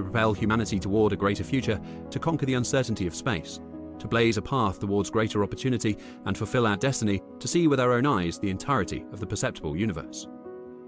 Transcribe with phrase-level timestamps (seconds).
[0.00, 3.60] to propel humanity toward a greater future, to conquer the uncertainty of space,
[3.98, 7.92] to blaze a path towards greater opportunity and fulfill our destiny to see with our
[7.92, 10.26] own eyes the entirety of the perceptible universe.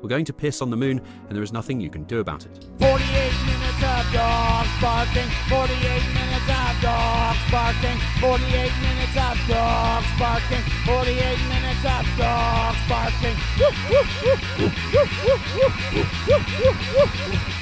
[0.01, 2.45] We're going to piss on the moon, and there is nothing you can do about
[2.47, 2.69] it.
[2.81, 2.99] 48
[3.47, 5.79] minutes of dogs barking, 48
[6.15, 13.37] minutes of dogs barking, 48 minutes of dogs barking, 48 minutes of dogs barking.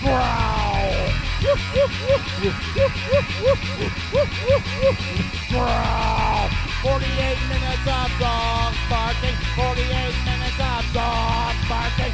[0.00, 1.09] Growl.
[6.82, 9.34] 48 minutes of dog barking.
[9.56, 12.12] 48 minutes of dog barking.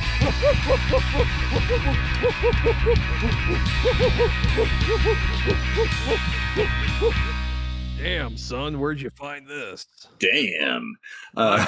[7.98, 9.86] Damn, son, where'd you find this?
[10.20, 10.96] Damn.
[11.36, 11.66] Uh,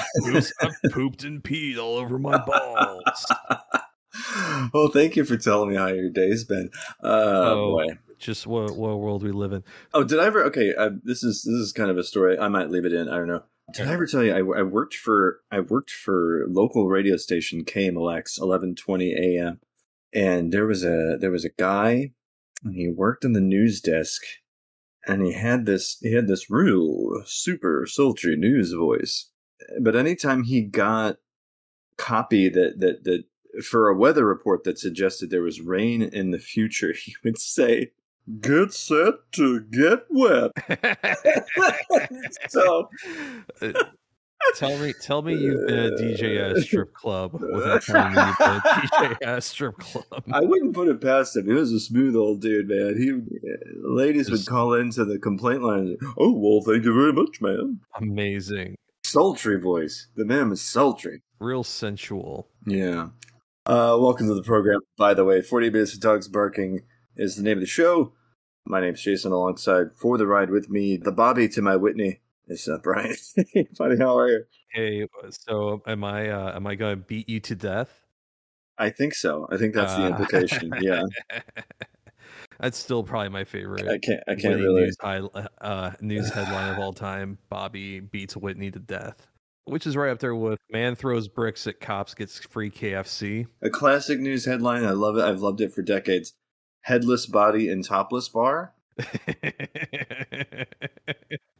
[0.61, 3.25] I pooped and peed all over my balls
[4.73, 6.69] well, thank you for telling me how your day's been.
[7.03, 7.07] Uh,
[7.53, 7.71] Oh.
[7.71, 7.97] boy.
[8.17, 9.63] Just what what world we live in?
[9.93, 10.43] Oh, did I ever?
[10.45, 12.37] Okay, uh, this is this is kind of a story.
[12.37, 13.07] I might leave it in.
[13.07, 13.43] I don't know.
[13.73, 17.63] Did I ever tell you I, I worked for I worked for local radio station
[17.63, 19.61] KMLX eleven twenty a.m.
[20.13, 22.11] and there was a there was a guy
[22.65, 24.21] and he worked in the news desk
[25.07, 29.29] and he had this he had this real super sultry news voice.
[29.79, 31.17] But anytime he got
[31.95, 33.23] copy that that that
[33.63, 37.91] for a weather report that suggested there was rain in the future, he would say,
[38.41, 40.51] "Get set to get wet."
[42.49, 42.89] so
[43.61, 43.73] Uh,
[44.55, 48.37] tell me, tell me you've been at DJ at strip club without telling me you've
[48.37, 50.23] been at DJ at strip club.
[50.31, 51.45] I wouldn't put it past him.
[51.45, 52.95] He was a smooth old dude, man.
[52.97, 53.11] He
[53.81, 55.79] ladies would call into the complaint line.
[55.79, 57.81] and, Oh well, thank you very much, man.
[57.95, 60.07] Amazing, Sultry voice.
[60.15, 61.21] The man was sultry.
[61.39, 62.47] real sensual.
[62.65, 63.09] Yeah.
[63.69, 64.79] Uh, welcome to the program.
[64.97, 66.81] By the way, 40 Minutes of Dogs Barking
[67.15, 68.13] is the name of the show.
[68.65, 72.67] My name's Jason, alongside for the ride with me, the Bobby to my Whitney is
[72.67, 73.13] uh, Bryan.
[73.77, 74.43] Buddy, how are you?
[74.73, 76.29] Hey, so am I?
[76.29, 78.07] Uh, am I going to beat you to death?
[78.79, 79.47] I think so.
[79.51, 80.73] I think that's the Uh, implication.
[80.81, 81.03] Yeah.
[82.59, 83.87] That's still probably my favorite.
[83.87, 84.21] I can't.
[84.27, 84.81] I can't really.
[84.81, 85.21] news, high,
[85.61, 89.27] uh, news headline of all time: Bobby beats Whitney to death,
[89.69, 93.69] which is right up there with "Man throws bricks at cops gets free KFC." A
[93.69, 94.85] classic news headline.
[94.85, 95.23] I love it.
[95.23, 96.33] I've loved it for decades.
[96.81, 98.73] Headless body and topless bar.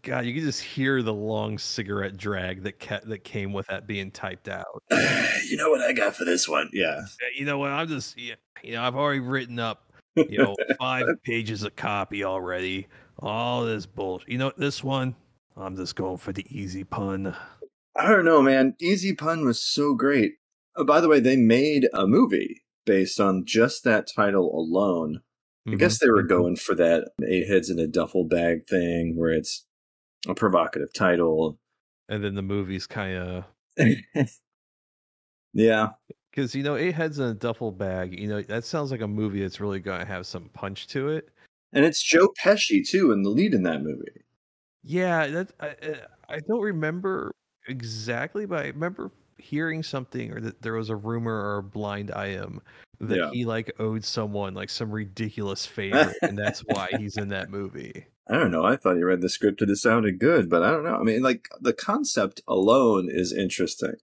[0.02, 3.86] God, you can just hear the long cigarette drag that ca- that came with that
[3.86, 4.84] being typed out.
[4.92, 6.70] you know what I got for this one?
[6.74, 7.02] Yeah.
[7.36, 7.72] You know what?
[7.72, 12.24] I'm just, yeah, you know, I've already written up, you know, five pages of copy
[12.24, 12.88] already.
[13.20, 14.30] All this bullshit.
[14.30, 15.16] You know, what this one,
[15.58, 17.36] I'm just going for the easy pun.
[18.00, 18.76] I don't know, man.
[18.80, 20.34] Easy Pun was so great.
[20.76, 25.20] Oh, by the way, they made a movie based on just that title alone.
[25.68, 26.30] I guess they were Mhm.
[26.30, 29.66] going for that eight heads in a duffel bag thing where it's
[30.28, 31.60] a provocative title.
[32.08, 33.46] and then the movie's kind of
[35.54, 35.90] yeah.
[36.32, 38.18] because you know, eight heads in a duffel bag.
[38.20, 41.10] You know, that sounds like a movie that's really going to have some punch to
[41.10, 41.30] it.
[41.74, 44.24] And it's Joe Pesci, too, in the lead in that movie.
[44.84, 46.02] Yeah, that I-
[46.36, 47.32] I don't remember
[47.70, 52.12] exactly, but I remember hearing something or that there was a rumor or a blind
[52.12, 52.62] item
[53.00, 53.30] that Yeah.
[53.32, 58.06] he like owed someone like some ridiculous favor, and that's why he's in that movie.
[58.30, 58.64] I don't know.
[58.66, 60.96] I thought he read the script and it sounded good, but I don't know.
[60.96, 63.94] I mean, like, the concept alone is interesting.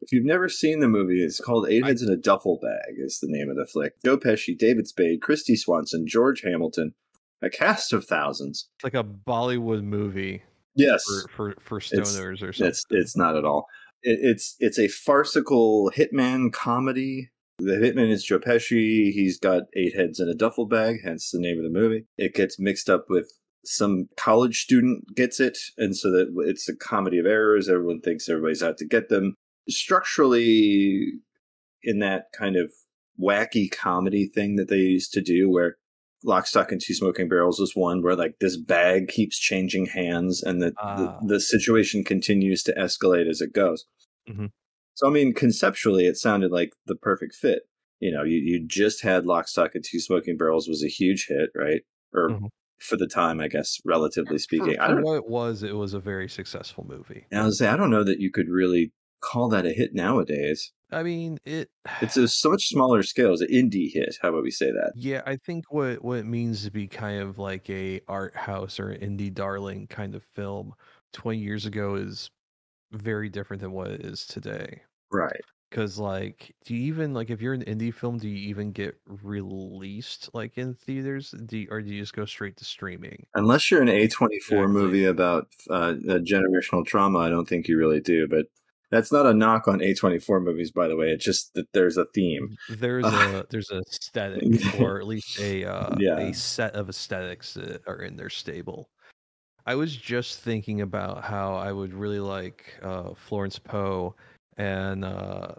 [0.00, 3.18] If you've never seen the movie, it's called Eight Heads in a Duffel Bag, is
[3.20, 3.94] the name of the flick.
[4.04, 6.92] Joe Pesci, David Spade, Kristy Swanson, George Hamilton,
[7.42, 8.68] a cast of thousands.
[8.76, 10.42] It's like a Bollywood movie
[10.76, 11.04] Yes.
[11.04, 12.68] for for, for It's- stoners or something.
[12.68, 13.66] It's it's not at all.
[14.02, 17.30] It, it's it's a farcical hitman comedy.
[17.58, 19.12] The hitman is Joe Pesci.
[19.12, 22.04] He's got eight heads in a duffel bag, hence the name of the movie.
[22.18, 23.30] It gets mixed up with
[23.64, 27.68] some college student gets it, and so that it's a comedy of errors.
[27.68, 29.34] Everyone thinks everybody's out to get them.
[29.68, 31.12] Structurally,
[31.82, 32.70] in that kind of
[33.20, 35.76] wacky comedy thing that they used to do, where
[36.24, 40.42] Lock, Stock, and Two Smoking Barrels is one where like this bag keeps changing hands,
[40.42, 40.96] and the Ah.
[41.22, 43.84] the, the situation continues to escalate as it goes.
[44.28, 44.50] Mhm.
[44.94, 47.62] So I mean, conceptually, it sounded like the perfect fit.
[48.00, 51.26] You know, you, you just had Lock, Stock, and Two Smoking Barrels was a huge
[51.28, 51.82] hit, right?
[52.12, 52.48] Or Mhm.
[52.80, 54.78] for the time, I guess, relatively For, speaking.
[54.78, 55.02] I don't.
[55.02, 57.26] what it was, it was a very successful movie.
[57.32, 58.92] I was say I don't know that you could really
[59.24, 60.72] call that a hit nowadays.
[60.92, 61.70] I mean, it.
[62.02, 63.32] It's a so much smaller scale.
[63.32, 64.16] It's an indie hit.
[64.20, 64.92] How about we say that?
[64.94, 68.78] Yeah, I think what what it means to be kind of like a art house
[68.78, 70.74] or indie darling kind of film
[71.12, 72.30] 20 years ago is
[72.92, 74.82] very different than what it is today.
[75.10, 75.40] Right.
[75.70, 78.96] Because like, do you even like if you're an indie film, do you even get
[79.06, 81.34] released like in theaters?
[81.46, 83.26] Do you, or do you just go straight to streaming?
[83.34, 84.66] Unless you're an A24 Exactly.
[84.68, 88.28] movie about uh, uh, generational trauma, I don't think you really do.
[88.28, 88.46] But
[88.90, 91.10] that's not a knock on A24 movies, by the way.
[91.10, 92.56] It's just that there's a theme.
[92.68, 94.44] There's a there's a aesthetic,
[94.78, 96.18] or at least a uh, Yeah.
[96.18, 98.88] a set of aesthetics that are in their stable.
[99.66, 104.14] I was just thinking about how I would really like uh, Florence Poe
[104.58, 105.54] and uh,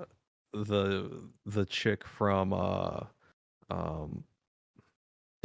[0.54, 3.00] the the chick from uh,
[3.72, 4.24] um,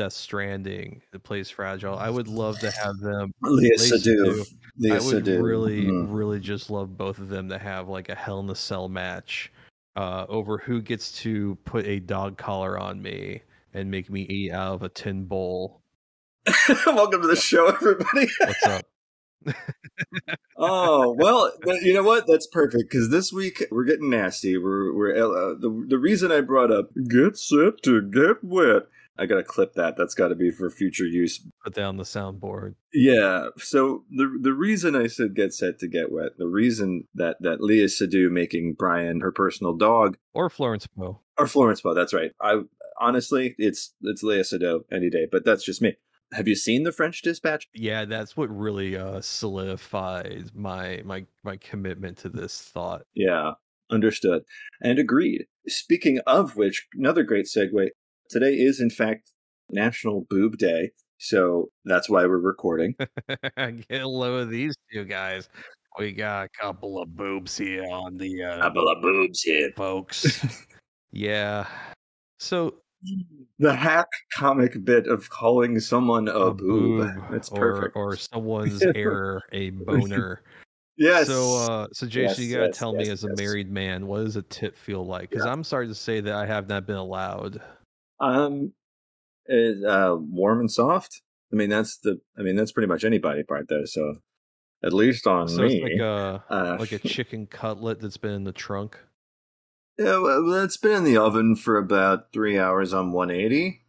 [0.01, 1.95] Death Stranding that plays Fragile.
[1.95, 3.35] I would love to have them.
[3.43, 4.55] Leah Leia Seydoux.
[4.79, 6.07] Leah I would really, Mm.
[6.09, 9.53] really just love both of them to have like a Hell in a Cell match
[9.97, 13.43] uh, over who gets to put a dog collar on me
[13.75, 15.83] and make me eat out of a tin bowl.
[16.87, 18.27] Welcome to the show, everybody.
[18.41, 18.87] What's up?
[20.57, 22.27] oh well, th- you know what?
[22.27, 24.57] That's perfect because this week we're getting nasty.
[24.57, 28.85] We're we're uh, the the reason I brought up get set to get wet.
[29.21, 29.97] I gotta clip that.
[29.99, 31.47] That's got to be for future use.
[31.63, 32.75] Put that on the soundboard.
[32.95, 33.49] Yeah.
[33.59, 37.61] So the the reason I said get set to get wet, the reason that that
[37.61, 41.21] Leah Seydoux making Bryan her personal dog Or Florence Poe.
[41.39, 41.95] or Florence Poe.
[41.95, 42.31] That's right.
[42.41, 42.63] I
[42.99, 45.97] honestly, it's it's Leah Seydoux any day, but that's just me.
[46.33, 47.69] Have you seen the French Dispatch?
[47.75, 53.03] Yeah, that's what really uh, solidified my my my commitment to this thought.
[53.15, 53.53] Yeah,
[53.91, 54.43] understood
[54.81, 55.47] and agreed.
[55.67, 57.89] Speaking of which, another great segue.
[58.31, 59.33] Today is in fact
[59.71, 62.95] National Boob Day, so that's why we're recording.
[63.89, 65.49] Get low of these two guys.
[65.99, 69.71] We got a couple of boobs here on the uh, Couple of boobs here.
[69.77, 70.47] folks.
[71.11, 71.67] yeah.
[72.39, 72.75] So
[73.59, 77.09] The hack comic bit of calling someone a, a boob.
[77.13, 77.97] boob That's or, perfect.
[77.97, 80.43] or someone's error a boner.
[80.97, 81.27] yes.
[81.27, 84.25] So, uh, so Jason, you gotta yes, tell me, yes, as a married man, what
[84.25, 85.31] does a tit feel like?
[85.31, 87.61] Because I'm sorry to say that I have not been allowed.
[88.21, 88.73] Um,
[89.47, 91.23] it, uh, warm and soft.
[91.53, 92.21] I mean, that's the.
[92.39, 93.87] I mean, that's pretty much any body part there.
[93.87, 94.17] So,
[94.85, 98.45] at least on So me, like a uh, like a chicken cutlet that's been in
[98.45, 98.99] the trunk.
[99.99, 103.83] Yeah, well, that's been in the oven for about three hours on 180.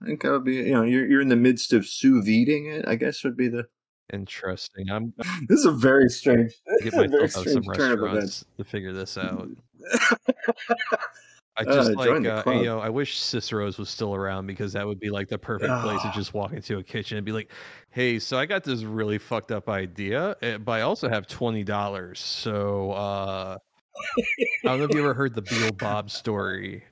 [0.00, 2.72] I think that would be, you know, you're you're in the midst of sous videing
[2.72, 2.86] it.
[2.86, 3.64] I guess would be the.
[4.12, 4.88] Interesting.
[4.90, 5.12] I'm
[5.48, 6.52] This is a very strange.
[6.78, 9.48] get is myself out some strange turn of restaurants to figure this out.
[11.58, 14.74] I Uh, just join like, uh, you know, I wish Cicero's was still around because
[14.74, 16.12] that would be like the perfect place to Ah.
[16.14, 17.50] just walk into a kitchen and be like,
[17.90, 21.64] "Hey, so I got this really fucked up idea, eh, but I also have twenty
[21.64, 22.20] dollars.
[22.20, 23.56] So uh,
[23.96, 26.84] I don't know if you ever heard the Beatle Bob story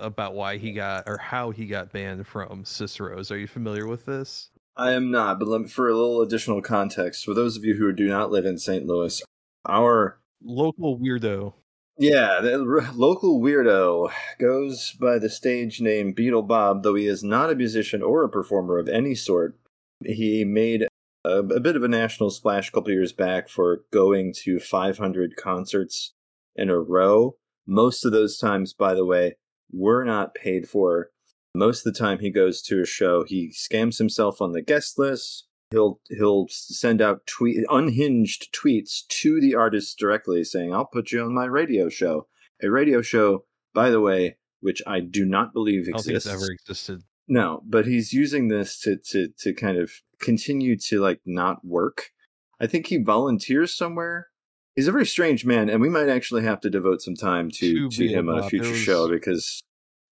[0.00, 3.30] about why he got or how he got banned from Cicero's.
[3.32, 4.50] Are you familiar with this?
[4.76, 7.74] I am not, but let me, for a little additional context, for those of you
[7.74, 8.84] who do not live in St.
[8.86, 9.22] Louis,
[9.66, 11.54] our Local weirdo.
[11.96, 12.58] Yeah, the
[12.94, 14.10] local weirdo
[14.40, 18.28] goes by the stage name Beatle Bob, though he is not a musician or a
[18.28, 19.56] performer of any sort.
[20.04, 20.86] He made
[21.24, 25.36] a, a bit of a national splash a couple years back for going to 500
[25.36, 26.14] concerts
[26.56, 27.36] in a row.
[27.66, 29.36] Most of those times, by the way,
[29.72, 31.10] were not paid for.
[31.54, 34.98] Most of the time he goes to a show, he scams himself on the guest
[34.98, 35.46] list.
[35.70, 41.22] He'll he'll send out tweet unhinged tweets to the artists directly saying, "I'll put you
[41.22, 42.26] on my radio show."
[42.62, 43.44] A radio show,
[43.74, 46.42] by the way, which I do not believe I don't think it's exists.
[46.44, 47.02] ever existed.
[47.26, 49.90] No, but he's using this to to to kind of
[50.20, 52.10] continue to like not work.
[52.60, 54.28] I think he volunteers somewhere.
[54.76, 57.88] He's a very strange man, and we might actually have to devote some time to
[57.88, 59.62] To to him on a future was- show because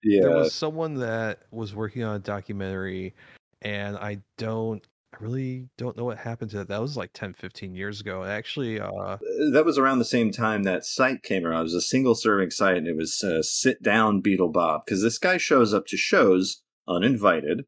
[0.03, 3.13] yeah, There was someone that was working on a documentary,
[3.62, 4.84] and I don't,
[5.22, 6.68] really don't know what happened to that.
[6.68, 8.24] That was like 10, 15 years ago.
[8.24, 9.18] Actually, uh,
[9.51, 11.62] that was around the same time that site came around.
[11.62, 15.01] It was a single serving site, and it was uh, sit down Beatle Bob because
[15.01, 17.66] this guy shows up to shows uninvited.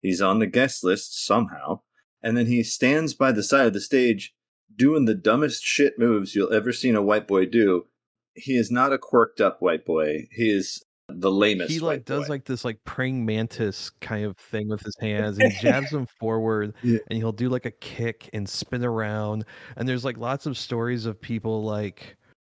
[0.00, 1.80] He's on the guest list somehow,
[2.22, 4.34] and then he stands by the side of the stage
[4.74, 7.86] doing the dumbest shit moves you'll ever seen a white boy do.
[8.34, 10.26] He is not a quirked up white boy.
[10.30, 11.70] He is the lamest.
[11.70, 12.34] he like does boy.
[12.34, 15.38] like this like praying mantis kind of thing with his hands.
[15.38, 16.98] And he jabs them forward, Yeah.
[17.08, 19.44] and he'll do like a kick and spin around.
[19.76, 22.16] And there's like lots of stories of people like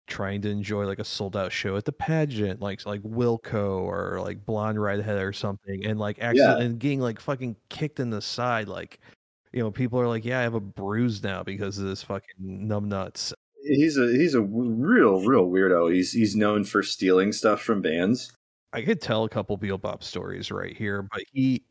[0.08, 4.22] trying to enjoy like a sold out show at the pageant, like like Wilco or
[4.22, 8.22] like Blonde Redhead or something, and like accident and getting like fucking kicked in the
[8.22, 9.00] side, like.
[9.54, 12.36] You know, people are like, "Yeah, I have a bruise now because of this fucking
[12.68, 13.32] numbnuts."
[13.68, 15.94] He's a he's a real real weirdo.
[15.94, 18.32] He's he's known for stealing stuff from bands.
[18.74, 21.64] I could tell a couple Beatle Bob stories right here, but he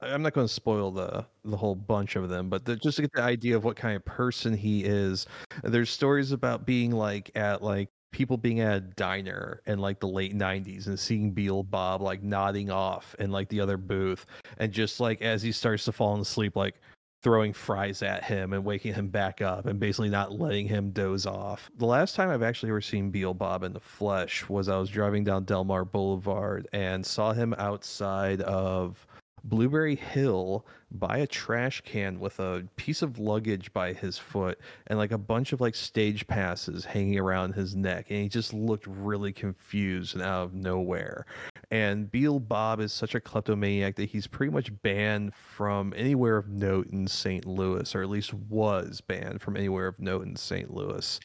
[0.00, 3.02] I'm not going to spoil the the whole bunch of them, but the, just to
[3.02, 5.26] get the idea of what kind of person he is.
[5.62, 10.08] There's stories about being like at like people being at a diner in like the
[10.08, 14.24] late 90s and seeing Beatle Bob like nodding off in like the other booth
[14.56, 16.76] and just like as he starts to fall asleep like
[17.22, 21.26] throwing fries at him and waking him back up and basically not letting him doze
[21.26, 21.70] off.
[21.78, 24.88] The last time I've actually ever seen Beatle Bob in the flesh was I was
[24.90, 29.04] driving down Delmar Boulevard and saw him outside of
[29.44, 34.98] Blueberry Hill by a trash can with a piece of luggage by his foot and
[34.98, 38.06] like a bunch of like stage passes hanging around his neck.
[38.10, 41.26] And he just looked really confused and out of nowhere.
[41.70, 46.48] And Beatle Bob is such a kleptomaniac that he's pretty much banned from anywhere of
[46.48, 47.44] note in St.
[47.44, 50.72] Louis, or at least was banned from anywhere of note in St.
[50.72, 51.20] Louis.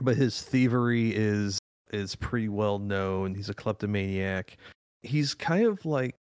[0.00, 1.58] But his thievery is
[1.92, 3.34] is pretty well known.
[3.34, 4.56] He's a kleptomaniac.
[5.02, 6.16] He's kind of like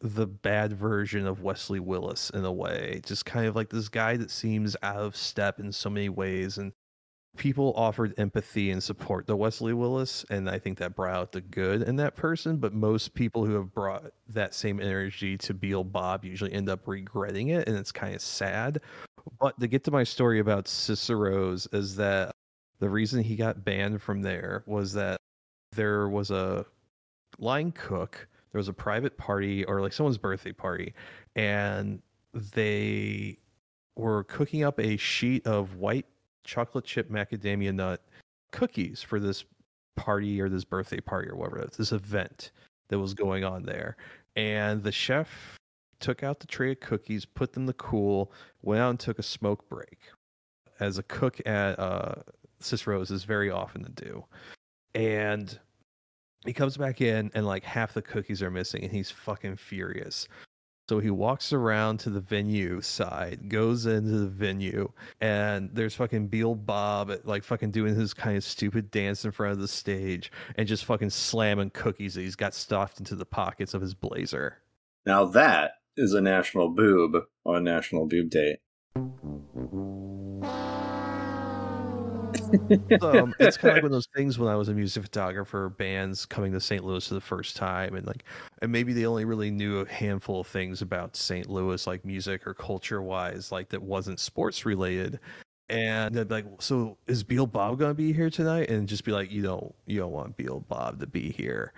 [0.00, 3.00] the bad version of Wesley Willis in a way.
[3.04, 6.58] Just kind of like this guy that seems out of step in so many ways.
[6.58, 6.72] And
[7.36, 10.24] people offered empathy and support to Wesley Willis.
[10.30, 12.56] And I think that brought out the good in that person.
[12.56, 16.88] But most people who have brought that same energy to Beatle Bob usually end up
[16.88, 17.68] regretting it.
[17.68, 18.80] And it's kind of sad.
[19.38, 22.32] But to get to my story about Cicero's, is that
[22.78, 25.18] the reason he got banned from there was that
[25.72, 26.64] there was a
[27.38, 30.94] line cook there was a private party or like someone's birthday party
[31.36, 32.00] and
[32.54, 33.38] they
[33.96, 36.06] were cooking up a sheet of white
[36.44, 38.02] chocolate chip macadamia nut
[38.52, 39.44] cookies for this
[39.96, 42.52] party or this birthday party or whatever this event
[42.88, 43.96] that was going on there.
[44.36, 45.56] And the chef
[46.00, 49.22] took out the tray of cookies put them to cool went out and took a
[49.22, 49.98] smoke break
[50.80, 52.14] as a cook at uh
[52.58, 54.24] cicero's is very often to do.
[54.94, 55.58] And
[56.44, 60.26] he comes back in and like half the cookies are missing and he's fucking furious
[60.90, 66.28] so he walks around to the venue side, goes into the venue, and there's fucking
[66.28, 70.32] Beatle Bob like fucking doing his kind of stupid dance in front of the stage
[70.56, 74.58] and just fucking slamming cookies that he's got stuffed into the pockets of his blazer.
[75.06, 78.58] Now that is a national boob on National Boob Day.
[83.02, 85.68] Um, it's kind of like one of those things when I was a music photographer,
[85.68, 86.84] bands coming to St.
[86.84, 88.24] Louis for the first time, and like,
[88.62, 91.48] and maybe they only really knew a handful of things about St.
[91.48, 95.20] Louis, like music or culture wise, like that wasn't sports related.
[95.68, 98.70] And they'd be like, so is Beatle Bob gonna be here tonight?
[98.70, 101.72] And just be like, you don't, you don't want Beatle Bob to be here.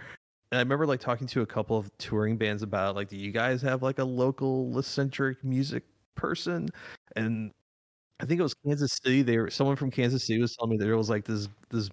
[0.50, 3.32] And I remember like talking to a couple of touring bands about like, do you
[3.32, 5.82] guys have like a local centric music
[6.14, 6.68] person?
[7.16, 7.52] And
[8.22, 9.22] I think it was Kansas City.
[9.22, 11.90] They were someone from Kansas City was telling me there was like this this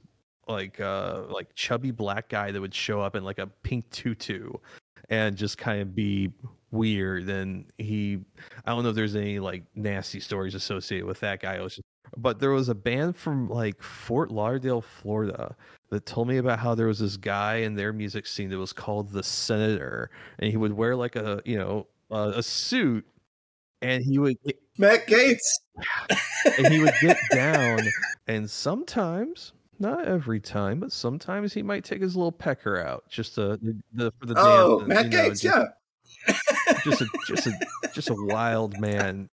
[0.47, 4.51] like uh like chubby black guy that would show up in like a pink tutu
[5.09, 6.31] and just kind of be
[6.71, 8.19] weird and he
[8.65, 11.57] I don't know if there's any like nasty stories associated with that guy.
[11.63, 11.81] Just,
[12.17, 15.55] but there was a band from like Fort Lauderdale, Florida
[15.89, 18.73] that told me about how there was this guy in their music scene that was
[18.73, 23.05] called the Senator and he would wear like a, you know, uh, a suit
[23.81, 24.37] and he would
[24.79, 25.41] Matt Gaetz.
[26.57, 27.79] and he would get down
[28.27, 33.35] and sometimes not every time but sometimes he might take his little pecker out just
[33.35, 35.65] to the, the for the oh dance, Matt you know, just, yeah.
[36.83, 37.51] just a just a
[37.93, 39.29] just a wild man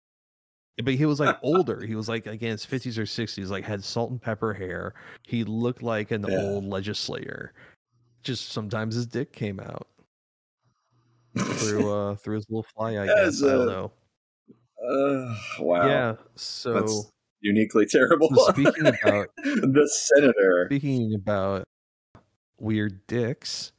[0.83, 3.83] but he was like older he was like again his 50s or 60s like had
[3.83, 4.93] salt and pepper hair
[5.27, 6.41] he looked like an Yeah.
[6.41, 7.53] old legislator
[8.23, 9.87] just sometimes his dick came out
[11.37, 13.91] through uh through his little fly i guess i don't know
[14.83, 15.87] Uh, wow.
[15.87, 17.11] yeah so That's
[17.41, 18.29] uniquely terrible.
[18.35, 20.67] speaking about the senator.
[20.67, 21.63] Speaking about
[22.59, 23.71] weird dicks,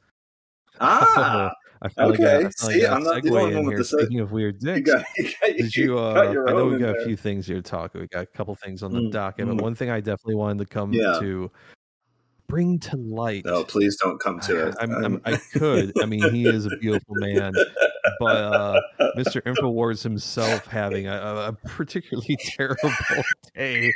[0.79, 2.49] Ah, I feel like I, I, okay.
[2.49, 5.05] feel See, got I'm not the only one with Speaking of weird you dicks, got,
[5.17, 5.97] you got, did you you?
[5.97, 7.05] Uh, I know we got a there.
[7.05, 7.93] few things here to talk.
[7.93, 9.61] We got a couple things on the Mm, docket, but mm.
[9.61, 11.19] one thing I definitely wanted to come Yeah.
[11.19, 11.51] to
[12.47, 13.43] bring to light.
[13.45, 14.75] No, please don't come to it.
[14.79, 15.93] I'm, I'm, I could.
[16.01, 17.53] I mean, he is a beautiful man,
[18.19, 18.81] but uh,
[19.17, 19.41] Mr.
[19.41, 21.13] Infowars himself having a,
[21.49, 22.91] a- particularly terrible
[23.55, 23.93] day.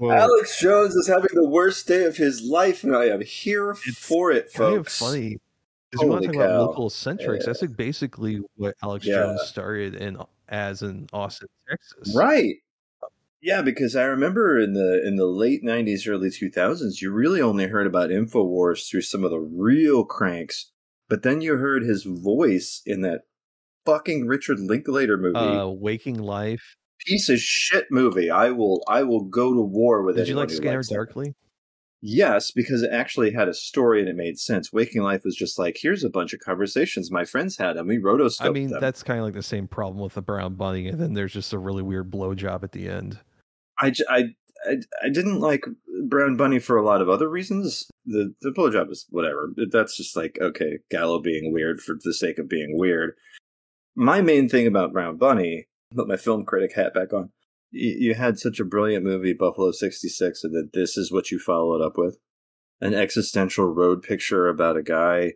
[0.00, 3.98] Alex Jones is having the worst day of his life, and I am here It's
[3.98, 5.00] for it, kind folks.
[5.00, 5.38] of funny
[5.90, 6.60] because we want to talk about cow.
[6.60, 7.44] local centrics.
[7.44, 9.16] That's like basically what Alex Yeah.
[9.22, 12.14] Jones started in as in Austin, Texas.
[12.16, 12.56] Right.
[13.40, 17.66] Yeah, because I remember in the in the late '90s, early 2000s, you really only
[17.68, 20.72] heard about Infowars through some of the real cranks,
[21.08, 23.22] but then you heard his voice in that
[23.86, 26.76] fucking Richard Linklater movie, Uh, Waking Life.
[27.06, 28.28] piece of shit movie.
[28.28, 30.92] I will I will go to war with Did you like Scanner that.
[30.92, 31.34] Darkly?
[32.00, 34.72] Yes, because it actually had a story and it made sense.
[34.72, 37.98] Waking Life was just like, here's a bunch of conversations my friends had, and we
[37.98, 38.80] rotoscoped I mean, them.
[38.80, 41.52] that's kind of like the same problem with the Brown Bunny, and then there's just
[41.52, 43.18] a really weird blowjob at the end.
[43.80, 44.24] I, I,
[44.66, 45.64] I, I didn't like
[46.06, 47.88] Brown Bunny for a lot of other reasons.
[48.06, 49.50] The the blowjob is whatever.
[49.70, 53.14] That's just like okay, Gallo being weird for the sake of being weird.
[53.94, 57.30] My main thing about Brown Bunny, put my film critic hat back on.
[57.70, 61.38] You, you had such a brilliant movie, Buffalo '66, and that this is what you
[61.38, 62.18] follow it up with
[62.80, 65.32] an existential road picture about a guy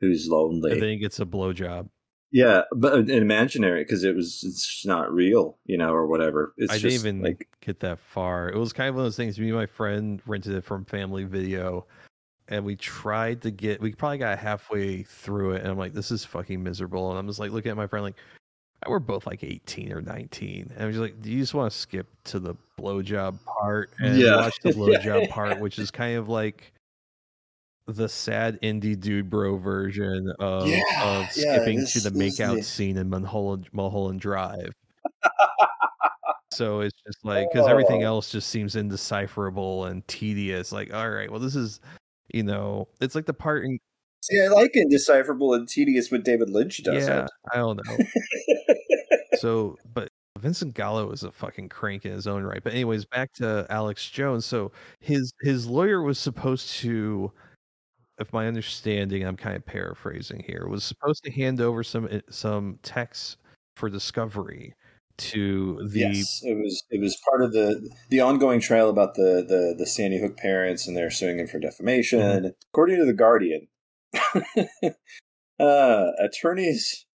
[0.00, 0.78] who's lonely.
[0.78, 1.88] Then he gets a blowjob.
[2.32, 6.54] Yeah, but imaginary because it was it's not real, you know, or whatever.
[6.58, 8.48] It's I didn't even like get that far.
[8.50, 9.38] It was kind of one of those things.
[9.38, 11.86] Me and my friend rented it from Family Video,
[12.48, 13.80] and we tried to get.
[13.80, 17.26] We probably got halfway through it, and I'm like, "This is fucking miserable." And I'm
[17.26, 18.16] just like looking at my friend, like,
[18.88, 21.78] "We're both like 18 or 19," and I'm just like, "Do you just want to
[21.78, 24.36] skip to the blowjob part and Yeah.
[24.36, 26.72] watch the blowjob part, which is kind of like."
[27.86, 32.56] The sad indie dude bro version of, Yeah, of yeah, skipping this- to the makeout
[32.56, 34.72] the- scene in Mulholland, Mulholland Drive.
[36.52, 38.08] So it's just like because everything Oh.
[38.08, 40.72] else just seems indecipherable and tedious.
[40.72, 41.80] Like, all right, well, this is,
[42.34, 43.78] you know, it's like the part in
[44.22, 47.06] see, I like indecipherable and tedious when David Lynch does.
[47.06, 47.96] yeah, I don't know.
[49.38, 50.08] so, but
[50.38, 52.62] Vincent Gallo is a fucking crank in his own right.
[52.62, 54.44] But anyways, back to Alex Jones.
[54.44, 57.30] So his his lawyer was supposed to,
[58.20, 62.20] if my understanding, I'm kind of paraphrasing here, was supposed to hand over some eh,
[62.30, 63.36] some texts
[63.76, 64.74] for discovery
[65.16, 69.44] to the yes, it was it was part of the the ongoing trial about the
[69.46, 72.20] the the Sandy Hook parents and they're suing him for defamation.
[72.20, 72.46] Mm-hmm.
[72.72, 73.68] According to the Guardian,
[75.60, 77.06] uh, attorneys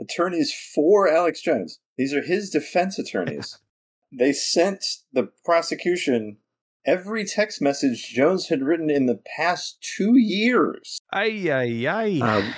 [0.00, 1.78] attorneys for Alex Jones.
[1.96, 3.58] These are his defense attorneys.
[4.12, 6.38] they sent the prosecution
[6.86, 10.98] every text message Jones had written in the past two years.
[11.12, 12.20] ay ay ay.
[12.20, 12.54] Um,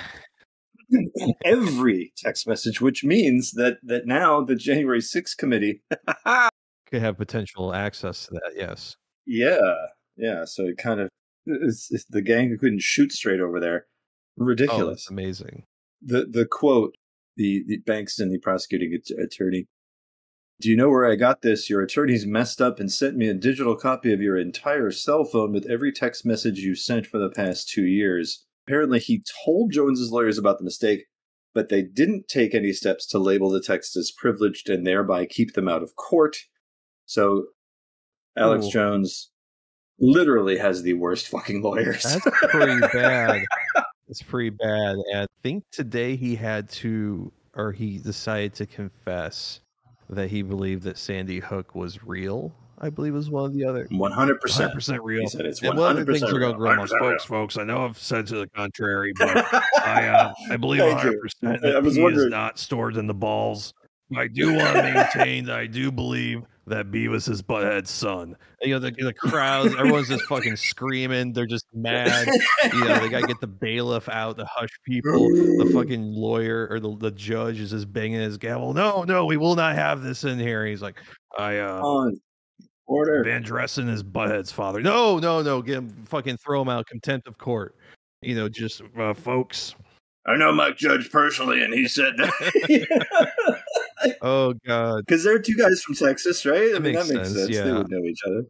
[1.45, 5.81] every text message, which means that that now the January 6th committee
[6.89, 8.53] could have potential access to that.
[8.55, 8.95] Yes.
[9.25, 9.73] Yeah,
[10.15, 10.45] yeah.
[10.45, 11.09] So it kind of
[11.45, 13.85] it's, it's the gang who couldn't shoot straight over there.
[14.39, 15.01] Oh, Ridiculous.
[15.01, 15.63] that's amazing.
[16.01, 16.95] the the quote
[17.37, 19.67] the, the Bankston, the prosecuting attorney.
[20.59, 21.69] Do you know where I got this?
[21.69, 25.53] Your attorneys messed up and sent me a digital copy of your entire cell phone
[25.53, 28.43] with every text message you sent for the past two years.
[28.65, 31.05] Apparently, he told Jones's lawyers about the mistake,
[31.53, 35.53] but they didn't take any steps to label the text as privileged and thereby keep
[35.53, 36.37] them out of court.
[37.05, 37.45] So,
[38.35, 38.71] Alex Ooh.
[38.71, 39.29] Jones
[39.99, 42.01] literally has the worst fucking lawyers.
[42.01, 43.43] That's pretty bad.
[44.07, 44.95] It's pretty bad.
[45.13, 49.61] And I think today he had to, or he decided to confess
[50.09, 52.53] that he believed that Sandy Hook was real.
[52.79, 53.87] I believe was one of the other.
[53.89, 54.71] One hundred percent.
[54.73, 55.21] 100% real.
[55.21, 56.75] He said it's And one of the 100% things we're going to real.
[56.75, 57.57] grill on, 100% folks, folks.
[57.57, 59.35] I know I've said to the contrary, but
[59.83, 61.19] I, uh, I believe 100 you.
[61.19, 63.73] percent I that was he is not stored in the balls.
[64.15, 68.35] I do want to maintain that I do believe that Beavis is Butthead's son.
[68.61, 71.33] You know, the, the crowds, everyone's just fucking screaming.
[71.33, 72.27] They're just mad.
[72.73, 75.29] You know, they got to get the bailiff out the hush people.
[75.29, 78.73] The fucking lawyer or the, the judge is just banging his gavel.
[78.73, 80.65] No, no, we will not have this in here.
[80.65, 80.99] He's like,
[81.37, 82.19] I, uh, on
[82.85, 83.23] order.
[83.23, 84.81] Van Driessen is Butthead's father.
[84.81, 85.61] No, no, no.
[85.61, 86.85] Get him, fucking throw him out.
[86.87, 87.75] Contempt of court.
[88.21, 89.75] You know, just uh, folks.
[90.25, 93.56] I know Mike Judge personally, and he said that
[94.21, 95.03] Oh God.
[95.05, 96.69] because they're two guys from Texas, right?
[96.69, 97.49] I That mean, makes that makes sense, sense.
[97.49, 97.77] They yeah.
[97.77, 98.43] would know each other.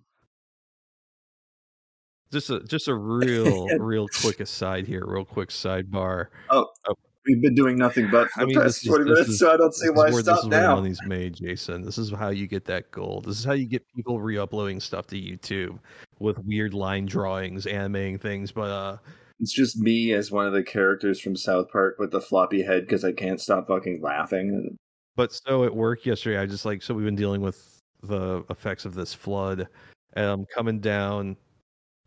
[2.31, 5.03] Just a just a real real quick aside here.
[5.05, 6.27] Real quick sidebar.
[6.49, 6.67] Oh
[7.25, 9.29] we've been doing nothing but for I the mean, past this is- twenty this minutes,
[9.31, 10.75] is- so I don't see why I where, this is stop where now.
[10.75, 11.81] money's made, Jason.
[11.83, 13.25] This is how you get that gold.
[13.25, 15.77] This is how you get people re-uploading stuff to YouTube
[16.19, 18.51] with weird line drawings, animating things.
[18.53, 18.97] But uh,
[19.41, 22.83] It's just me as one of the characters from South Park with the floppy head
[22.83, 24.77] because I can't stop fucking laughing.
[25.17, 28.85] But so at work yesterday, I just like so we've been dealing with the effects
[28.85, 29.67] of this flood,
[30.13, 31.35] and I'm coming down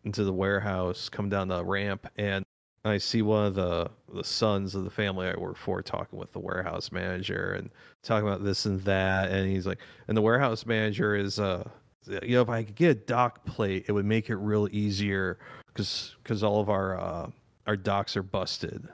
[0.05, 2.45] into the warehouse, coming down the ramp, and
[2.85, 6.33] I see one of the the sons of the family I work for talking with
[6.33, 7.71] the warehouse manager and
[8.03, 11.69] talking about this and that, and he's like, and the warehouse manager is uh,
[12.23, 15.39] you know, if I could get a dock plate, it would make it real easier
[15.69, 17.31] because because all of our uh
[17.67, 18.89] our docks are busted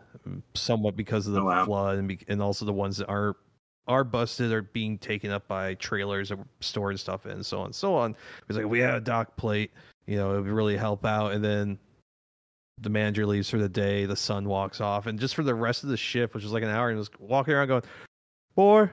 [0.54, 1.64] somewhat because of the Oh, wow.
[1.66, 3.36] flood and be, and also the ones that aren't
[3.88, 7.74] are busted are being taken up by trailers we're storing stuff in, so on and
[7.74, 8.16] so on.
[8.48, 9.70] He's like, we had a dock plate,
[10.06, 11.32] you know, it would really help out.
[11.32, 11.78] And then
[12.80, 15.82] the manager leaves for the day, the son walks off, and just for the rest
[15.82, 17.82] of the shift, which was like an hour, he was walking around going,
[18.54, 18.90] Boy,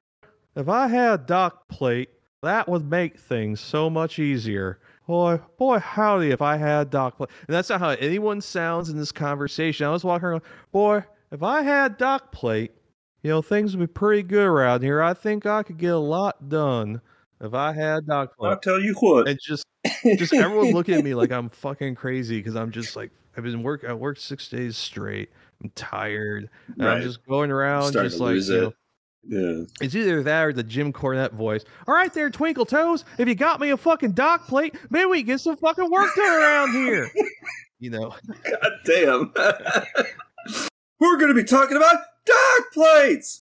[0.56, 2.10] if I had a dock plate,
[2.44, 4.80] that would make things so much easier.
[5.08, 7.30] Boy, boy, howdy, if I had a dock plate.
[7.48, 9.86] And that's not how anyone sounds in this conversation.
[9.86, 12.72] I was walking around, boy, if I had a dock plate,
[13.24, 15.02] you know, things would be pretty good around here.
[15.02, 17.02] I think I could get a lot done
[17.42, 18.50] if I had dock plate.
[18.50, 19.28] I'll tell you what.
[19.28, 19.66] And just
[20.18, 23.64] just everyone looking at me like I'm fucking crazy because I'm just like I've been
[23.64, 25.30] work I worked six days straight.
[25.64, 26.50] I'm tired.
[26.78, 28.74] And I'm just going around Starting just like you know,
[29.60, 29.66] Yeah.
[29.82, 31.64] it's either that or the Jim Cornette voice.
[31.88, 33.06] All right, there, Twinkle Toes.
[33.18, 36.32] If you got me a fucking dock plate, maybe we get some fucking work done
[36.42, 37.10] around here.
[37.80, 39.34] You know, God damn.
[41.00, 43.42] We're going to be talking about dock plates.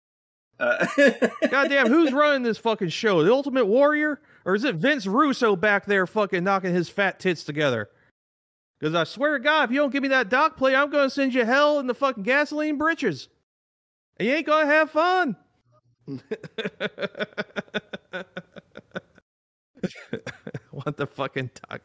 [0.59, 0.87] Uh,
[1.50, 3.22] goddamn, who's running this fucking show?
[3.24, 7.44] The Ultimate Warrior, or is it Vince Russo back there fucking knocking his fat tits
[7.44, 7.90] together?
[8.78, 11.07] Because I swear to God, if you don't give me that dock plate, I'm going
[11.07, 13.28] to send you hell in the fucking gasoline britches,
[14.16, 15.37] and you ain't gonna have fun.
[20.70, 21.81] what the fucking dock?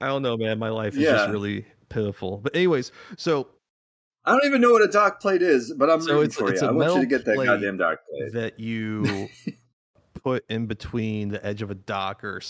[0.00, 0.58] I don't know, man.
[0.58, 2.38] My life is just really pitiful.
[2.38, 3.48] But anyways, so
[4.28, 6.62] I don't even know what a dock plate is, but I'm So it's- for it's
[6.62, 6.68] you.
[6.68, 8.32] I want you to get that goddamn dock plate.
[8.34, 9.28] that you
[10.22, 12.40] put in between the edge of a dock or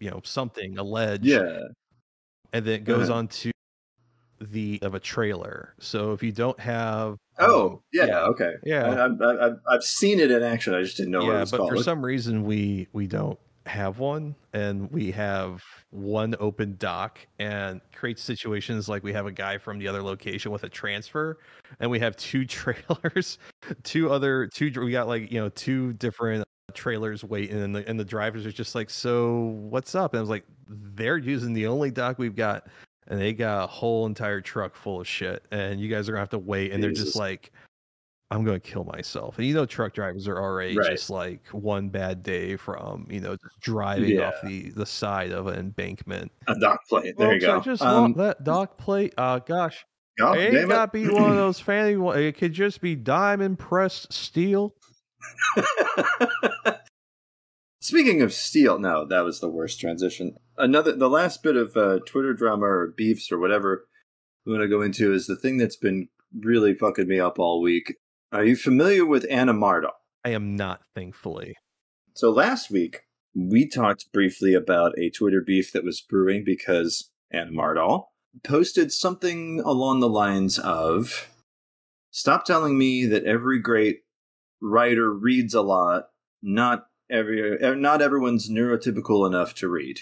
[0.00, 1.60] you know something, a ledge, Yeah.
[2.52, 3.18] and then it goes Uh-huh.
[3.20, 3.50] onto
[4.40, 5.74] the of a trailer.
[5.78, 8.54] So if you don't have, Oh, um, yeah, okay.
[8.64, 10.74] yeah, I, I've seen it in action.
[10.74, 11.70] I just didn't know what it yeah, was but called.
[11.70, 17.80] for some reason we we don't have one, and we have one open dock, and
[17.94, 21.38] creates situations like we have a guy from the other location with a transfer,
[21.80, 23.38] and we have two trailers,
[23.82, 24.70] two other two.
[24.76, 26.44] We got like you know two different
[26.74, 30.12] trailers waiting, and the and the drivers are just like, so what's up?
[30.12, 32.66] And I was like, they're using the only dock we've got.
[33.08, 36.20] And they got a whole entire truck full of shit, and you guys are gonna
[36.20, 36.70] have to wait.
[36.70, 37.50] And they're just like,
[38.32, 39.36] I'm going to kill myself.
[39.38, 40.90] And you know, truck drivers are already Right.
[40.92, 45.46] just like one bad day from you know just driving off the the side of
[45.48, 46.32] an embankment.
[46.48, 47.14] a dock plate.
[47.18, 47.56] There you Folks, go.
[47.56, 49.12] I just Um, want that dock plate.
[49.18, 49.84] Uh, gosh,
[50.18, 52.18] it ain't got to be one of those fancy ones.
[52.20, 54.74] It could just be diamond pressed steel.
[57.80, 60.36] Speaking of steel, no, that was the worst transition.
[60.56, 63.86] Another, the last bit of uh, Twitter drama or beefs or whatever
[64.46, 66.08] we want to go into is the thing that's been
[66.40, 67.96] really fucking me up all week.
[68.32, 69.90] Are you familiar with Ana Mardoll?
[70.24, 71.54] I am not, thankfully.
[72.14, 73.00] So last week
[73.34, 78.06] we talked briefly about a Twitter beef that was brewing because Ana Mardoll
[78.42, 81.28] posted something along the lines of
[82.10, 84.00] "Stop telling me that every great
[84.62, 86.08] writer reads a lot.
[86.42, 90.00] Not every, not everyone's neurotypical enough to read."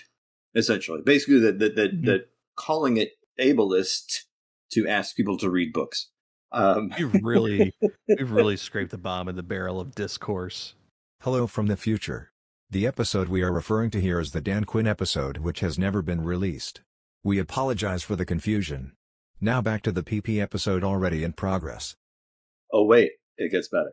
[0.54, 2.06] Essentially, basically that that that, Mhm.
[2.06, 4.24] that calling it ableist
[4.70, 6.10] to ask people to read books.
[6.52, 7.72] Um, You've really,
[8.08, 10.74] you've really scraped the bottom of the barrel of discourse.
[11.22, 12.32] Hello from the future.
[12.70, 16.02] The episode we are referring to here is the Dan Quinn episode which has never
[16.02, 16.80] been released.
[17.22, 18.92] We apologize for the confusion.
[19.40, 21.94] Now back to the PP episode already in progress.
[22.72, 23.92] Oh wait, it gets better.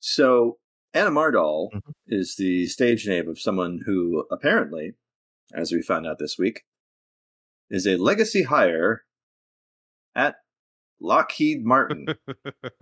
[0.00, 0.58] So
[0.94, 1.92] Ana Mardoll Mhm.
[2.06, 4.92] is the stage name of someone who apparently,
[5.54, 6.62] as we found out this week,
[7.70, 9.04] is a legacy hire
[10.14, 10.36] at
[11.02, 12.06] Lockheed Martin.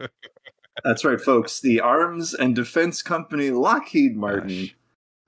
[0.85, 1.61] That's right, folks.
[1.61, 4.77] The arms and defense company Lockheed Martin, Gosh.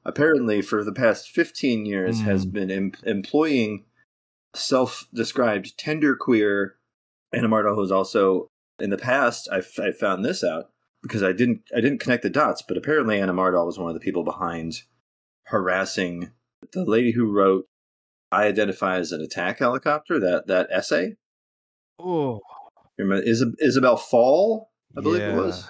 [0.05, 2.53] apparently for the past 15 years, has Mm.
[2.53, 3.85] been em- employing
[4.55, 6.73] self described tenderqueer.
[7.33, 10.67] Ana Mardoll, who's also in the past, I, f- I found this out
[11.03, 13.95] because I didn't I didn't connect the dots, but apparently Ana Mardoll was one of
[13.95, 14.83] the people behind
[15.47, 16.31] harassing
[16.73, 17.67] the lady who wrote
[18.31, 21.17] "I identify as an attack helicopter." That that essay,
[21.99, 22.41] Oh,
[22.99, 25.69] Remember, Isab- Isabel Fall, I believe it was.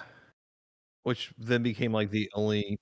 [1.03, 2.79] Which then became like the only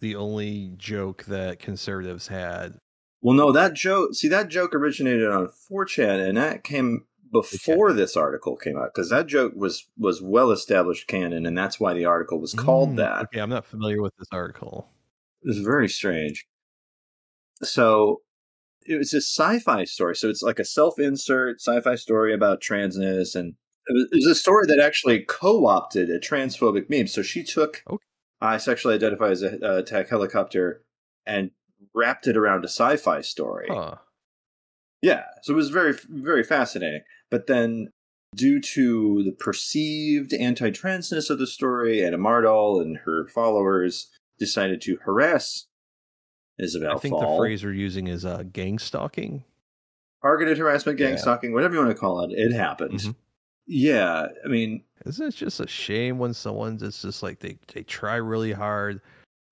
[0.00, 2.78] the only joke that conservatives had.
[3.22, 4.14] Well, no, that joke.
[4.14, 9.10] See, that joke originated on 4chan, and that came before this article came out because
[9.10, 12.96] that joke was was well established canon, and that's why the article was called Mm,
[12.96, 13.22] that.
[13.24, 14.88] Okay, I'm not familiar with this article.
[15.42, 16.46] It's very strange.
[17.62, 18.22] So
[18.86, 20.16] it was a sci-fi story.
[20.16, 23.54] So it's like a self-insert sci-fi story about transness, and
[23.92, 27.06] was, it was a story that actually co-opted a transphobic meme.
[27.06, 28.04] So she took Okay.
[28.40, 30.82] "I sexually identify as a attack helicopter"
[31.26, 31.50] and
[31.94, 33.66] wrapped it around a sci-fi story.
[33.70, 33.96] Huh.
[35.02, 37.02] Yeah, so it was very, very fascinating.
[37.30, 37.90] But then,
[38.34, 44.96] due to the perceived anti-transness of the story, Ana Mardoll and her followers decided to
[45.04, 45.66] harass
[46.58, 47.36] Isabel I think Fall.
[47.36, 49.44] the phrase we're using is uh, gang stalking.
[50.22, 51.16] targeted harassment, gang Yeah.
[51.16, 53.00] stalking, whatever you want to call it, it happened.
[53.00, 53.14] Mhm.
[53.70, 57.82] Yeah, I mean, Isn't it just a shame when someone's just just like they they
[57.84, 59.00] try really hard,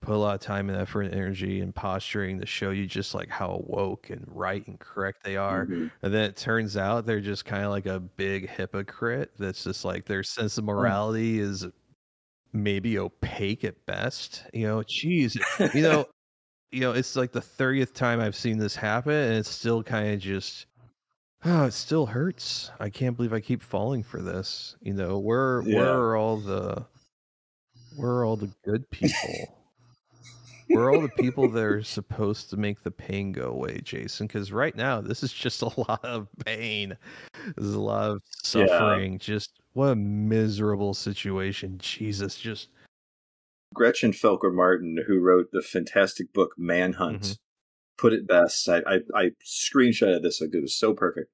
[0.02, 3.14] put a lot of time and effort and energy and posturing to show you just
[3.14, 5.90] like how woke and right and correct they are, mhm.
[6.02, 9.32] and then it turns out they're just kind of like a big hypocrite.
[9.38, 11.66] That's just like their sense of morality is
[12.52, 14.44] maybe opaque at best.
[14.54, 15.36] You know, geez,
[15.74, 16.06] you know.
[16.72, 20.12] you know, it's like the 30th time I've seen this happen, and it's still kind
[20.14, 20.66] of just,
[21.44, 22.70] oh, it still hurts.
[22.80, 24.76] I can't believe I keep falling for this.
[24.80, 25.76] You know, where Yeah.
[25.76, 26.84] where are all the
[27.96, 29.54] where are all the good people?
[30.68, 34.26] where are all the people that are supposed to make the pain go away, Jason?
[34.26, 36.96] Because right now, this is just a lot of pain.
[37.56, 38.22] There's a lot of
[38.54, 38.66] Yeah.
[38.66, 39.18] suffering.
[39.18, 41.78] Just what a miserable situation.
[41.78, 42.68] Jesus, just
[43.74, 47.38] Gretchen Felker Martin, who wrote the fantastic book Manhunt, Mhm.
[47.98, 48.68] Put it best.
[48.68, 51.30] I, I, I screenshotted this it was so perfect.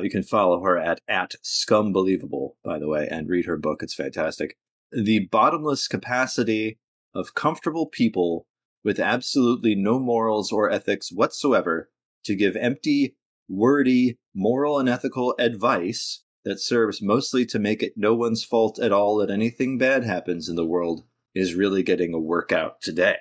[0.00, 3.82] You can follow her at at scumbelievable, by the way, and read her book.
[3.82, 4.56] It's fantastic.
[4.90, 6.78] The bottomless capacity
[7.14, 8.46] of comfortable people
[8.82, 11.90] with absolutely no morals or ethics whatsoever
[12.24, 13.16] to give empty,
[13.48, 18.92] wordy, moral and ethical advice that serves mostly to make it no one's fault at
[18.92, 23.16] all that anything bad happens in the world is really getting a workout today.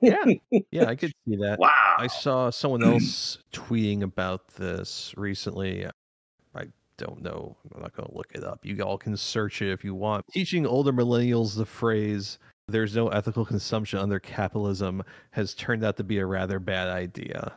[0.00, 0.24] Yeah,
[0.70, 1.58] yeah, I could see that.
[1.58, 1.96] Wow.
[1.98, 5.86] I saw someone else tweeting about this recently.
[6.54, 6.64] I
[6.96, 7.56] don't know.
[7.74, 8.64] I'm not going to look it up.
[8.64, 10.26] You all can search it if you want.
[10.32, 16.04] Teaching older millennials the phrase, there's no ethical consumption under capitalism, has turned out to
[16.04, 17.52] be a rather bad idea.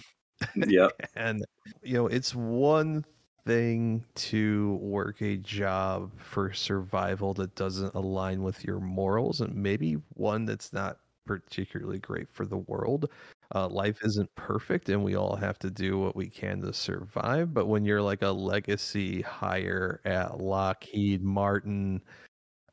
[0.54, 0.92] yep.
[1.14, 1.44] And,
[1.82, 3.04] you know, it's one
[3.44, 9.96] thing to work a job for survival that doesn't align with your morals, and maybe
[10.14, 13.10] one that's not particularly great for the world.
[13.54, 17.52] Uh, life isn't perfect, and we all have to do what we can to survive.
[17.52, 22.02] But when you're like a legacy hire at Lockheed Martin,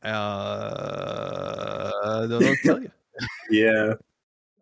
[0.04, 1.92] uh,
[2.28, 2.92] don't know tell you.
[3.52, 3.94] Yeah.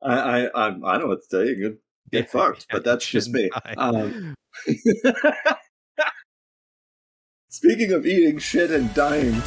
[0.01, 1.55] I, I I I know what to tell you.
[1.55, 1.77] Good
[2.11, 3.49] get Yeah, fucked, yeah, but that's just me.
[3.77, 4.35] Um,
[7.49, 9.41] speaking of eating shit and dying,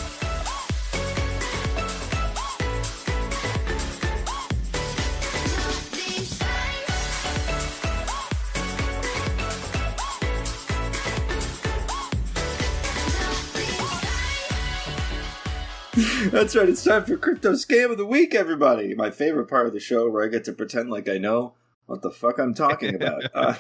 [16.35, 16.68] that's right.
[16.68, 18.94] It's time for crypto scam of the week, everybody.
[18.94, 21.55] My favorite part of the show, where I get to pretend like I know
[21.87, 23.23] what the fuck I'm talking about.
[23.35, 23.55] Uh,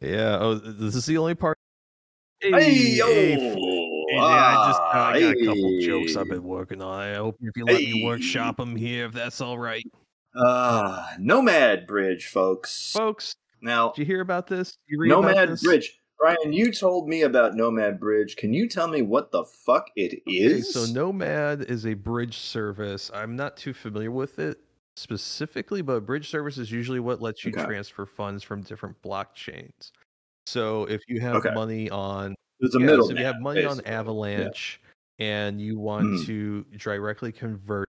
[0.00, 0.38] yeah.
[0.40, 1.56] Oh, this is the only part.
[2.40, 3.06] hey yo!
[3.08, 7.00] yeah, I just uh, I got a couple jokes I've been working on.
[7.00, 8.04] I hope if you let me Hey.
[8.04, 9.84] workshop them here, if that's all right,
[10.36, 12.92] Ah, Nomad Bridge, folks.
[12.92, 13.34] folks.
[13.60, 14.76] Now, Did you hear about this?
[14.88, 15.62] Did you read about Nomad this?
[15.64, 15.97] Bridge.
[16.18, 18.36] Bryan, you told me about Nomad Bridge.
[18.36, 20.52] Can you tell me what the fuck it is?
[20.52, 23.10] Okay, so Nomad is a bridge service.
[23.14, 24.60] I'm not too familiar with it
[24.96, 27.66] specifically, but bridge service is usually what lets you Okay.
[27.66, 29.92] transfer funds from different blockchains.
[30.46, 31.50] So if you have Okay.
[31.50, 33.08] money on There's a yeah, middle.
[33.08, 33.86] so if you have money on basically.
[33.86, 34.80] Avalanche
[35.20, 36.24] and you want Hmm.
[36.26, 37.87] to directly convert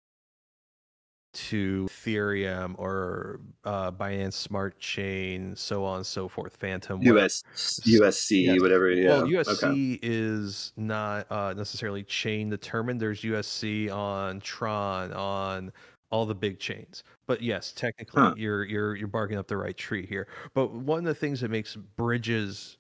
[1.38, 7.02] to Ethereum or uh, Binance Smart Chain, so on and so forth, Fantom.
[7.04, 7.44] US,
[7.86, 8.62] USC, Yes.
[8.62, 8.92] whatever.
[8.92, 9.10] Yeah.
[9.10, 10.00] Well, USC Okay.
[10.02, 13.00] is not uh, necessarily chain determined.
[13.00, 15.72] There's USC on Tron, on
[16.10, 17.04] all the big chains.
[17.28, 18.34] But yes, technically, Huh.
[18.38, 20.28] you're you're you're barking up the right tree here.
[20.54, 22.78] But one of the things that makes bridges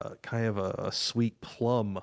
[0.00, 2.00] uh, kind of a, a sweet plum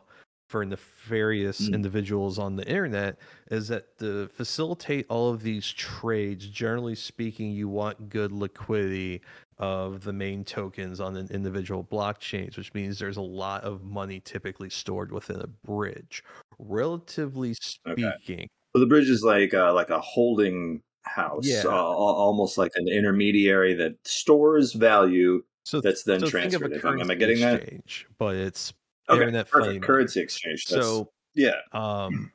[0.50, 1.76] for nefarious Mm.
[1.76, 3.20] individuals on the internet
[3.52, 9.22] is that to facilitate all of these trades, generally speaking, you want good liquidity
[9.60, 14.20] of the main tokens on an individual blockchains, which means there's a lot of money
[14.22, 16.24] typically stored within a bridge.
[16.58, 17.54] Relatively
[17.88, 18.12] Okay.
[18.24, 21.64] speaking, So the bridge is like uh, like a holding house, Yeah.
[21.66, 25.44] uh, almost like an intermediary that stores value.
[25.64, 26.74] so That's then so think of transferred.
[26.74, 27.62] a I'm- am I currency getting that?
[27.62, 28.74] exchange, but it's
[29.10, 29.68] Okay, internet perfect.
[29.68, 29.80] money.
[29.80, 30.66] Currency exchange.
[30.66, 31.56] That's, So yeah.
[31.74, 32.32] Um,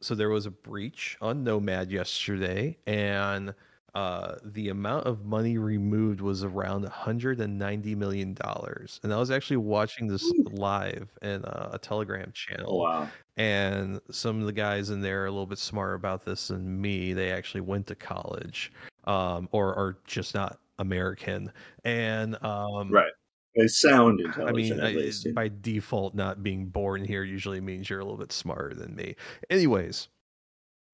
[0.00, 3.52] so there was a breach on Nomad yesterday, and
[3.94, 9.00] uh, the amount of money removed was around 190 million dollars.
[9.02, 13.08] And I was actually watching this live in uh, a Telegram channel, Oh, wow.
[13.36, 16.80] and some of the guys in there are a little bit smarter about this than
[16.80, 17.12] me.
[17.12, 18.70] They actually went to college,
[19.04, 21.50] um, or are just not American,
[21.84, 23.10] and um, Right.
[23.58, 25.32] They sound I mean, I- yeah.
[25.34, 29.16] by default, not being born here usually means you're a little bit smarter than me.
[29.50, 30.08] Anyways,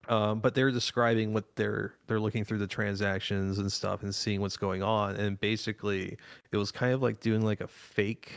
[0.08, 4.40] um, but they're describing what they're they're looking through the transactions and stuff and seeing
[4.40, 6.16] what's going on, and basically,
[6.52, 8.32] it was kind of like doing like a fake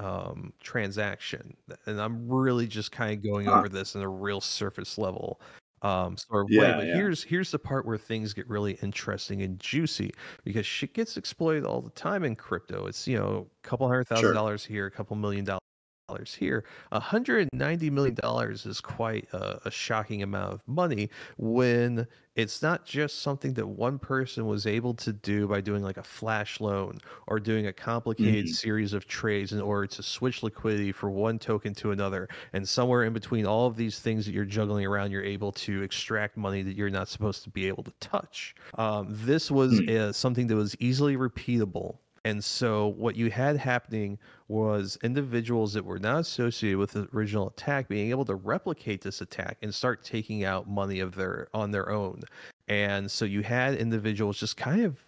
[0.00, 3.58] um transaction and i'm really just kind of going Huh.
[3.58, 5.40] over this in a real surface level
[5.82, 6.92] um sort of way Yeah, but yeah.
[6.92, 10.12] here's here's the part where things get really interesting and juicy
[10.44, 14.04] because shit gets exploited all the time in crypto it's you know a couple hundred
[14.08, 14.34] thousand Sure.
[14.34, 15.60] dollars here a couple million dollars
[16.08, 16.64] dollars here.
[16.90, 23.20] 190 million dollars is quite a, a, shocking amount of money when it's not just
[23.20, 27.38] something that one person was able to do by doing like a flash loan or
[27.38, 28.52] doing a complicated mm-hmm.
[28.52, 32.28] series of trades in order to switch liquidity for one token to another.
[32.52, 35.82] And somewhere in between all of these things that you're juggling around, you're able to
[35.82, 38.54] extract money that you're not supposed to be able to touch.
[38.76, 40.12] Um, this was mm-hmm.
[40.12, 45.98] something that was easily repeatable and so what you had happening was individuals that were
[45.98, 50.44] not associated with the original attack being able to replicate this attack and start taking
[50.44, 52.22] out money of their on their own.
[52.68, 54.98] And so you had individuals just kind of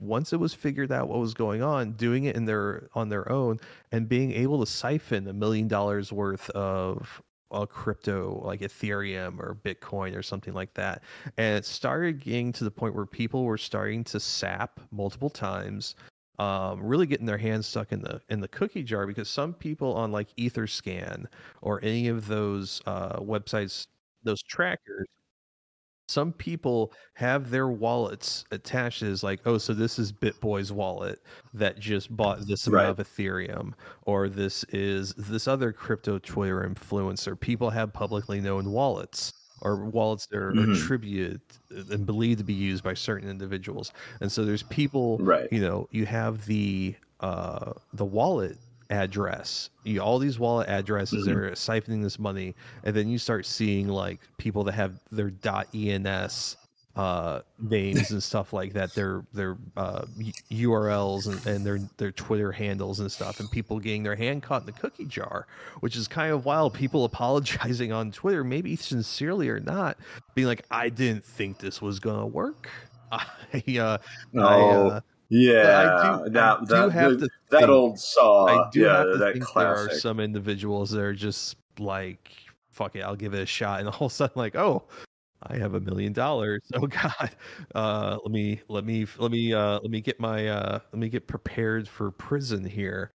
[0.00, 3.30] once it was figured out what was going on, doing it in their on their
[3.30, 3.58] own
[3.92, 9.56] and being able to siphon a million dollars worth of a crypto like Ethereum or
[9.64, 11.02] Bitcoin or something like that.
[11.36, 15.94] And it started getting to the point where people were starting to sap multiple times
[16.38, 19.94] um, really getting their hands stuck in the in the cookie jar because some people
[19.94, 21.26] on like EtherScan
[21.62, 23.86] or any of those uh, websites,
[24.24, 25.06] those trackers,
[26.08, 31.20] some people have their wallets attached as like, oh, so this is BitBoy's wallet
[31.54, 33.00] that just bought this amount right.
[33.00, 37.38] of Ethereum, or this is this other crypto Twitter influencer.
[37.38, 39.32] People have publicly known wallets
[39.64, 40.72] or wallets that are mm-hmm.
[40.72, 43.92] attributed and believed to be used by certain individuals.
[44.20, 45.48] And so there's people, right?
[45.50, 48.58] You know, you have the uh, the wallet
[48.90, 49.70] address.
[49.84, 51.38] You, all these wallet addresses mm-hmm.
[51.38, 55.32] are siphoning this money, and then you start seeing like people that have their
[55.72, 56.56] .ens
[56.96, 60.04] uh, names and stuff like that, their their uh,
[60.50, 64.62] URLs and, and their their Twitter handles and stuff, and people getting their hand caught
[64.62, 65.46] in the cookie jar,
[65.80, 66.72] which is kind of wild.
[66.72, 69.98] People apologizing on Twitter, maybe sincerely or not,
[70.34, 72.70] being like, "I didn't think this was gonna work."
[73.12, 73.98] I, uh,
[74.36, 74.40] oh.
[74.40, 78.46] I, uh, yeah, I do, that, I do that, have the, that think, old saw.
[78.46, 79.88] I do yeah, have to that think classic.
[79.88, 82.30] there are some individuals that are just like,
[82.70, 84.84] "Fuck it, I'll give it a shot," and all of a sudden, like, "Oh,
[85.46, 86.60] I have a million dollars.
[86.74, 87.30] Oh God,
[87.74, 91.08] uh, let me let me let me uh, let me get my uh, let me
[91.08, 93.12] get prepared for prison here.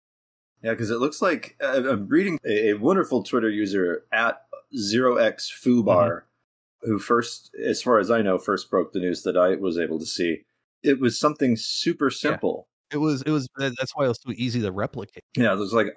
[0.62, 4.42] Yeah, because it looks like uh, I'm reading a, a, wonderful Twitter user at
[4.76, 6.90] zero x foobar, mm-hmm.
[6.90, 9.98] who first, as far as I know, first broke the news that I was able
[9.98, 10.42] to see.
[10.82, 12.68] It was something super simple.
[12.90, 12.96] Yeah.
[12.96, 15.24] It was it was that's why it was so easy to replicate.
[15.36, 15.94] Yeah, it was like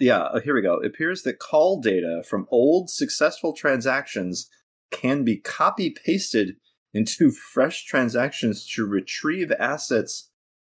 [0.00, 0.78] yeah, uh, here we go.
[0.78, 4.48] It appears that call data from old successful transactions
[4.90, 6.56] can be copy pasted
[6.94, 10.30] into fresh transactions to retrieve assets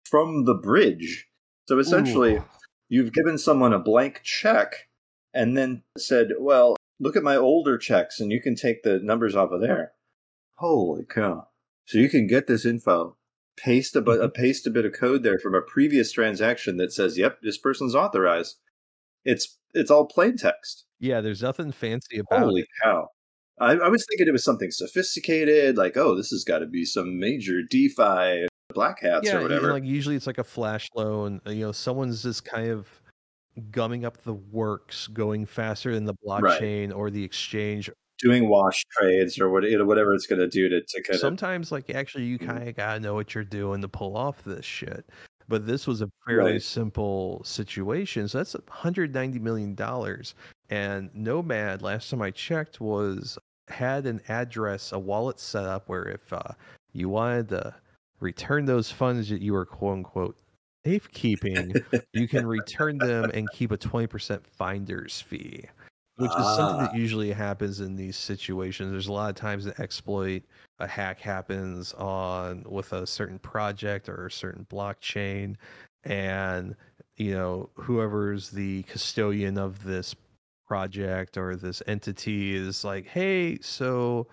[0.05, 1.27] from the bridge.
[1.67, 2.45] So essentially, Ooh.
[2.89, 4.89] you've given someone a blank check
[5.33, 9.35] and then said, well, look at my older checks and you can take the numbers
[9.35, 9.93] off of there.
[10.57, 11.49] Holy cow.
[11.87, 13.17] So you can get this info,
[13.57, 14.29] paste a, mm-hmm.
[14.29, 17.95] paste a bit of code there from a previous transaction that says, yep, this person's
[17.95, 18.57] authorized.
[19.25, 20.85] It's it's all plain text.
[21.01, 22.69] Yeah, there's nothing fancy about Holy it.
[22.83, 23.09] Holy cow.
[23.63, 26.85] I, I was thinking it was something sophisticated, like, oh, this has got to be
[26.85, 29.73] some major DeFi black hats yeah, or whatever.
[29.73, 31.41] like usually it's like a flash loan.
[31.47, 32.89] Uh, you know, someone's just kind of
[33.71, 36.97] gumming up the works, going faster than the blockchain right.
[36.97, 37.91] or the exchange.
[38.19, 41.73] Doing wash trades or what, whatever it's going to do to, to kind Sometimes, of...
[41.73, 44.65] like, actually, you kind of got to know what you're doing to pull off this
[44.65, 45.09] shit.
[45.49, 46.63] But this was a fairly right.
[46.63, 48.29] simple situation.
[48.29, 49.77] So that's $190 million.
[50.71, 56.05] And Nomad, last time I checked, was had an address, a wallet set up where
[56.05, 56.53] if uh,
[56.93, 57.75] you wanted to
[58.21, 60.37] return those funds that you were quote unquote
[60.85, 61.75] safekeeping,
[62.13, 65.65] you can return them and keep a 20% finder's fee,
[66.17, 66.97] which is something that ah.
[66.97, 68.91] usually happens in these situations.
[68.91, 70.43] There's a lot of times an exploit,
[70.79, 75.57] a hack happens on with a certain project or a certain blockchain,
[76.05, 76.75] and
[77.17, 80.15] you know whoever's the custodian of this
[80.73, 84.27] project or this entity is like, hey, so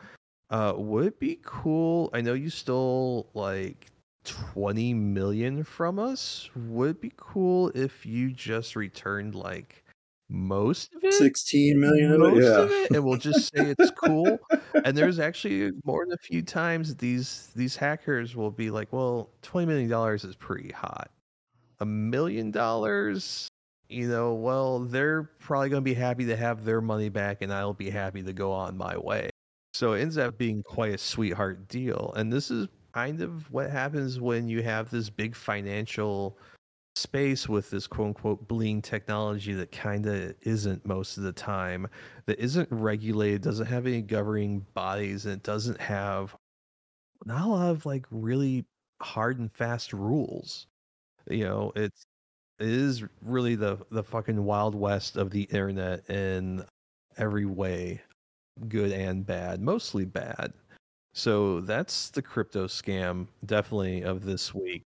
[0.50, 2.10] uh, would it be cool?
[2.14, 3.88] I know you stole like
[4.24, 6.50] 20 million from us.
[6.56, 9.84] Would it be cool if you just returned like
[10.30, 12.60] most of it 16 million of it, yeah.
[12.60, 14.40] Of it, and we'll just say it's cool
[14.86, 19.32] and there's actually more than a few times these these hackers will be like well
[19.42, 21.10] 20 million dollars is pretty hot
[21.80, 23.50] a million dollars
[23.90, 27.52] you know, well, they're probably going to be happy to have their money back and
[27.52, 29.30] I'll be happy to go on my way.
[29.74, 32.14] So it ends up being quite a sweetheart deal.
[32.16, 36.38] And this is kind of what happens when you have this big financial
[36.96, 41.88] space with this quote unquote bling technology that kind of isn't most of the time,
[42.26, 46.36] that isn't regulated, doesn't have any governing bodies, and it doesn't have
[47.26, 48.66] not a lot of like really
[49.02, 50.68] hard and fast rules.
[51.30, 52.09] You know, it's it
[52.60, 56.66] is really the the fucking wild west of the internet in
[57.18, 58.02] every way,
[58.68, 60.54] good and bad, mostly bad.
[61.14, 64.84] So that's the crypto scam definitely of this week.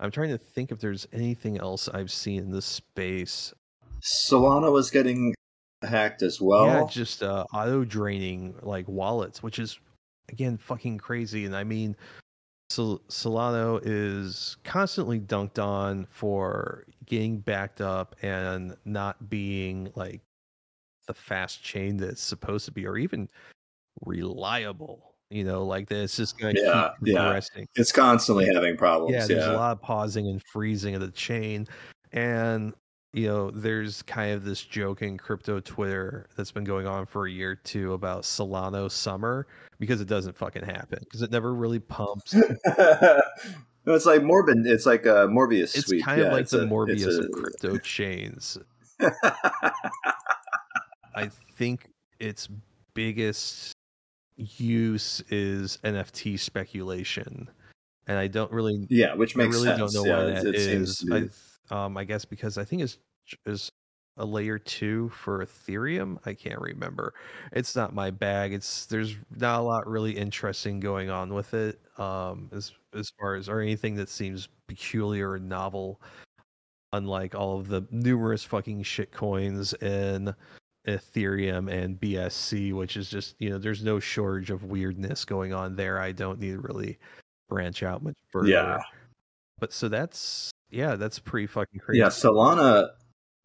[0.00, 3.52] I'm trying to think if there's anything else I've seen in this space.
[4.02, 5.34] Solana was getting
[5.82, 6.66] hacked as well.
[6.66, 9.78] Yeah, just uh, auto draining like wallets, which is
[10.28, 11.44] again fucking crazy.
[11.44, 11.96] And I mean,
[12.70, 20.22] Sol- Solana is constantly dunked on for getting backed up and not being like
[21.06, 23.28] the fast chain that's supposed to be, or even
[24.04, 25.14] reliable.
[25.30, 27.22] You know, like that it's just going to Yeah, keep yeah.
[27.22, 27.66] progressing.
[27.74, 29.12] It's constantly having problems.
[29.14, 31.66] Yeah, Yeah, there's a lot of pausing and freezing of the chain.
[32.12, 32.72] And,
[33.14, 37.26] you know, there's kind of this joke in crypto Twitter that's been going on for
[37.26, 39.46] a year or two about Solana summer
[39.78, 42.34] because it doesn't fucking happen because it never really pumps.
[42.34, 43.20] no,
[43.86, 44.66] it's like Morbid.
[44.66, 45.76] It's like a Morbius.
[45.76, 46.04] It's sweep.
[46.04, 48.58] kind of like the a- Morbius it's of crypto chains.
[51.14, 51.88] I think
[52.18, 52.48] its
[52.94, 53.72] biggest
[54.36, 57.48] use is NFT speculation.
[58.06, 59.92] And I don't really yeah, which makes I really sense.
[59.92, 61.28] don't know yeah, why it- that it seems to be- I,
[61.70, 62.98] um, I guess because I think it's
[63.46, 63.70] is
[64.16, 66.18] a layer two for Ethereum.
[66.24, 67.14] I can't remember.
[67.52, 68.52] It's not my bag.
[68.52, 71.80] It's there's not a lot really interesting going on with it.
[71.98, 76.00] Um, as as far as or anything that seems peculiar or novel,
[76.92, 80.34] unlike all of the numerous fucking shit coins in
[80.86, 85.74] Ethereum and BSC, which is just you know there's no shortage of weirdness going on
[85.74, 85.98] there.
[85.98, 86.98] I don't need to really
[87.48, 88.48] branch out much further.
[88.48, 88.78] Yeah.
[89.58, 92.00] But so that's yeah, that's pretty fucking crazy.
[92.00, 92.90] Yeah, Solana.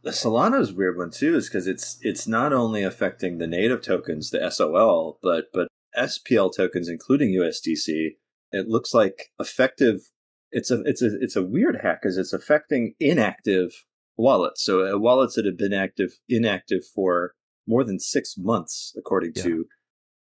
[0.02, 4.30] The Solana's weird one too, is because it's it's not only affecting the native tokens,
[4.30, 5.68] the SOL, but but
[5.98, 8.12] SPL tokens, including USDC.
[8.52, 10.10] It looks like effective.
[10.52, 13.72] It's a it's a it's a weird hack because it's affecting inactive
[14.18, 14.64] wallets.
[14.64, 17.34] So uh, wallets that have been active inactive for
[17.68, 19.44] more than six months, according Yeah.
[19.44, 19.66] to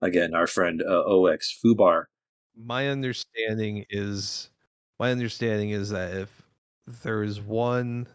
[0.03, 2.05] again our friend uh, OX Fubar.
[2.57, 4.51] my understanding is
[4.99, 6.43] my understanding is that if
[7.03, 8.07] there is one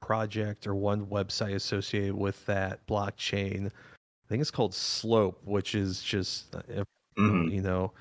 [0.00, 6.02] project or one website associated with that blockchain, I think it's called Slope, which is
[6.02, 6.84] just uh,
[7.18, 7.52] Mhm.
[7.52, 7.92] you know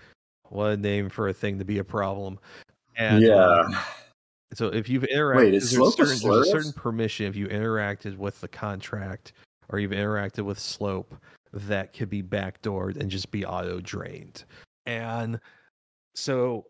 [0.49, 2.39] what a name for a thing to be a problem.
[2.95, 3.83] And uh, yeah,
[4.53, 8.17] So if you've interacted, Wait, is there's, certain, there's a certain permission if you interacted
[8.17, 9.33] with the contract
[9.69, 11.15] or you've interacted with Slope
[11.53, 14.45] that could be backdoored and just be auto drained.
[14.85, 15.39] And
[16.15, 16.65] so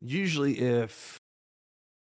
[0.00, 1.18] usually if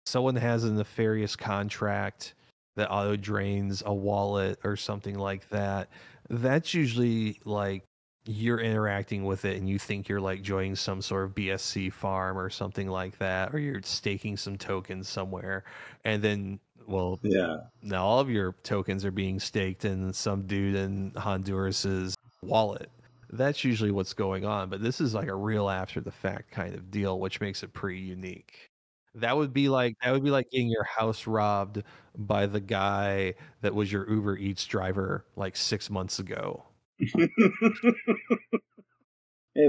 [0.06, 2.34] someone has a nefarious contract
[2.76, 5.90] that auto drains a wallet or something like that,
[6.30, 7.84] that's usually like
[8.28, 12.38] you're interacting with it and you think you're like joining some sort of BSC farm
[12.38, 15.64] or something like that, or you're staking some tokens somewhere.
[16.04, 17.58] And then, well, yeah.
[17.82, 22.90] now all of your tokens are being staked in some dude in Honduras's wallet.
[23.32, 26.74] That's usually what's going on, but this is like a real after the fact kind
[26.74, 28.72] of deal, which makes it pretty unique.
[29.16, 31.84] That would be like that would be like getting your house robbed
[32.18, 36.66] by the guy that was your Uber Eats driver like six months ago.
[37.00, 37.08] hey,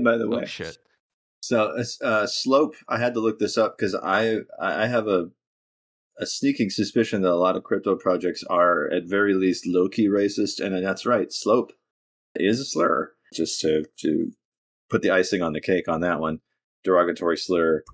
[0.03, 0.79] by the Oh way, shit!
[1.41, 2.75] So uh, slope.
[2.89, 5.31] I had to look this up because I I have a
[6.19, 10.09] a sneaking suspicion that a lot of crypto projects are at very least low key
[10.09, 11.33] racist, and that's right.
[11.33, 11.73] Slope
[12.35, 13.13] is a slur.
[13.33, 14.33] Just to to
[14.91, 16.41] put the icing on the cake on that one,
[16.85, 17.85] derogatory slur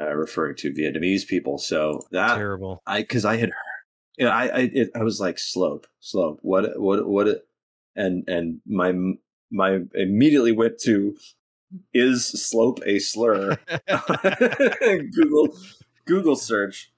[0.00, 1.58] uh, referring to Vietnamese people.
[1.58, 2.82] So that Terrible.
[2.86, 3.82] I because I had heard,
[4.18, 6.38] yeah, I I it, I was like slope, slope.
[6.42, 7.28] What what what?
[7.28, 7.46] it-
[7.94, 8.92] And and my
[9.50, 11.14] my immediately went to
[11.92, 13.58] is slope a slur?
[15.14, 15.54] Google
[16.06, 16.90] Google search,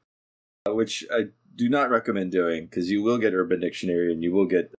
[0.69, 1.25] which I
[1.57, 4.73] do not recommend doing because you will get Urban Dictionary and you will get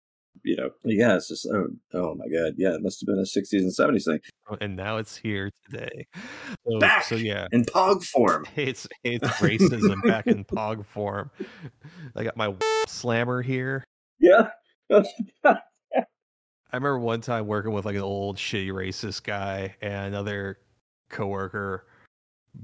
[0.46, 3.24] you know yeah it's just oh, oh my god yeah it must have been a
[3.24, 4.20] 60s and 70s thing
[4.50, 6.08] oh, And now it's here today.
[6.68, 7.04] So, Back!
[7.04, 11.32] so yeah, in pog form it's it's racism back in pog form.
[12.16, 12.54] I got my
[12.88, 13.84] slammer here.
[14.20, 14.50] yeah
[14.92, 20.58] I remember one time working with like an old shitty racist guy and another
[21.10, 21.88] coworker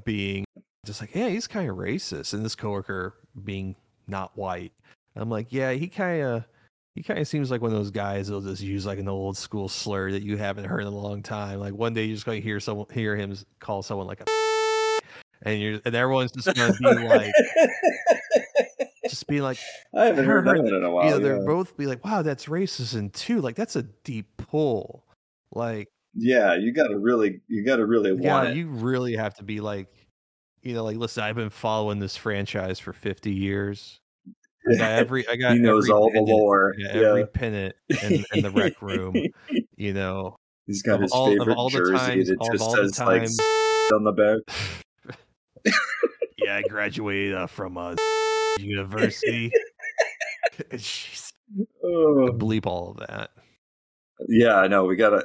[0.05, 0.45] being
[0.85, 3.75] just like, yeah, he's kind of racist, and this coworker being
[4.07, 4.73] not white.
[5.15, 6.43] I'm like, yeah, he kind of
[6.95, 9.37] he kind of seems like one of those guys that'll just use like an old
[9.37, 11.59] school slur that you haven't heard in a long time.
[11.59, 14.25] Like one day you're just gonna hear someone hear him call someone like a
[15.43, 17.33] and you're and everyone's just gonna be like
[19.09, 19.57] just be like
[19.95, 21.45] I haven't heard that heard one in a while you know, they're yeah.
[21.45, 25.05] both be like, wow, that's racist and two, like that's a deep pull.
[25.51, 29.43] Like yeah you gotta really you gotta really yeah, want it you really have to
[29.43, 29.87] be like
[30.61, 34.00] you know, like listen, I've been following this franchise for 50 years.
[34.69, 36.73] I got every I got he knows all the lore.
[36.77, 36.89] Yeah.
[36.89, 39.15] every pennant in, in the rec room.
[39.77, 40.35] You know,
[40.67, 43.27] He's got his all- favorite all the jersey times- that just all the says like
[43.93, 45.73] on the back.
[46.37, 47.95] yeah, I graduated uh, from uh,
[48.59, 49.51] university.
[50.69, 51.31] Jeez,
[51.83, 52.29] Oh.
[52.31, 53.31] bleep all of that.
[54.29, 54.85] Yeah, I know.
[54.85, 55.23] We gotta.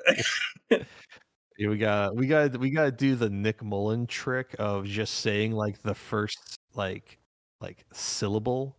[0.70, 5.14] Yeah, we got we got we got to do the Nick Mullen trick of just
[5.20, 7.18] saying like the first like
[7.60, 8.75] like syllable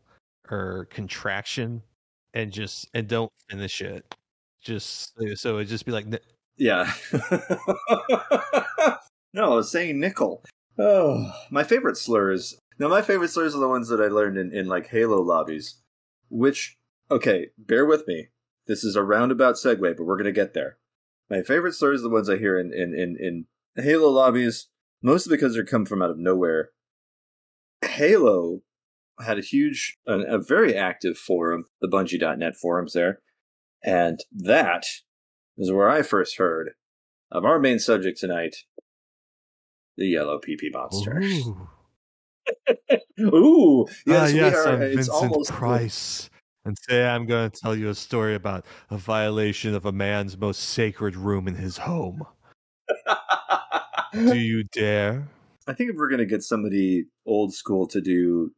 [0.51, 1.81] or contraction
[2.33, 4.15] and just and don't finish it.
[4.61, 6.05] Just so it just be like
[6.57, 6.91] yeah.
[9.33, 10.43] no, I was saying nickel.
[10.77, 12.57] Oh, my favorite slurs.
[12.79, 15.77] Now, my favorite slurs are the ones that I learned in, in like Halo lobbies.
[16.29, 16.77] Which,
[17.09, 18.27] okay, bear with me.
[18.67, 20.77] This is a roundabout segue, but we're gonna get there.
[21.29, 24.67] My favorite slurs are the ones I hear in in in, in Halo lobbies,
[25.01, 26.71] mostly because they come from out of nowhere.
[27.83, 28.61] Halo
[29.23, 33.19] had a huge, a, a very active forum, the Bungie.net forums there,
[33.83, 34.83] and that
[35.57, 36.71] is where I first heard
[37.31, 38.55] of our main subject tonight,
[39.97, 41.19] the yellow PP monster.
[41.19, 41.69] Ooh.
[43.19, 44.67] Ooh, yes, ah, we yes, are.
[44.69, 46.29] I'm it's Vincent almost Price.
[46.65, 50.37] And today I'm going to tell you a story about a violation of a man's
[50.37, 52.23] most sacred room in his home.
[54.13, 55.27] Do you dare?
[55.67, 58.56] I think if we're gonna get somebody old school to do uh,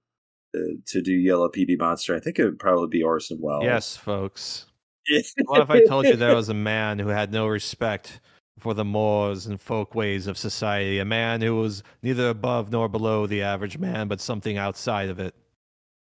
[0.53, 3.63] to do yellow PP monster, I think it would probably be Orson Welles.
[3.63, 4.65] Yes, folks.
[5.45, 8.19] What if I told you there was a man who had no respect
[8.59, 10.99] for the mores and folkways of society?
[10.99, 15.19] A man who was neither above nor below the average man, but something outside of
[15.19, 15.33] it.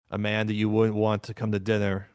[0.09, 2.09] A man that you wouldn't want to come to dinner,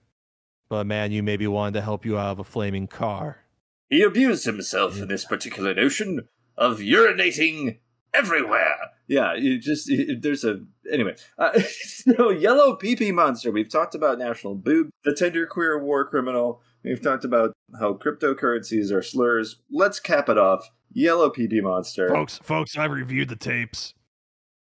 [0.69, 3.45] but a man you maybe wanted to help you out of a flaming car.
[3.89, 7.79] He abused himself in this particular notion of urinating
[8.15, 8.77] everywhere.
[9.09, 10.61] Yeah, you just it- there's a
[10.91, 11.17] anyway.
[11.39, 13.51] Uh, so yellow PP monster.
[13.51, 16.63] We've talked about national boob, the tender queer war criminal.
[16.83, 19.57] We've talked about how cryptocurrencies are slurs.
[19.71, 20.71] Let's cap it off.
[20.93, 22.09] Yellow PP monster.
[22.09, 23.95] Folks, folks, I reviewed the tapes,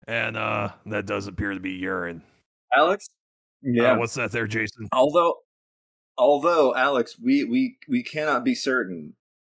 [0.08, 2.22] and uh, that does appear to be urine.
[2.76, 3.08] Alex.
[3.62, 3.94] Yeah.
[3.94, 4.88] Uh, what's that there, Jason?
[4.94, 5.36] although
[6.18, 9.14] although alex we we we cannot be certain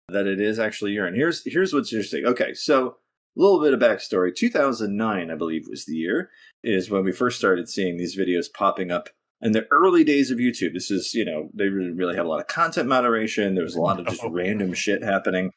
[0.09, 2.97] that it is actually urine here's here's what's interesting okay so
[3.37, 4.33] a little bit of backstory.
[4.35, 6.29] 2009 i believe was the year
[6.63, 9.09] is when we first started seeing these videos popping up
[9.41, 10.73] in the early days of youtube.
[10.73, 13.55] This is you know they really, really had a lot of content moderation.
[13.55, 14.29] There was a lot of just Oh.
[14.29, 15.51] random shit happening.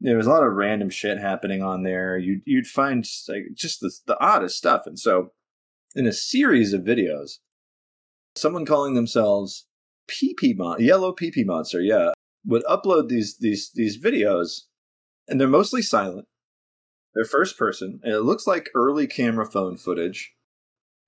[0.00, 2.16] There was a lot of random shit happening on there.
[2.16, 4.82] You'd, you'd find just, like just the, the oddest stuff.
[4.86, 5.32] And so
[5.94, 7.38] in a series of videos
[8.36, 9.66] someone calling themselves
[10.08, 12.10] PP mon- yellow PP monster, yeah,
[12.46, 14.62] would upload these these these videos,
[15.28, 16.26] and they're mostly silent.
[17.14, 20.32] They're first person, and it looks like early camera phone footage,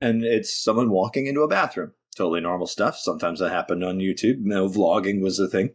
[0.00, 1.92] and it's someone walking into a bathroom.
[2.16, 2.96] Totally normal stuff.
[2.98, 4.40] Sometimes that happened on YouTube.
[4.40, 5.70] No vlogging was the thing,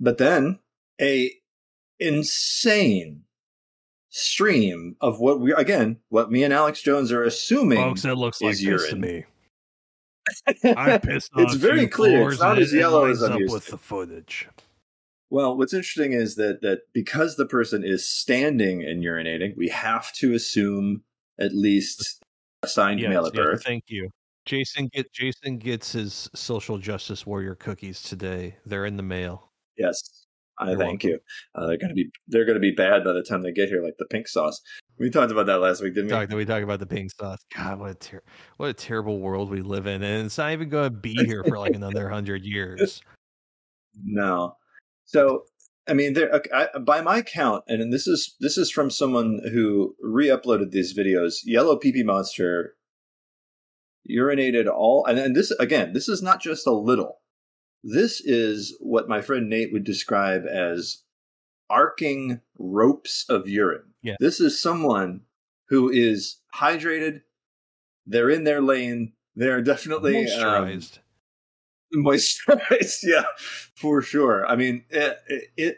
[0.00, 0.58] but then
[1.00, 1.30] a
[2.00, 3.22] insane
[4.08, 8.40] stream of what we again what me and Alex Jones are assuming Folks, that looks
[8.40, 9.00] like piss to urine.
[9.00, 9.24] me.
[10.76, 12.30] I pissed It's very clear.
[12.30, 13.70] It's not as it- it yellow as I'm up used with to.
[13.72, 14.48] the footage.
[15.30, 20.12] Well, what's interesting is that that because the person is standing and urinating, we have
[20.14, 21.02] to assume
[21.38, 22.22] at least
[22.62, 23.64] assigned Yes, male at yes, birth.
[23.64, 24.08] thank you.
[24.44, 28.56] Jason get Jason gets his social justice warrior cookies today.
[28.64, 29.50] They're in the mail.
[29.76, 30.00] Yes,
[30.60, 31.10] I You're thank welcome.
[31.10, 31.18] you.
[31.56, 33.96] Uh, they're gonna be they're gonna be bad by the time they get here, like
[33.98, 34.60] the pink sauce.
[34.98, 36.10] We talked about that last week, didn't we?
[36.12, 37.40] Talk, we talk about the pink sauce.
[37.54, 38.22] God, what a ter-
[38.56, 41.42] what a terrible world we live in, and it's not even going to be here
[41.44, 43.02] for like another hundred years.
[44.04, 44.54] No.
[45.06, 45.44] So,
[45.88, 49.94] I mean, there I, by my count, and this is this is from someone who
[50.00, 51.40] re-uploaded these videos.
[51.44, 52.74] Yellow PP monster
[54.10, 57.20] urinated all, and, and this again, this is not just a little.
[57.84, 61.04] This is what my friend Nate would describe as
[61.70, 63.94] arcing ropes of urine.
[64.02, 64.16] Yeah.
[64.18, 65.22] This is someone
[65.68, 67.22] who is hydrated.
[68.06, 69.12] They're in their lane.
[69.36, 70.80] They're definitely um,
[71.94, 73.00] Moisturized.
[73.02, 73.24] yeah
[73.74, 75.76] for sure i mean it, it, it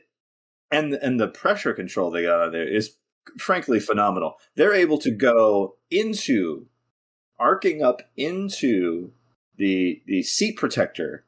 [0.70, 2.96] and and the pressure control they got on there is
[3.38, 6.66] frankly phenomenal they're able to go into
[7.38, 9.12] arcing up into
[9.56, 11.24] the the seat protector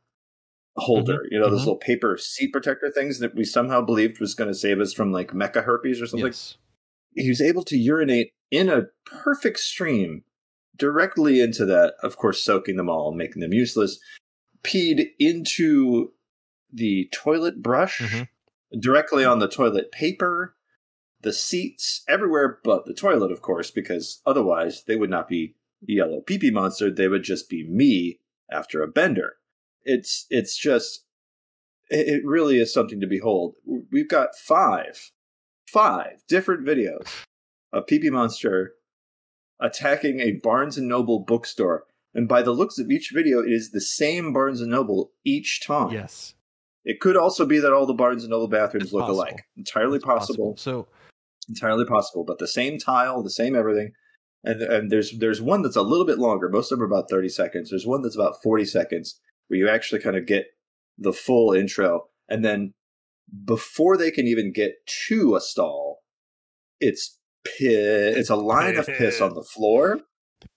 [0.76, 1.66] holder mm-hmm, you know those mhm.
[1.66, 5.12] little paper seat protector things that we somehow believed was going to save us from
[5.12, 6.56] like mecha herpes or something yes.
[7.14, 10.24] he was able to urinate in a perfect stream
[10.80, 14.00] directly into that, of course, soaking them all, making them useless.
[14.62, 16.12] Peed into
[16.72, 18.28] the toilet brush, Mhm.
[18.78, 20.54] directly on the toilet paper.
[21.22, 26.22] the seats everywhere but the toilet, of course, because otherwise they would not be yellow
[26.22, 26.90] pee pee monster.
[26.90, 29.36] They would just be me after a bender.
[29.84, 31.04] It's it's just
[31.90, 33.56] it it really is something to behold.
[33.66, 35.12] We've got five,
[35.66, 37.06] five different videos
[37.70, 38.76] of pee pee monster
[39.60, 41.84] attacking a Barnes and Noble bookstore.
[42.14, 45.60] And by the looks of each video, it is the same Barnes and Noble each
[45.64, 45.92] time.
[45.92, 46.34] Yes.
[46.84, 49.20] It could also be that all the Barnes and Noble bathrooms It's look possible.
[49.20, 49.44] alike.
[49.56, 50.56] Entirely It's possible.
[50.56, 50.88] So
[51.48, 52.24] Entirely possible.
[52.24, 53.92] But the same tile, the same everything.
[54.42, 56.48] And and there's there's one that's a little bit longer.
[56.48, 57.70] Most of them are about 30 seconds.
[57.70, 60.46] There's one that's about 40 seconds where you actually kind of get
[60.96, 62.04] the full intro.
[62.28, 62.72] And then
[63.44, 66.00] before they can even get to a stall,
[66.80, 68.16] it's piss.
[68.16, 70.00] It's a line of piss on the floor.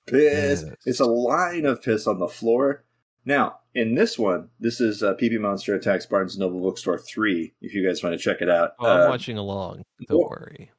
[0.08, 0.64] Piss.
[0.64, 0.74] Piss.
[0.86, 2.84] It's a line of piss on the floor.
[3.26, 7.74] Now, in this one, this is uh, PP Monster Attacks Barnes Noble Bookstore 3, if
[7.74, 8.72] you guys want to check it out.
[8.80, 9.84] oh, I'm Uh, watching along.
[10.08, 10.72] Don't well- worry.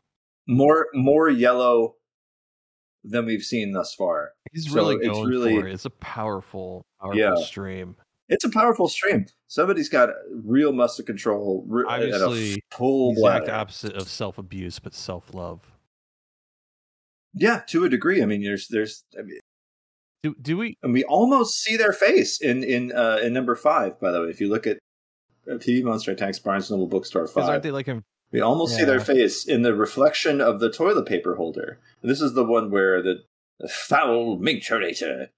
[0.47, 1.97] more more yellow
[3.03, 4.33] than we've seen thus far.
[4.53, 5.73] He's so really it's really- for it.
[5.75, 7.35] It's a powerful, powerful Yeah.
[7.37, 7.97] stream.
[8.29, 9.27] It's a powerful stream.
[9.49, 13.61] Somebody's got real muscle control re- Obviously, full exact bladder.
[13.61, 15.71] opposite of self abuse, but self love.
[17.35, 18.23] Yeah, to a degree.
[18.23, 19.39] I mean, there's there's I mean,
[20.23, 20.77] Do do we?
[20.83, 24.01] and we almost see their face in in uh, in number five.
[24.01, 24.79] By the way, if you look at
[25.51, 28.03] uh, PP Monster Attacks Barnes Noble Bookstore Because aren't they like in
[28.35, 31.79] we almost see their face in the reflection of the toilet paper holder.
[32.03, 33.23] And this is the one where the,
[33.61, 35.29] the foul micturator.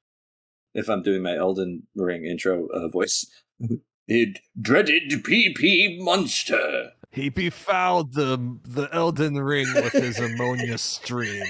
[0.72, 3.26] If I'm doing my Elden Ring intro uh, voice,
[4.08, 6.92] the dreaded PP monster.
[7.12, 11.44] he befouled the the Elden Ring with his ammonia stream?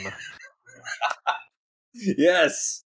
[1.95, 2.85] Yes,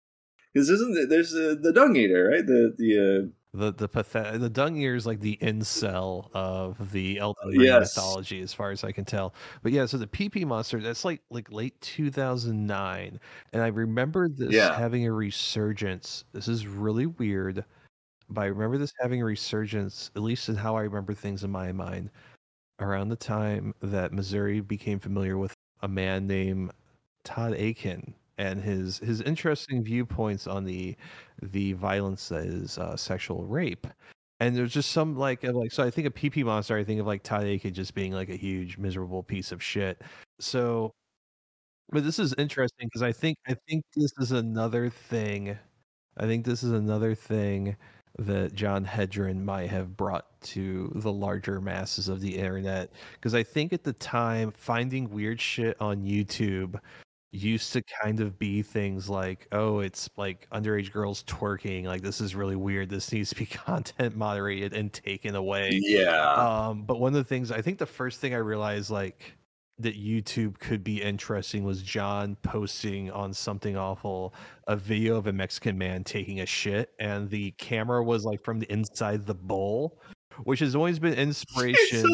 [0.52, 2.46] because isn't there, there's uh, the dung eater, right?
[2.46, 7.18] The the uh, The the pathet- the dung eater is like the incel of the
[7.18, 7.94] Elden Ring Yes.
[7.96, 9.34] mythology, as far as I can tell.
[9.62, 13.20] But yeah, so the PP monster that's like like late two thousand nine,
[13.52, 14.74] and I remember this Yeah.
[14.74, 16.24] having a resurgence.
[16.32, 17.62] This is really weird,
[18.30, 21.50] but I remember this having a resurgence, at least in how I remember things in
[21.50, 22.10] my mind,
[22.80, 25.52] around the time that Missouri became familiar with
[25.82, 26.70] a man named
[27.24, 30.96] Todd Akin and his his interesting viewpoints on the
[31.42, 33.86] the violence that is uh, sexual rape.
[34.40, 36.76] And there's just some like like so I think of PP monster.
[36.76, 40.02] I think of like Todd Akin just being like a huge miserable piece of shit.
[40.40, 40.92] So,
[41.90, 45.58] but this is interesting because I think I think this is another thing.
[46.16, 47.76] I think this is another thing
[48.18, 52.92] that Jon Hendren might have brought to the larger masses of the internet.
[53.14, 56.78] Because I think at the time, finding weird shit on YouTube
[57.34, 61.84] used to kind of be things like, oh, it's like underage girls twerking.
[61.84, 62.88] Like, this is really weird.
[62.88, 65.70] This needs to be content moderated and taken away.
[65.72, 69.36] yeah, Um, but one of the things I think the first thing I realized like
[69.78, 74.32] that YouTube could be interesting was John posting on something awful
[74.68, 78.60] a video of a Mexican man taking a shit and the camera was like from
[78.60, 80.00] the inside the bowl,
[80.44, 82.06] which has always been inspiration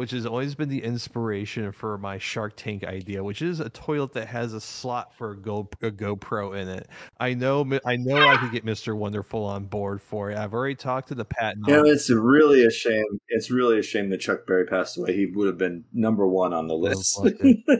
[0.00, 4.14] which has always been the inspiration for my Shark Tank idea, which is a toilet
[4.14, 6.88] that has a slot for a, Go, a GoPro in it.
[7.18, 10.38] I know, I know, I could get Mister Wonderful on board for it.
[10.38, 11.68] I've already talked to the patent.
[11.68, 13.04] You know, it's really a shame.
[13.28, 15.14] It's really a shame that Chuck Berry passed away.
[15.14, 17.18] He would have been number one on the list.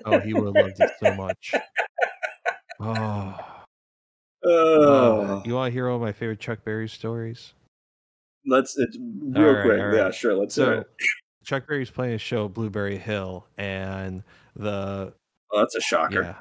[0.04, 1.54] Oh, he would have loved it so much.
[2.82, 3.36] Oh,
[4.42, 7.52] Oh, you want to hear all my favorite Chuck Berry stories?
[8.46, 9.80] let's it's real right, quick.
[9.80, 10.34] all Yeah, sure.
[10.34, 10.86] Let's do So, it.
[11.44, 14.22] Chuck Berry's playing a show, at Blueberry Hill, and
[14.56, 15.12] the
[15.52, 16.22] Oh, that's a shocker.
[16.22, 16.34] Yeah.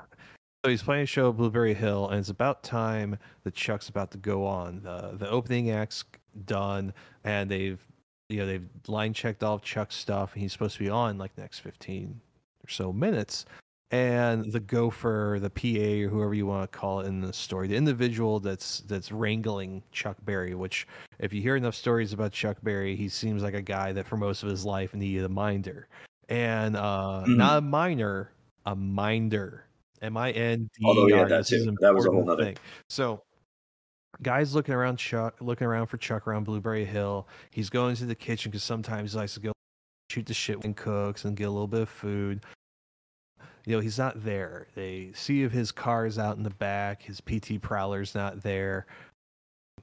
[0.64, 4.12] So he's playing a show at Blueberry Hill, and it's about time that Chuck's about
[4.12, 4.82] to go on.
[4.84, 6.04] The the opening act's
[6.46, 6.94] done,
[7.24, 7.80] and they've
[8.28, 11.18] you know they've line checked all of Chuck's stuff, and he's supposed to be on
[11.18, 12.20] like next fifteen
[12.66, 13.46] or so minutes.
[13.92, 17.68] And the gopher, the PA, or whoever you want to call it in the story,
[17.68, 20.88] the individual that's that's wrangling Chuck Berry, which
[21.18, 24.16] if you hear enough stories about Chuck Berry, he seems like a guy that for
[24.16, 25.88] most of his life needed a minder.
[26.30, 27.38] And uh Mhm.
[27.38, 28.32] not a miner,
[28.68, 29.66] a minder.
[30.04, 31.76] M I N D Although, yeah, that too.
[31.82, 32.58] That was a whole thing.
[32.90, 33.24] So
[34.22, 37.28] guys looking around Chuck looking around for Chuck around Blueberry Hill.
[37.50, 39.52] He's going to the kitchen because sometimes he likes to go
[40.12, 42.42] shoot the shit when cooks and get a little bit of food.
[43.66, 44.68] You know, he's not there.
[44.76, 48.88] They see if his car is out in the back, his PT Prowler's not there.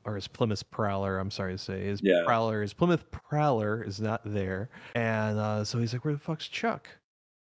[0.04, 1.84] Or his Plymouth Prowler, I'm sorry to say.
[1.86, 2.22] His Yeah.
[2.24, 4.68] Prowler, his Plymouth Prowler is not there.
[4.94, 6.88] And uh, so he's like, Where the fuck's Chuck?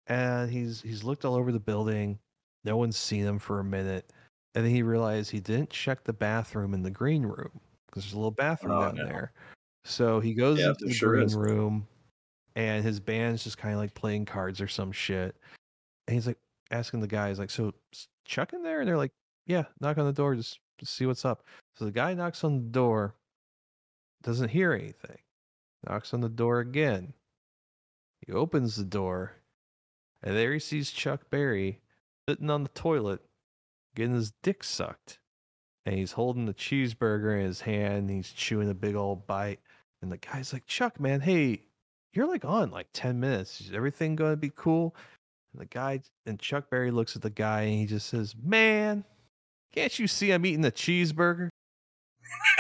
[0.07, 2.17] And he's he's looked all over the building.
[2.63, 4.11] No one's seen him for a minute.
[4.55, 7.51] And then he realized he didn't check the bathroom in the green room
[7.85, 9.05] because there's a little bathroom Oh, down no.
[9.05, 9.31] there.
[9.85, 11.35] So he goes Yeah, into the sure green is.
[11.35, 11.87] room
[12.55, 15.35] and his band's just kind of like playing cards or some shit.
[16.09, 16.39] And he's like
[16.71, 17.71] asking the guys, like, "So
[18.25, 19.13] Chuck in there?" And they're like,
[19.45, 21.43] "Yeah, knock on the door, just, see what's up."
[21.75, 23.13] So the guy knocks on the door,
[24.23, 25.19] doesn't hear anything.
[25.87, 27.13] Knocks on the door again.
[28.25, 29.33] He opens the door,
[30.23, 31.79] and there he sees Chuck Berry
[32.27, 33.21] sitting on the toilet,
[33.95, 35.19] getting his dick sucked.
[35.85, 37.97] And he's holding the cheeseburger in his hand.
[37.97, 39.59] And he's chewing a big old bite.
[40.01, 41.63] And the guy's like, Chuck, man, hey,
[42.13, 43.61] you're like on like 10 minutes.
[43.61, 44.95] Is everything going to be cool?
[45.53, 49.03] And the guy, and Chuck Berry looks at the guy and he just says, Man,
[49.73, 51.49] can't you see I'm eating a cheeseburger?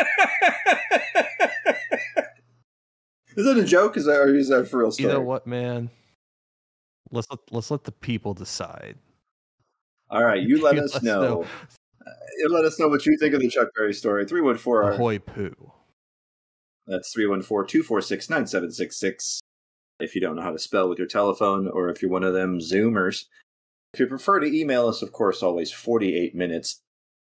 [3.35, 3.97] is that a joke?
[3.97, 5.07] Is that or is that for real story?
[5.09, 5.89] You know what, man?
[7.11, 8.95] Let's let, let's let the people decide.
[10.09, 11.21] All right, you let You us let us know.
[11.21, 11.41] know.
[12.05, 14.25] Uh, You let us know what you think of the Chuck Berry story.
[14.25, 15.71] 314 Ahoy poo.
[16.87, 19.41] That's 314 246 9766.
[19.99, 22.33] If you don't know how to spell with your telephone, or if you're one of
[22.33, 23.25] them Zoomers.
[23.93, 26.81] If you prefer to email us, of course, always 48 minutes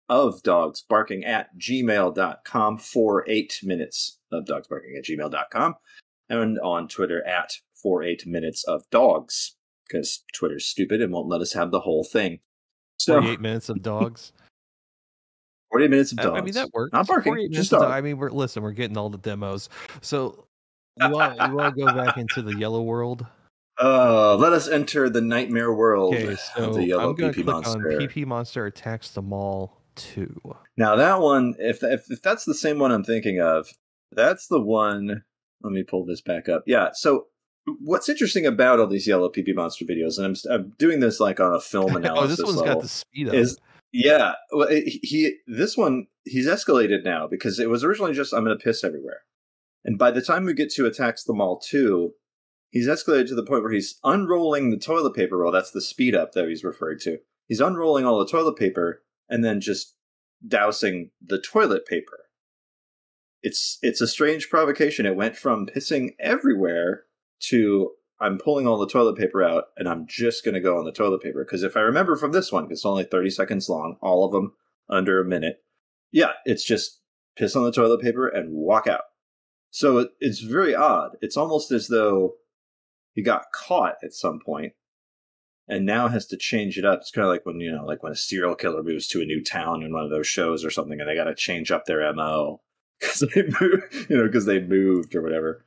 [0.09, 5.75] of dogs barking at gmail.com, for eight minutes of dogs barking at gmail.com,
[6.29, 9.55] and on Twitter at 48 minutes of dogs,
[9.87, 12.39] because Twitter's stupid and won't let us have the whole thing.
[12.97, 14.31] So, 48 minutes of dogs.
[15.71, 16.39] 48 minutes of dogs.
[16.39, 16.93] I mean, that works.
[16.93, 17.81] Not barking, just minutes of dog.
[17.89, 18.63] dog- I mean, we're listen.
[18.63, 19.69] We're getting all the demos.
[20.01, 20.47] So
[20.99, 23.25] you want you want to go back into the yellow world?
[23.81, 27.39] Uh, let us enter the nightmare world Okay, of so the yellow I'm going to
[27.41, 27.91] PP click monster.
[28.01, 30.39] on PP Monster Attacks the Mall Two.
[30.77, 33.67] Now that one, if, if if that's the same one I'm thinking of,
[34.11, 35.23] that's the one.
[35.63, 36.63] Let me pull this back up.
[36.67, 36.89] Yeah.
[36.93, 37.27] So
[37.79, 41.39] what's interesting about all these yellow PP monster videos, and I'm I'm doing this like
[41.39, 42.23] on a film analysis.
[42.23, 43.33] oh, this one's level, got the speed up.
[43.35, 43.57] is
[43.91, 44.33] yeah.
[44.51, 48.55] Well, it- he this one he's escalated now because it was originally just I'm gonna
[48.57, 49.21] piss everywhere,
[49.85, 52.13] and by the time we get to attacks the mall two,
[52.69, 55.51] he's escalated to the point where he's unrolling the toilet paper roll.
[55.51, 57.19] That's the speed up that he's referring to.
[57.47, 59.95] He's unrolling all the toilet paper and then just
[60.47, 62.19] dousing the toilet paper.
[63.41, 65.05] It's it's a strange provocation.
[65.05, 67.03] It went from pissing everywhere
[67.49, 70.85] to I'm pulling all the toilet paper out and I'm just going to go on
[70.85, 73.97] the toilet paper because if I remember from this one, it's only 30 seconds long,
[74.01, 74.53] all of them
[74.89, 75.57] under a minute.
[76.11, 77.01] Yeah, it's just
[77.35, 79.01] piss on the toilet paper and walk out.
[79.73, 81.17] So it, it's very odd.
[81.19, 82.35] It's almost as though
[83.13, 84.73] he got caught at some point
[85.67, 86.99] and now has to change it up.
[86.99, 89.25] It's kind of like when you know, like when a serial killer moves to a
[89.25, 91.85] new town in one of those shows or something, and they got to change up
[91.85, 92.61] their mo
[92.99, 95.65] because they moved, you know, because they moved or whatever.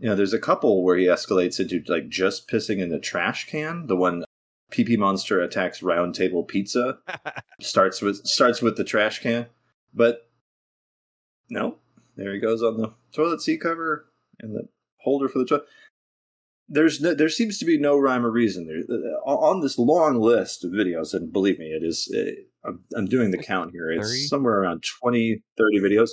[0.00, 3.46] You know, there's a couple where he escalates into like just pissing in the trash
[3.46, 3.86] can.
[3.86, 4.24] The one
[4.72, 6.98] PP Monster attacks Round Table Pizza
[7.60, 9.46] starts with starts with the trash can,
[9.94, 10.28] but
[11.48, 11.78] no,
[12.16, 14.06] there he goes on the toilet seat cover
[14.40, 14.68] and the
[15.00, 15.64] holder for the toilet
[16.66, 20.64] there's no, there seems to be no rhyme or reason there on this long list
[20.64, 24.08] of videos and believe me it is uh, I'm, I'm doing the count here it's
[24.08, 24.20] 30?
[24.22, 26.10] somewhere around 20 30 videos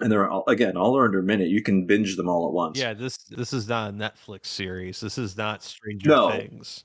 [0.00, 2.52] and they're all again all are under a minute you can binge them all at
[2.52, 5.00] once yeah, this this is not a Netflix series.
[5.00, 6.30] This is not Stranger No.
[6.30, 6.84] Things.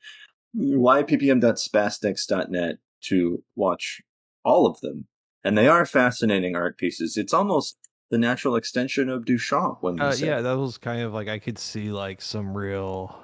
[0.57, 4.01] yppm.spastics.net to watch
[4.43, 5.07] all of them.
[5.43, 7.17] And they are fascinating art pieces.
[7.17, 7.77] It's almost
[8.09, 11.39] the natural extension of Duchamp when Uh, say yeah, that was kind of like I
[11.39, 13.17] could see like some real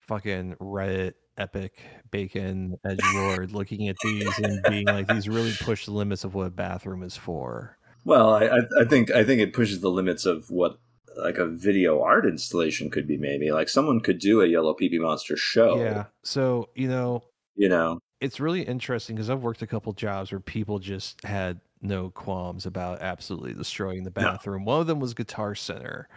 [0.00, 1.80] fucking Reddit epic
[2.12, 6.32] bacon edge lord looking at these and being like these really push the limits of
[6.34, 7.76] what a bathroom is for.
[8.04, 10.78] Well, I, I think I think it pushes the limits of what
[11.16, 13.16] like a video art installation could be.
[13.16, 15.78] Maybe like someone could do a Yellow Peepee Monster show.
[15.78, 16.04] Yeah.
[16.22, 17.22] So, you know,
[17.54, 17.98] you know.
[18.20, 22.66] it's really interesting because I've worked a couple jobs where people just had no qualms
[22.66, 24.32] about absolutely destroying the No.
[24.32, 24.64] bathroom.
[24.64, 26.08] One of them was Guitar Center.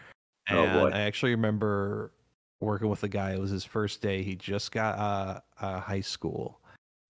[0.50, 0.98] Oh, And boy.
[0.98, 2.12] I actually remember
[2.60, 3.34] working with a guy.
[3.34, 4.24] It was his first day.
[4.24, 6.60] He just got uh, uh high school,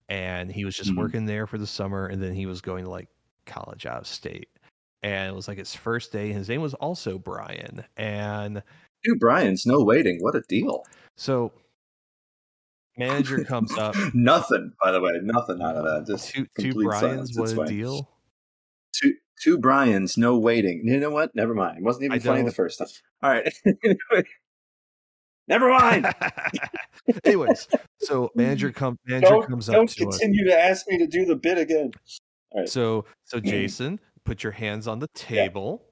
[0.08, 0.98] and he was just Mhm.
[0.98, 3.08] working there for the summer, and then he was going to like
[3.46, 4.48] college out of state.
[5.02, 6.32] And it was like his first day.
[6.32, 8.62] His name was also Brian, and
[9.04, 10.18] Two Brian's, no waiting.
[10.20, 10.84] What a deal.
[11.16, 11.52] so
[12.96, 13.94] manager comes up.
[14.14, 16.12] nothing, by the way, nothing out of that.
[16.12, 17.54] Just Two, two Brian's, silence.
[17.54, 18.08] what a deal!
[18.92, 20.82] Two two Brian's, no waiting.
[20.84, 21.32] You know what?
[21.34, 21.78] Never mind.
[21.78, 22.88] It wasn't even I funny the don't- first time.
[23.22, 23.52] All right.
[25.48, 26.06] Never mind.
[27.24, 27.68] Anyways,
[28.00, 31.36] so manager comes manager don't comes up don't continue to ask me to do the
[31.36, 31.92] bit again.
[32.50, 32.68] All right.
[32.68, 33.44] So so Mhm.
[33.44, 35.82] Jason, put your hands on the table,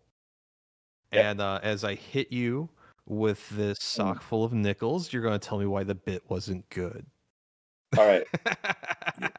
[1.12, 1.24] Yep.
[1.24, 2.68] and uh, as I hit you
[3.06, 3.82] with this Mm.
[3.82, 7.06] sock full of nickels, you're going to tell me why the bit wasn't good.
[7.96, 8.26] All right.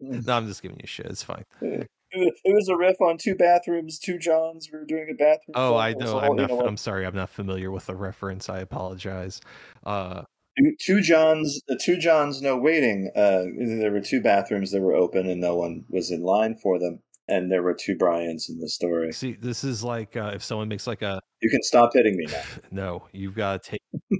[0.00, 1.06] no, I'm just giving you shit.
[1.06, 1.44] It's fine.
[1.62, 1.88] It
[2.44, 4.68] was- a riff on two bathrooms, two Johns.
[4.72, 5.54] We were doing a bathroom.
[5.54, 5.76] Oh.
[5.76, 6.18] I know.
[6.18, 6.50] I'm not.
[6.66, 7.06] I'm sorry.
[7.06, 8.48] I'm not familiar with the reference.
[8.48, 9.40] I apologize.
[9.84, 10.22] Uh,
[10.58, 13.10] Two- two Johns, the two Johns, no waiting.
[13.14, 13.44] Uh,
[13.80, 17.00] there were two bathrooms that were open, and no one was in line for them.
[17.30, 19.12] And there were two Brian's in the story.
[19.12, 22.26] see, this is like uh, if someone makes like a You can stop hitting me
[22.26, 22.42] now.
[22.70, 23.82] no, you've got to take.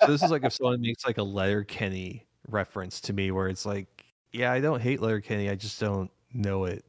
[0.00, 3.48] so this is like if someone makes like a Letter Kenny reference to me, where
[3.48, 6.84] it's like, yeah, I don't hate Letter Kenny, I just don't know it.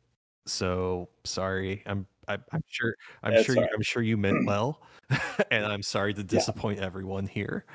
[0.46, 2.94] So sorry, I'm I, I'm sure
[3.24, 3.68] I'm That's sure you.
[3.74, 4.82] I'm sure you meant well,
[5.52, 7.66] and I'm sorry to disappoint everyone here.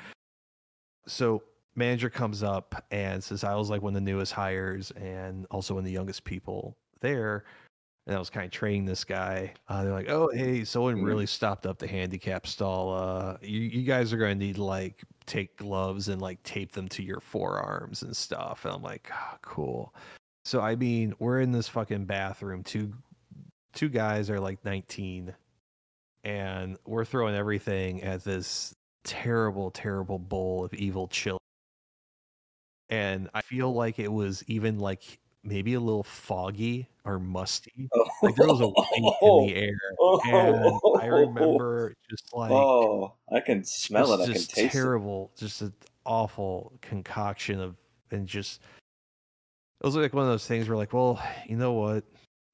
[1.07, 1.43] So
[1.75, 5.73] manager comes up and says I was like one of the newest hires and also
[5.73, 7.43] one of the youngest people there.
[8.07, 9.53] And I was kind of training this guy.
[9.67, 11.05] Uh, they're like, "Oh, hey, someone Mhm.
[11.05, 12.93] really stopped up the handicap stall.
[12.95, 16.71] Uh, you, you guys are going to need to like take gloves and like tape
[16.71, 19.93] them to your forearms and stuff." And I'm like, "Ah, "Cool."
[20.45, 22.63] So I mean, we're in this fucking bathroom.
[22.63, 22.93] Two
[23.73, 25.33] two guys are like 19,
[26.23, 28.73] and we're throwing everything at this
[29.03, 31.37] terrible, terrible bowl of evil chili.
[32.89, 37.89] And I feel like it was even like maybe a little foggy or musty.
[37.93, 39.79] Oh, like there was a weight in the air.
[40.25, 41.27] And I oh.
[41.27, 44.21] remember just like oh, I can smell it.
[44.21, 45.73] I can just taste terrible, just an
[46.05, 47.75] awful concoction of,
[48.11, 48.61] and just
[49.81, 52.03] it was like one of those things where like, well, you know what?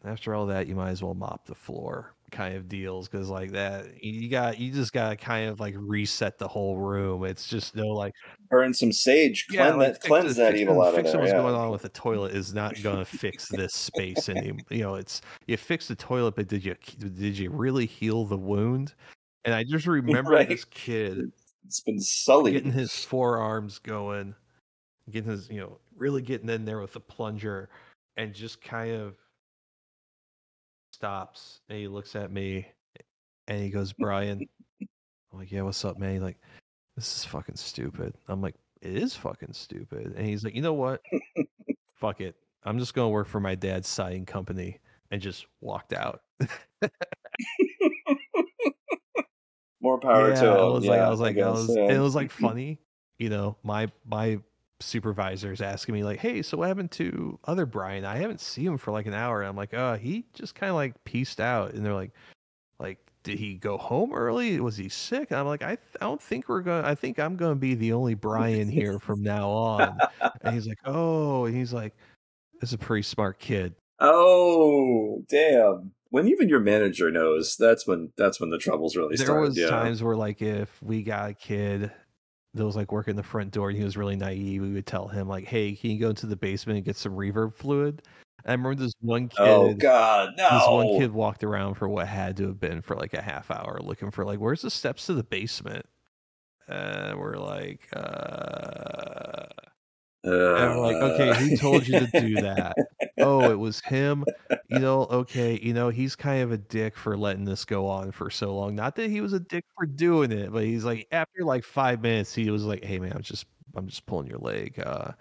[0.06, 3.52] After all that, you might as well mop the floor, kind of deals, because like
[3.52, 7.24] that, you got you just got to kind of like reset the whole room.
[7.24, 8.14] It's just no like.
[8.50, 9.46] Burn some sage.
[9.52, 11.22] yeah, Cleanse like, that, fix- cleanse that fixing- evil out of fixing there.
[11.22, 11.42] what's yeah.
[11.42, 14.60] going on with the toilet is not going to fix this space anymore.
[14.70, 18.38] You know, it's you fix the toilet, but did you did you really heal the
[18.38, 18.94] wound?
[19.46, 20.48] And I just remember Right.
[20.50, 21.32] this kid
[21.66, 22.54] It's been sullied.
[22.54, 24.34] getting his forearms going,
[25.10, 27.70] getting his, you know, really getting in there with the plunger,
[28.16, 29.16] and just kind of
[30.98, 32.66] stops and he looks at me
[33.48, 34.42] and he goes, Bryan,
[34.82, 36.14] I'm like, yeah, what's up, man?
[36.14, 36.40] He's like,
[36.96, 38.16] this is fucking stupid.
[38.28, 40.16] I'm like, it is fucking stupid.
[40.18, 41.02] And he's like, you know what?
[41.96, 42.36] Fuck it.
[42.64, 44.80] I'm just gonna work for my dad's siding company
[45.12, 46.22] and just walked out.
[49.80, 50.58] More power yeah, to him.
[50.58, 51.94] I was like, yeah, I was like, I, guess, was, yeah.
[51.94, 52.80] it was like funny,
[53.20, 53.56] you know.
[53.64, 54.40] My my
[54.80, 58.06] supervisor's asking me like, "Hey, so what happened to other Brian?
[58.06, 60.70] I haven't seen him for like an hour." And I'm like, "Oh, he just kind
[60.70, 62.12] of like pieced out." And they're like,
[62.80, 64.60] "Like, did he go home early?
[64.60, 66.84] Was he sick?" And I'm like, "I th- I don't think we're going.
[66.84, 69.98] to I think I'm going to be the only Brian here from now on."
[70.42, 71.96] And he's like, "Oh," and he's like,
[72.62, 75.92] "This is a pretty smart kid." Oh, damn.
[76.10, 79.42] When even your manager knows, that's when that's when the troubles really there start.
[79.42, 79.68] was yeah.
[79.68, 81.92] times where like if we got a kid
[82.54, 85.08] that was like working the front door and he was really naive we would tell
[85.08, 88.02] him like hey can you go into the basement and get some reverb fluid
[88.44, 90.50] and i remember this one kid Oh God, no!
[90.50, 93.52] this one kid walked around for what had to have been for like a half
[93.52, 95.86] hour looking for like where's the steps to the basement
[96.68, 99.46] and we're like uh
[100.24, 102.76] and we're like okay who told you to do that?
[103.20, 104.26] Oh it was him.
[104.70, 108.12] You know okay you know he's kind of a dick for letting this go on
[108.12, 108.76] for so long.
[108.76, 112.02] Not that he was a dick for doing it but he's like after like five
[112.02, 113.46] minutes he was like hey man i'm just
[113.76, 115.12] i'm just pulling your leg uh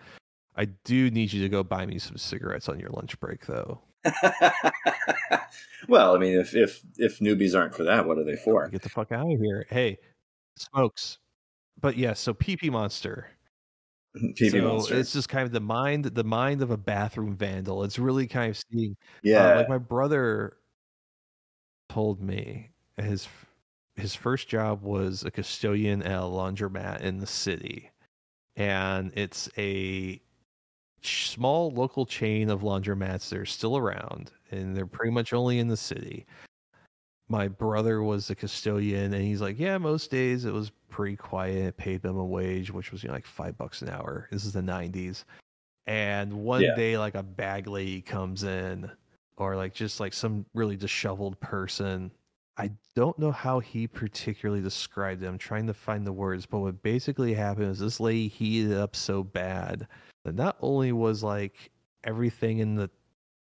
[0.57, 3.81] i do need you to go buy me some cigarettes on your lunch break though.
[5.89, 8.69] Well, I mean, if if if newbies aren't for that, what are they for?
[8.69, 9.67] get the fuck out of here.
[9.71, 9.99] Hey
[10.57, 11.19] smokes.
[11.81, 13.29] But yeah so pp monster
[14.17, 14.99] PP so Monster.
[14.99, 18.51] it's just kind of the mind the mind of a bathroom vandal it's really kind
[18.51, 19.55] of seeing Uh, yeah.
[19.57, 20.57] like my brother
[21.89, 23.29] told me his
[23.97, 27.91] his first job was a custodian at a laundromat in the city,
[28.57, 30.21] and it's a
[31.03, 35.69] small local chain of laundromats that are still around, and they're pretty much only in
[35.69, 36.27] the city.
[37.29, 41.77] My brother was the custodian, and he's like, yeah, most days it was pretty quiet.
[41.77, 44.29] Paid them a wage, which was you know, like five bucks an hour.
[44.31, 45.25] This is the '90s,
[45.87, 46.75] and one Yeah.
[46.77, 48.91] day like a bag lady comes in,
[49.37, 52.13] or like just like some really disheveled person.
[52.59, 55.27] I don't know how he particularly described it.
[55.27, 58.97] I'm trying to find the words, but what basically happened is this lady heated up
[58.97, 59.87] so bad
[60.25, 61.71] that not only was like
[62.05, 62.89] everything in the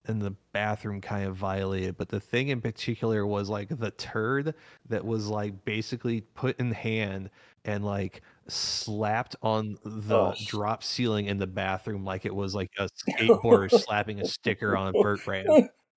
[0.08, 4.54] in the bathroom kind of violated, but the thing in particular was like the turd
[4.88, 7.30] that was like basically put in hand
[7.64, 10.34] and like slapped on the Oh.
[10.46, 14.88] drop ceiling in the bathroom like it was like a skateboarder slapping a sticker on
[14.94, 15.48] a vert ramp.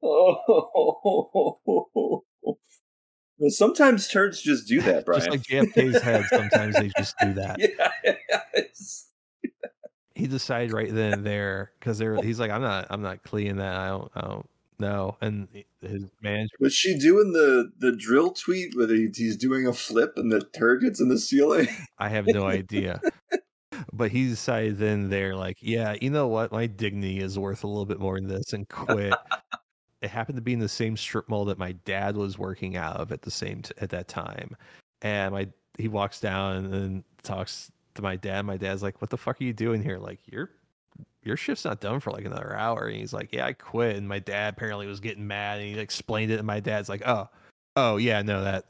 [0.04, 2.22] Oh.
[3.40, 5.22] Well, sometimes turds just do that, Brian.
[5.22, 7.58] Just like JFK's head, sometimes they just do that.
[8.04, 8.04] yeah,
[8.54, 9.10] it's-
[10.24, 13.58] He decided right then and there because they're he's like, I'm not I'm not cleaning
[13.58, 13.76] that.
[13.76, 14.50] I don't I don't
[14.80, 15.18] know.
[15.20, 15.50] And
[15.82, 20.14] his manager Was she doing the the dril tweet where he, he's doing a flip
[20.16, 21.68] and the turd gets in the ceiling?
[22.00, 23.02] I have no idea.
[23.92, 26.54] But he decided then they're like, yeah, you know what?
[26.54, 29.14] My dignity is worth a little bit more than this and quit.
[30.02, 32.98] it happened to be in the same strip mall that my dad was working out
[32.98, 34.56] of at the same t- at that time.
[35.02, 38.44] And my he walks down and talks to my dad.
[38.46, 39.98] My dad's like, "What the fuck are you doing here?
[39.98, 40.52] Like, your
[41.24, 44.08] your shift's not done for like another hour." And he's like, "Yeah, I quit." And
[44.08, 46.38] my dad apparently was getting mad, and he explained it.
[46.40, 47.30] And my dad's like, "Oh,
[47.76, 48.66] oh yeah, no, that."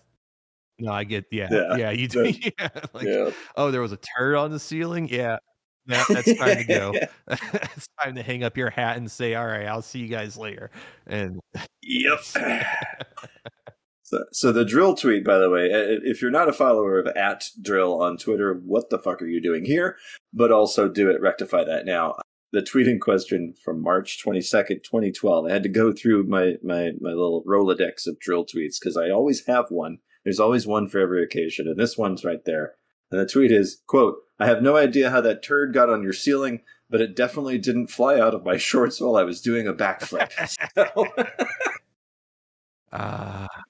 [0.79, 2.23] No, I get yeah, Yeah, yeah, you do.
[2.59, 3.29] Yeah, like, yeah.
[3.55, 5.07] oh, there was a turd on the ceiling.
[5.07, 5.37] Yeah,
[5.85, 6.93] that, that's time to go.
[7.27, 10.37] it's time to hang up your hat and say, "All right, I'll see you guys
[10.37, 10.71] later."
[11.07, 11.39] And
[11.83, 12.19] Yep.
[14.13, 17.45] So, so the dril tweet, by the way, if you're not a follower of at
[17.63, 19.97] dril on Twitter, what the fuck are you doing here?
[20.31, 22.17] But also do it, rectify that now.
[22.51, 25.47] The tweet in question from March 22nd, 2012.
[25.47, 29.09] I had to go through my, my, my little Rolodex of dril tweets because I
[29.09, 29.97] always have one.
[30.23, 32.75] There's always one for every occasion, and this one's right there.
[33.09, 36.13] And the tweet is, quote, I have no idea how that turd got on your
[36.13, 39.73] ceiling, but it definitely didn't fly out of my shorts while I was doing a
[39.73, 40.31] backflip.
[40.75, 41.07] So-
[42.93, 43.47] uh,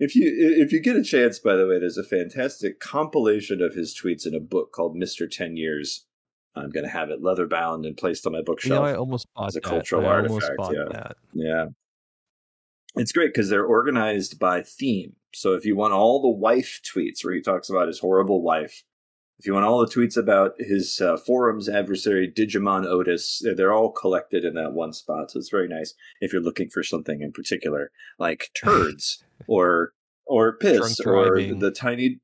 [0.00, 3.74] If you if you get a chance, by the way, there's a fantastic compilation of
[3.74, 6.06] his tweets in a book called Mister Ten Years.
[6.56, 8.84] I'm going to have it leather bound and placed on my you bookshelf.
[8.84, 9.68] know, I almost bought as a that.
[9.68, 10.84] cultural I almost artifact, bought yeah.
[10.90, 11.16] that.
[11.34, 11.66] yeah,
[12.96, 15.16] it's great because they're organized by theme.
[15.32, 18.82] So if you want all the wife tweets where he talks about his horrible wife,
[19.40, 23.90] if you want all the tweets about his uh, forums adversary Digimon Otis, they're- all
[23.90, 25.30] collected in that one spot.
[25.30, 29.92] So it's very nice if you're looking for something in particular, like turds or
[30.26, 31.58] or piss Drunk or driving.
[31.60, 32.18] the tiny.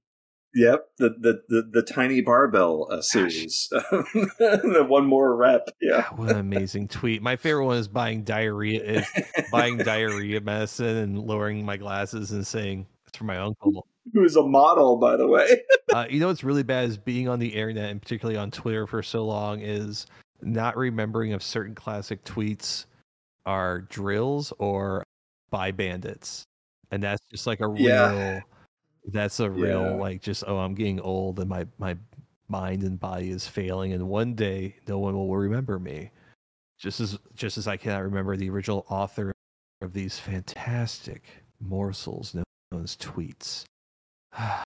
[0.54, 3.68] Yep, the the the, the tiny barbell uh, series.
[3.72, 5.68] the one more rep.
[5.80, 6.06] Yeah.
[6.16, 7.22] What an amazing tweet.
[7.22, 9.06] My favorite one is buying diarrhea is
[9.52, 12.86] buying diarrhea medicine and lowering my glasses and saying
[13.16, 13.86] for my uncle.
[14.12, 15.62] Who's a model, by the way.
[15.94, 18.86] Uh, you know what's really bad is being on the internet and particularly on Twitter
[18.88, 20.06] for so long is
[20.42, 22.86] not remembering if certain classic tweets
[23.46, 25.04] are drils or
[25.48, 26.42] by bandits.
[26.90, 28.40] And that's just like a real Yeah.
[29.06, 29.90] that's a real Yeah.
[29.94, 31.96] like just oh I'm getting old and my my
[32.48, 36.10] mind and body is failing and one day no one will remember me.
[36.78, 39.32] Just as just as I cannot remember the original author
[39.80, 41.22] of these fantastic
[41.60, 43.64] morsels known as tweets.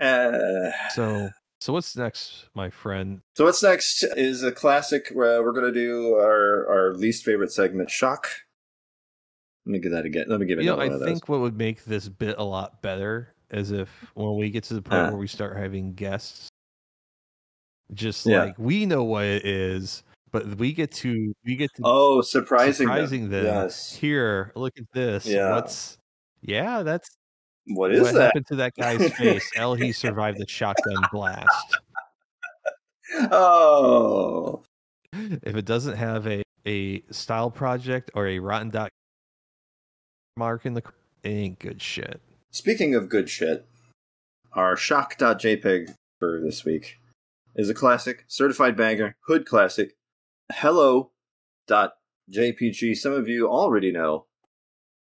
[0.00, 1.28] Uh, So,
[1.60, 3.20] so what's next, my friend?
[3.36, 5.10] so what's next is a classic.
[5.12, 8.26] Where we're gonna do our our least favorite segment, shock.
[9.66, 10.24] Let me get that again.
[10.28, 10.64] Let me give it.
[10.64, 14.38] You know, I think what would make this bit a lot better is if when
[14.38, 15.08] we get to the point Uh.
[15.10, 16.48] where we start having guests,
[17.92, 18.44] just Yeah.
[18.44, 21.82] like we know what it is, but we get to we get to.
[21.84, 22.86] Oh, surprising!
[22.86, 22.96] them.
[22.96, 23.44] surprising them.
[23.44, 23.92] Yes.
[23.94, 25.26] Here, look at this.
[25.26, 25.56] Yeah.
[25.56, 25.98] What's
[26.42, 27.08] yeah, that's
[27.66, 28.22] What is what that?
[28.26, 29.50] happened to that guy's face.
[29.56, 31.76] L he survived the shotgun blast.
[33.32, 34.62] Oh,
[35.12, 38.90] If it doesn't have a a Stile Project or a rotten dot
[40.36, 40.82] mark in the
[41.24, 42.20] it ain't good shit.
[42.52, 43.66] speaking of good shit,
[44.52, 46.98] our shock.jpg for this week
[47.56, 49.96] is a classic, certified banger, hood classic.
[50.52, 51.10] Hello.jpg.
[52.96, 54.26] Some of you already know,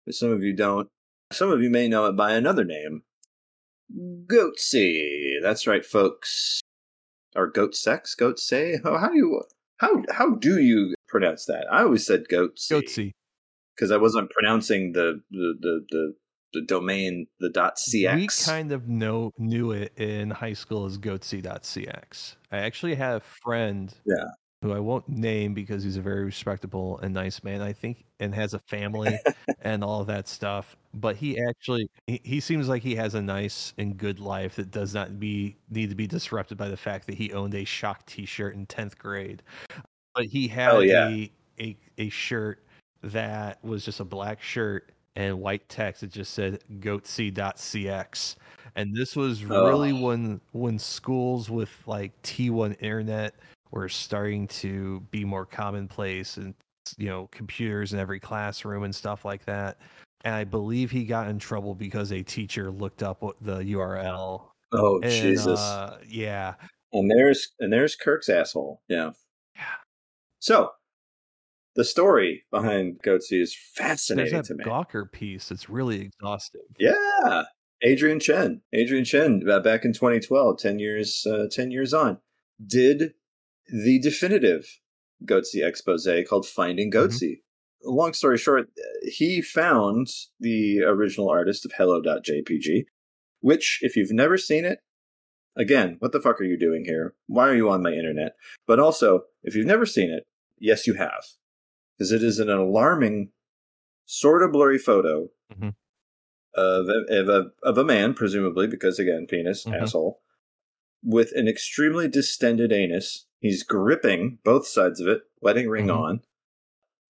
[0.04, 0.88] but some of you don't.
[1.32, 3.02] Some of you may know it by another name.
[4.26, 5.34] Goatsy.
[5.42, 6.60] That's right, folks.
[7.36, 8.14] Or goat sex?
[8.14, 8.78] Goat say?
[8.82, 9.42] How, how do you
[9.78, 11.66] how how do you pronounce that?
[11.70, 13.10] I always said goatsy Goatsy.
[13.74, 16.14] because I wasn't pronouncing the the the the,
[16.54, 18.14] the domain the dot cx.
[18.16, 22.36] We kind of know knew it in high school as goatse.cx.
[22.52, 24.24] I actually had a friend Yeah.
[24.64, 28.34] Who I won't name because he's a very respectable and nice man, I think, and
[28.34, 29.18] has a family
[29.60, 30.74] and all of that stuff.
[30.94, 34.70] But he actually, he, he seems like he has a nice and good life that
[34.70, 38.06] does not be need to be disrupted by the fact that he owned a shock
[38.06, 39.42] T-shirt in tenth grade.
[40.14, 41.08] But he had Oh, yeah.
[41.08, 42.64] a, a a shirt
[43.02, 48.36] that was just a black shirt and white text that just said goatse.cx
[48.76, 50.00] and this was really Oh.
[50.06, 53.34] when when schools with like T1 internet
[53.74, 56.54] were starting to be more commonplace and
[56.96, 59.78] you know computers in every classroom and stuff like that
[60.24, 65.00] and I believe he got in trouble because a teacher looked up the URL Oh
[65.02, 65.60] and Jesus!
[65.60, 66.54] uh, yeah
[66.94, 68.80] and there's and there's Kirk's asshole.
[68.88, 69.10] Yeah.
[69.56, 69.62] Yeah.
[70.38, 70.70] So,
[71.74, 74.64] the story behind Goatsy is there's fascinating that to me.
[74.64, 77.42] Gawker piece that's really exhaustive Yeah,
[77.82, 78.62] Adrian Chen.
[78.72, 82.18] Adrian Chen, uh, back in 2012, 10 years, uh, 10 years on,
[82.64, 83.14] did
[83.66, 84.66] the definitive
[85.24, 87.34] Goatsy expose called Finding Mm-hmm.
[87.86, 88.70] Long story short,
[89.02, 90.08] he found
[90.40, 92.84] the original artist of Hello.jpg,
[93.40, 94.78] which, if you've never seen it,
[95.54, 97.14] again, what the fuck are you doing here?
[97.26, 98.32] Why are you on my internet?
[98.66, 100.24] But also, if you've never seen it,
[100.58, 101.24] yes, you have.
[101.98, 103.32] Because it is an alarming,
[104.06, 105.74] sort of blurry photo Mhm.
[106.54, 109.82] of, a, of, a, of a man, presumably, because again, penis, Mhm.
[109.82, 110.22] asshole,
[111.02, 113.26] with an extremely distended anus.
[113.44, 115.96] He's gripping both sides of it, wedding ring Mhm.
[116.00, 116.20] on,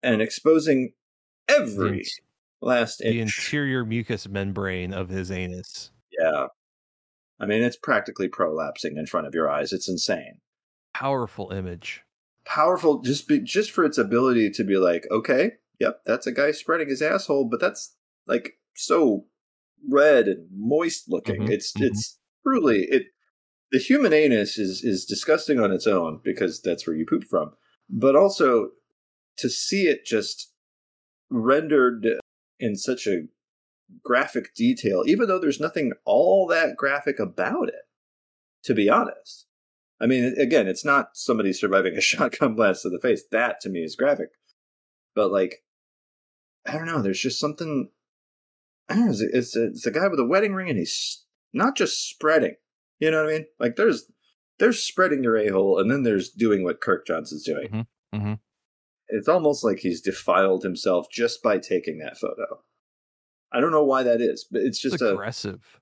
[0.01, 0.93] and exposing
[1.47, 2.03] every
[2.61, 6.47] The last the interior mucous membrane of his anus yeah.
[7.39, 9.73] I mean, it's practically prolapsing in front of your eyes.
[9.73, 10.41] It's insane.
[10.93, 12.03] powerful image
[12.45, 16.51] Powerful, just be, just for its ability to be like, okay, yep, that's a guy
[16.51, 17.95] spreading his asshole, but that's
[18.27, 19.27] like so
[19.87, 21.43] red and moist looking.
[21.43, 21.83] Mhm, It's mhm.
[21.83, 23.12] it's truly it.
[23.73, 27.53] The human anus is is disgusting on its own because that's where you poop from,
[27.89, 28.69] but also
[29.37, 30.53] to see it just
[31.29, 32.07] rendered
[32.59, 33.23] in such a
[34.03, 37.87] graphic detail, even though there's nothing all that graphic about it,
[38.63, 39.47] to be honest.
[39.99, 43.23] I mean, again, it's not somebody surviving a shotgun blast to the face.
[43.31, 44.29] That to me is graphic.
[45.15, 45.63] But like,
[46.65, 47.01] I don't know.
[47.01, 47.89] There's just something.
[48.89, 49.15] I don't know.
[49.33, 52.55] It's a, it's a, guy with a wedding ring, and he's not just spreading.
[52.99, 53.45] You know what I mean?
[53.59, 54.05] Like, there's
[54.59, 57.67] there's spreading your a hole, and then there's doing what Kirk Johnson's doing.
[57.69, 57.85] Mhm,
[58.15, 58.39] mhm.
[59.09, 62.63] It's almost like he's defiled himself just by taking that photo.
[63.51, 65.79] I don't know why that is, but it's it's just a aggressive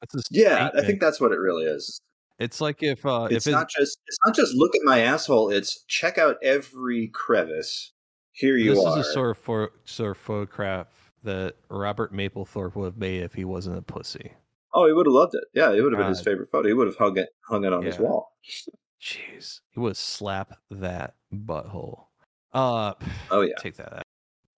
[0.00, 0.70] that's a yeah.
[0.74, 2.00] I think that's what it really is.
[2.38, 5.50] it's like if uh it's if not just it's not just look at my asshole.
[5.50, 7.92] It's check out every crevice.
[8.32, 8.96] Here you this are.
[8.96, 13.22] This is a sort of pho- sort of photograph that Robert Mapplethorpe would have made
[13.22, 14.32] if he wasn't a pussy.
[14.74, 15.44] Oh, he would have loved it.
[15.54, 16.68] Yeah, it would have been his favorite photo.
[16.68, 18.32] He would have hung it hung it on his wall.
[19.00, 22.04] Jeez, he would slap that butthole.
[22.52, 22.94] Uh,
[23.30, 23.54] Oh yeah.
[23.58, 24.02] take that out.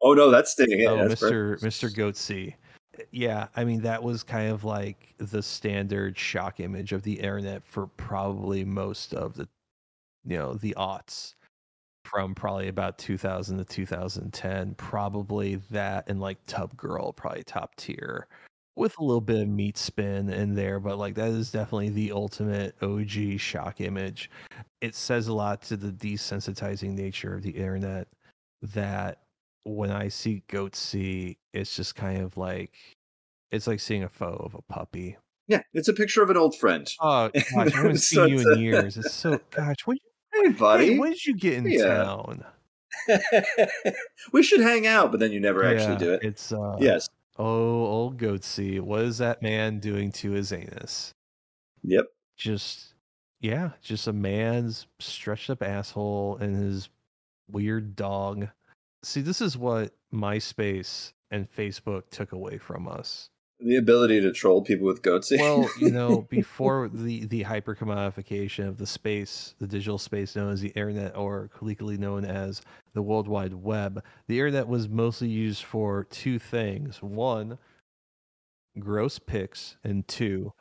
[0.02, 0.88] Oh no, that's sticking in.
[0.88, 1.30] oh, That's Mr.
[1.61, 1.62] perfect.
[1.62, 1.94] Mr.
[1.94, 2.54] Goatsy.
[3.12, 7.62] Yeah, I mean that was kind of like the standard shock image of the internet
[7.64, 9.48] for probably most of the,
[10.26, 11.34] you know, the aughts,
[12.04, 14.74] from probably about 2000 to 2010.
[14.74, 18.26] Probably that and like Tub Girl, probably top tier,
[18.81, 20.81] with a little bit of meat spin in there.
[20.81, 24.31] But like that is definitely the ultimate OG shock image.
[24.81, 28.09] It says a lot to the desensitizing nature of the internet
[28.62, 29.18] that
[29.64, 32.72] when I see Goatsy, it's just kind of like
[33.53, 35.16] it's like seeing a photo of a puppy.
[35.47, 36.89] Yeah, it's a picture of an old friend.
[37.01, 38.97] Oh gosh, I haven't seen you in years.
[38.97, 39.99] It's so gosh, when,
[40.33, 40.93] Hey, buddy.
[40.93, 41.85] hey, when did you get in Yeah.
[42.05, 42.45] town?
[44.33, 46.22] we should hang out, but then you never actually do it.
[46.22, 47.09] It's uh yes.
[47.41, 48.80] Oh old Goatsy.
[48.80, 51.14] What is that man doing to his anus?
[51.82, 52.07] Yep.
[52.36, 52.95] Just
[53.41, 56.90] yeah, just a man's stretched up asshole and his
[57.51, 58.48] weird dog.
[59.02, 63.31] See, this is what MySpace and Facebook took away from us.
[63.62, 65.39] The ability to troll people with goatsy.
[65.39, 70.53] well, you know, before the the hyper commodification of the space, the digital space known
[70.53, 72.62] as the internet, or colloquially known as
[72.95, 77.59] the World Wide Web, the internet was mostly used for two things: one,
[78.78, 80.53] gross pics, and two,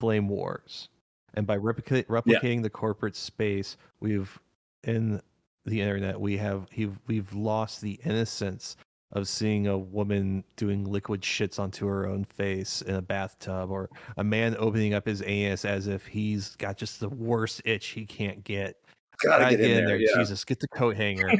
[0.00, 0.88] flame wars.
[1.34, 4.40] And by replica- replicating the corporate space, we've
[4.84, 5.20] in
[5.66, 6.66] the internet we have
[7.06, 8.76] we've lost the innocence
[9.12, 13.88] of seeing a woman doing liquid shits onto her own face in a bathtub or
[14.16, 18.04] a man opening up his anus as if he's got just the worst itch he
[18.04, 18.76] can't get.
[19.22, 19.96] Gotta Gotta get, in there.
[19.96, 20.08] yeah.
[20.16, 21.30] Jesus, get the coat hanger.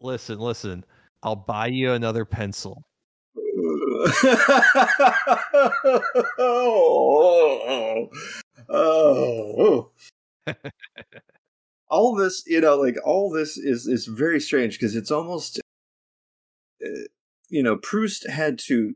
[0.00, 0.84] listen, listen.
[1.22, 2.84] I'll buy you another pencil.
[6.38, 8.08] oh,
[8.68, 9.90] oh,
[11.90, 15.60] all this, you know, like all this is is very strange because it's almost,
[16.84, 16.88] uh,
[17.48, 18.94] you know, Proust had to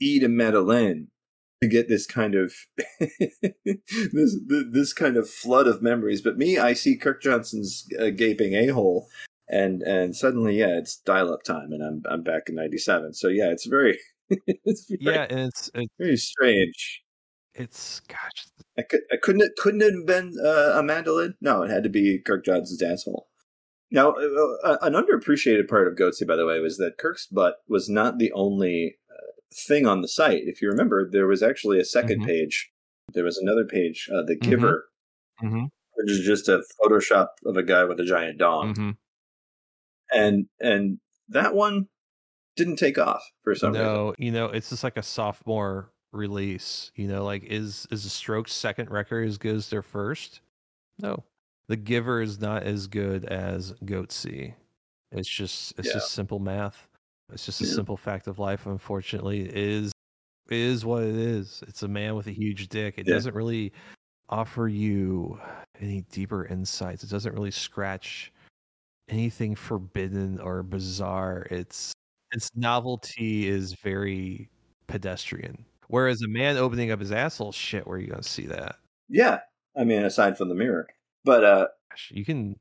[0.00, 1.08] eat a Madeleine
[1.62, 2.54] to get this kind of
[3.00, 4.36] this
[4.70, 6.22] this kind of flood of memories.
[6.22, 9.08] But me, I see Kirk Johnson's uh, gaping a hole,
[9.48, 13.14] and and suddenly, yeah, it's dial up time, and I'm I'm back in '97.
[13.14, 13.98] So yeah, it's very,
[14.46, 17.02] it's very, yeah, and it's it's very strange.
[17.58, 18.46] It's gosh,
[18.78, 21.34] I, could, I couldn't it couldn't it have been uh, a mandolin?
[21.40, 23.28] No, it had to be Kirk Johnson's asshole.
[23.90, 27.56] Now, uh, uh, an underappreciated part of Goatsy, by the way, was that Kirk's butt
[27.68, 29.32] was not the only uh,
[29.66, 30.42] thing on the site.
[30.44, 32.26] If you remember, there was actually a 2nd Mhm.
[32.26, 32.70] page.
[33.14, 34.50] There was another page, uh, the Mhm.
[34.50, 34.88] Giver,
[35.42, 35.64] mm-hmm,
[35.94, 38.90] which is just a Photoshop of a guy with a giant dong, mm-hmm.
[40.12, 40.98] and and
[41.28, 41.88] that one
[42.56, 43.86] didn't take off for some reason.
[43.86, 46.92] No, you know, it's just like a sophomore release.
[46.96, 50.40] You know, like is is the Strokes' second record as good as their first?
[50.98, 51.24] No,
[51.68, 54.54] The Giver is not as good as Goatsy.
[55.12, 55.94] It's just it's Yeah.
[55.94, 56.88] just simple math.
[57.32, 57.74] It's just a Yeah.
[57.74, 58.66] simple fact of life.
[58.66, 59.92] Unfortunately, it is
[60.50, 61.62] it is what it is.
[61.68, 62.98] It's a man with a huge dick.
[62.98, 63.14] It Yeah.
[63.14, 63.72] doesn't really
[64.30, 65.40] offer you
[65.80, 67.04] any deeper insights.
[67.04, 68.32] It doesn't really scratch
[69.08, 71.46] anything forbidden or bizarre.
[71.50, 71.92] It's
[72.32, 74.50] its novelty is very
[74.88, 75.64] pedestrian.
[75.88, 78.76] Whereas a man opening up his asshole, shit, where are you gonna see that?
[79.08, 79.40] Yeah,
[79.76, 80.86] I mean, aside from the mirror,
[81.24, 82.56] but uh, Gosh, You can.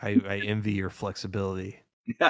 [0.00, 1.80] I, I envy your flexibility.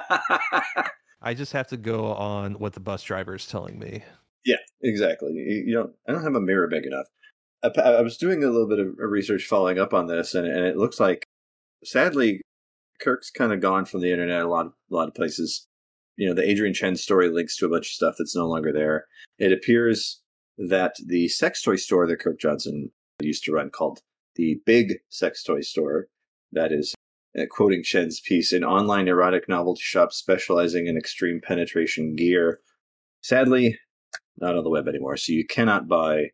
[1.23, 4.05] I just have to go on what the bus driver is telling me.
[4.45, 5.33] Yeah, exactly.
[5.33, 5.93] You, you don't.
[6.09, 7.07] I don't have a mirror big enough.
[7.63, 10.67] I, I was doing a little bit of research following up on this, and, and
[10.67, 11.25] it looks like,
[11.85, 12.41] sadly,
[13.01, 15.67] Kirk's kind of gone from the internet a lot, a lot of places.
[16.17, 18.73] You know, the Adrian Chen story links to a bunch of stuff that's no longer
[18.73, 19.07] there.
[19.39, 20.21] It appears
[20.59, 24.01] that the sex toy store that Kirk Johnson used to run, called
[24.35, 26.07] the Big Sex Toy Store,
[26.53, 26.95] that is
[27.39, 32.61] uh, quoting Chen's piece, an online erotic novelty shop specializing in extreme penetration gear.
[33.23, 33.79] Sadly,
[34.39, 35.17] not on the web anymore.
[35.17, 36.31] So you cannot buy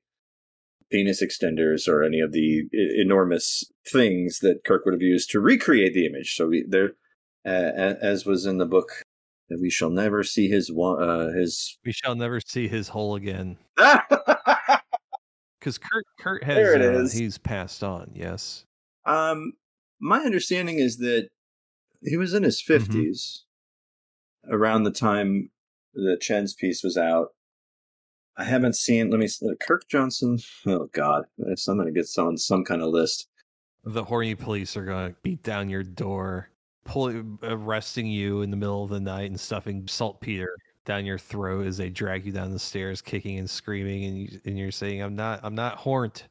[0.90, 5.40] penis extenders or any of the e- enormous things that Kirk would have used to
[5.40, 6.34] recreate the image.
[6.34, 6.92] So we, there,
[7.46, 9.02] uh, as was in the book,
[9.48, 11.78] that we shall never see his wa- uh, his.
[11.84, 13.56] We shall never see his hole again.
[15.60, 17.12] Because Kurt, Kurt has There it uh, is.
[17.12, 18.12] he's passed on.
[18.14, 18.64] Yes.
[19.06, 19.54] um,
[20.00, 21.28] my understanding is that
[22.04, 23.40] he was in his 50s
[24.48, 25.50] around the time
[25.94, 27.30] that Chen's piece was out.
[28.36, 29.10] I haven't seen.
[29.10, 29.24] Let me.
[29.26, 30.38] s- Kirk Johnson.
[30.64, 31.56] Oh God, I'm
[31.86, 33.26] to get someone some kind of list.
[33.84, 36.50] The horny police are gonna beat down your door,
[36.88, 41.66] pull, arresting you in the middle of the night and stuffing saltpeter down your throat
[41.66, 45.02] as they drag you down the stairs, kicking and screaming, and you and you're saying,
[45.02, 46.22] "I'm not, I'm not horned,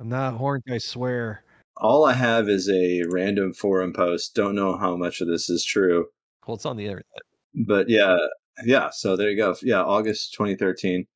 [0.00, 1.44] I'm not horned, I swear."
[1.76, 4.34] All I have is a random forum post.
[4.34, 6.06] Don't know how much of this is true,
[6.46, 7.04] Well, it's on the internet.
[7.66, 8.16] but yeah,
[8.64, 8.88] yeah.
[8.90, 9.54] So there you go.
[9.62, 11.06] Yeah, August 2013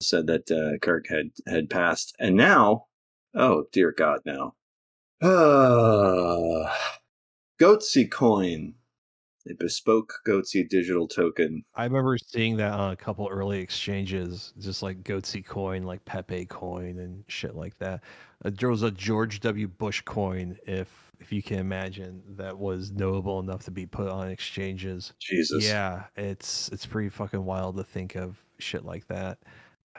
[0.00, 2.86] said that uh, Kirk had had passed, and now,
[3.34, 4.54] oh dear God, now,
[5.22, 6.74] uh,
[7.62, 8.74] Goatsy coin,
[9.48, 11.62] a bespoke Goatsy digital token.
[11.76, 16.46] I remember seeing that on a couple early exchanges, just like Goatsy coin, like Pepe
[16.46, 18.00] coin, and shit like that.
[18.44, 19.68] Uh, there was a George W.
[19.68, 24.28] Bush coin, if if you can imagine, that was knowable enough to be put on
[24.28, 25.12] exchanges.
[25.20, 29.38] Jesus, Yeah, it's it's pretty fucking wild to think of shit like that.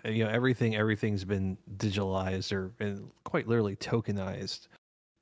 [0.06, 4.68] Uh, You know, everything everything's been digitalized or and quite literally tokenized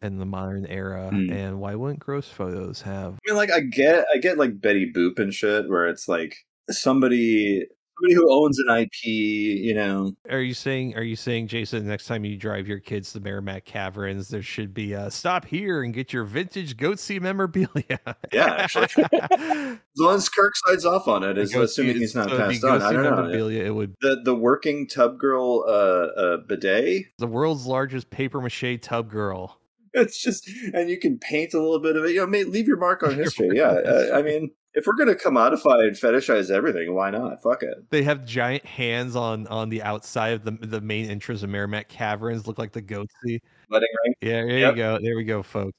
[0.01, 1.09] in the modern era.
[1.11, 1.31] Hmm.
[1.31, 3.13] And why wouldn't gross photos have?
[3.13, 6.35] I mean, like I get, I get like Betty Boop and shit, where it's like
[6.69, 7.63] somebody,
[7.97, 10.11] somebody who owns an IP, you know.
[10.29, 13.65] Are you saying are you saying Jason next time you drive your kids to Meramec
[13.65, 17.99] Caverns there should be a stop here and get your vintage Goatsy memorabilia?
[18.33, 18.87] Yeah, actually.
[19.33, 22.81] As long as Kirk signs off on it, is assuming he's not so passed on.
[22.81, 23.49] I don't know.
[23.49, 25.71] It would The the working tub girl uh,
[26.19, 27.05] uh, bidet.
[27.19, 29.59] the world's largest paper mache tub girl.
[29.93, 32.11] It's just, and you can paint a little bit of it.
[32.11, 33.49] You know, may, leave your mark on history.
[33.53, 37.41] Yeah, uh, I mean, if we're gonna commodify and fetishize everything, why not?
[37.43, 37.89] Fuck it.
[37.89, 41.89] They have giant hands on on the outside of the the main entrance of Meramec
[41.89, 43.39] Caverns, look like the Goatsy.
[43.69, 44.13] Wedding ring.
[44.21, 44.71] Yeah, there Yep.
[44.71, 44.99] you go.
[45.01, 45.77] There we go, folks.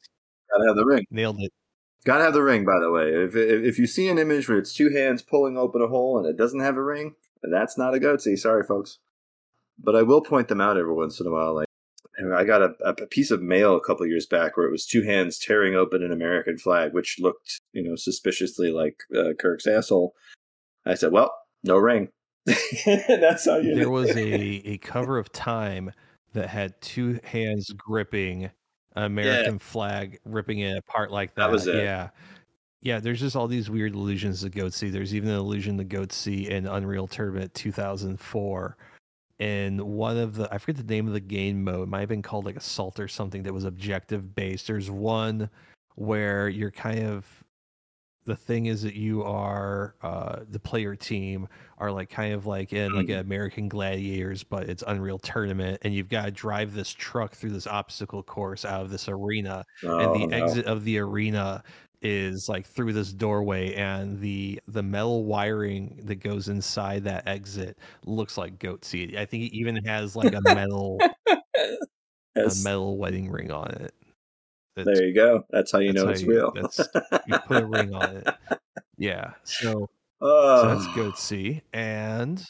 [0.51, 1.07] Gotta have the ring.
[1.11, 1.51] Nailed it.
[2.05, 2.67] Gotta have the ring.
[2.67, 5.57] By the way, if if, if you see an image where it's two hands pulling
[5.57, 8.37] open a hole and it doesn't have a ring, that's not a goatee.
[8.37, 8.99] Sorry, folks.
[9.83, 11.55] But I will point them out every once in a while.
[11.55, 11.69] Like
[12.31, 15.03] I got a, a piece of mail a couple years back where it was two
[15.03, 20.15] hands tearing open an American flag, which looked, you know, suspiciously like uh, Kirk's asshole.
[20.85, 21.35] I said, "Well,
[21.65, 22.09] no ring."
[22.47, 23.75] that's how you.
[23.75, 25.93] There was a a cover of Time
[26.35, 28.51] that had two hands gripping
[28.95, 31.47] an American flag, ripping it apart like that.
[31.47, 31.77] That was it.
[31.77, 32.11] Yeah.
[32.85, 34.91] Yeah, there's just all these weird illusions to Goat Sea.
[34.91, 38.77] There's even an illusion to Goat Sea in Unreal Tournament 2004.
[39.43, 42.09] And one of the, I forget the name of the game mode, it might have
[42.09, 44.69] been called like Assault or something that was objective based.
[44.69, 45.51] There's one
[45.97, 47.27] where you're kind of,
[48.25, 51.49] the thing is that you are, uh, the player team
[51.79, 53.19] are like kind of like in like Mm.
[53.19, 55.81] American Gladiators, but it's Unreal Tournament.
[55.83, 59.65] And you've got to drive this truck through this obstacle course out of this arena
[59.83, 60.37] Oh, and the no.
[60.37, 61.65] exit of the arena
[62.03, 67.79] is like through this doorway and the the metal wiring that goes inside that exit
[68.07, 70.99] looks like goat seed i think it even has like a metal
[72.35, 72.63] Yes.
[72.63, 73.93] a metal wedding ring on it
[74.75, 75.45] There you go.
[75.51, 76.53] That's how you That's know how it's you- real.
[77.27, 78.29] you put a ring on it
[78.97, 79.89] yeah so, so
[80.23, 82.43] oh, that's goat sea and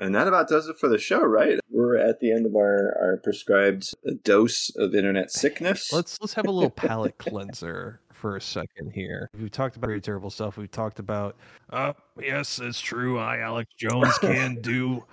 [0.00, 1.58] And that about does it for the show, right?
[1.70, 3.92] We're at the end of our, our prescribed
[4.24, 5.92] dose of internet sickness.
[5.92, 9.28] let's let's have a little palate cleanser for a second here.
[9.38, 10.56] We've talked about very terrible stuff.
[10.56, 11.36] We've talked about
[11.70, 13.18] uh yes, it's true.
[13.18, 15.04] I Alex Jones can do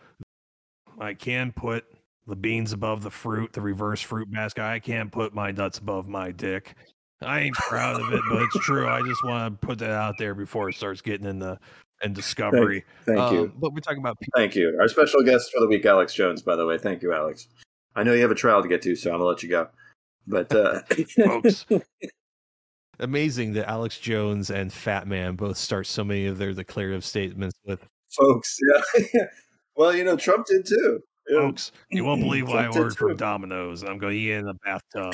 [1.00, 1.86] I can put
[2.28, 4.64] the beans above the fruit, the reverse fruit basket.
[4.64, 6.76] I can't put my nuts above my dick.
[7.22, 8.88] I ain't proud of it, but it's true.
[8.88, 11.58] I just want to put that out there before it starts getting in the
[12.04, 12.84] in discovery.
[13.06, 13.54] Thank Um, you.
[13.58, 14.78] But we're talking about pe- Thank you.
[14.80, 16.78] Our special guest for the week, Alex Jones, by the way.
[16.78, 17.48] Thank you, Alex.
[17.96, 19.50] I know you have a trial to get to, so I'm going to let you
[19.50, 19.68] go.
[20.28, 20.82] But, uh,
[21.26, 21.66] folks.
[23.04, 27.56] Amazing that Alex Jones and Fat Man both start so many of their declarative statements
[27.66, 27.86] with
[28.18, 28.58] folks,
[29.14, 29.26] yeah.
[29.76, 31.00] well, you know, Trump did too.
[31.30, 31.40] Yeah.
[31.40, 31.72] folks.
[31.90, 33.18] You won't believe what I Trump did ordered from too.
[33.18, 33.84] Domino's.
[33.84, 35.14] I'm going to eat in the bathtub.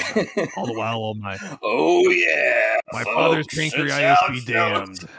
[0.57, 2.77] All the while, all my oh, yeah.
[2.91, 5.09] my folks, father's it's pancreatitis Alex be damned.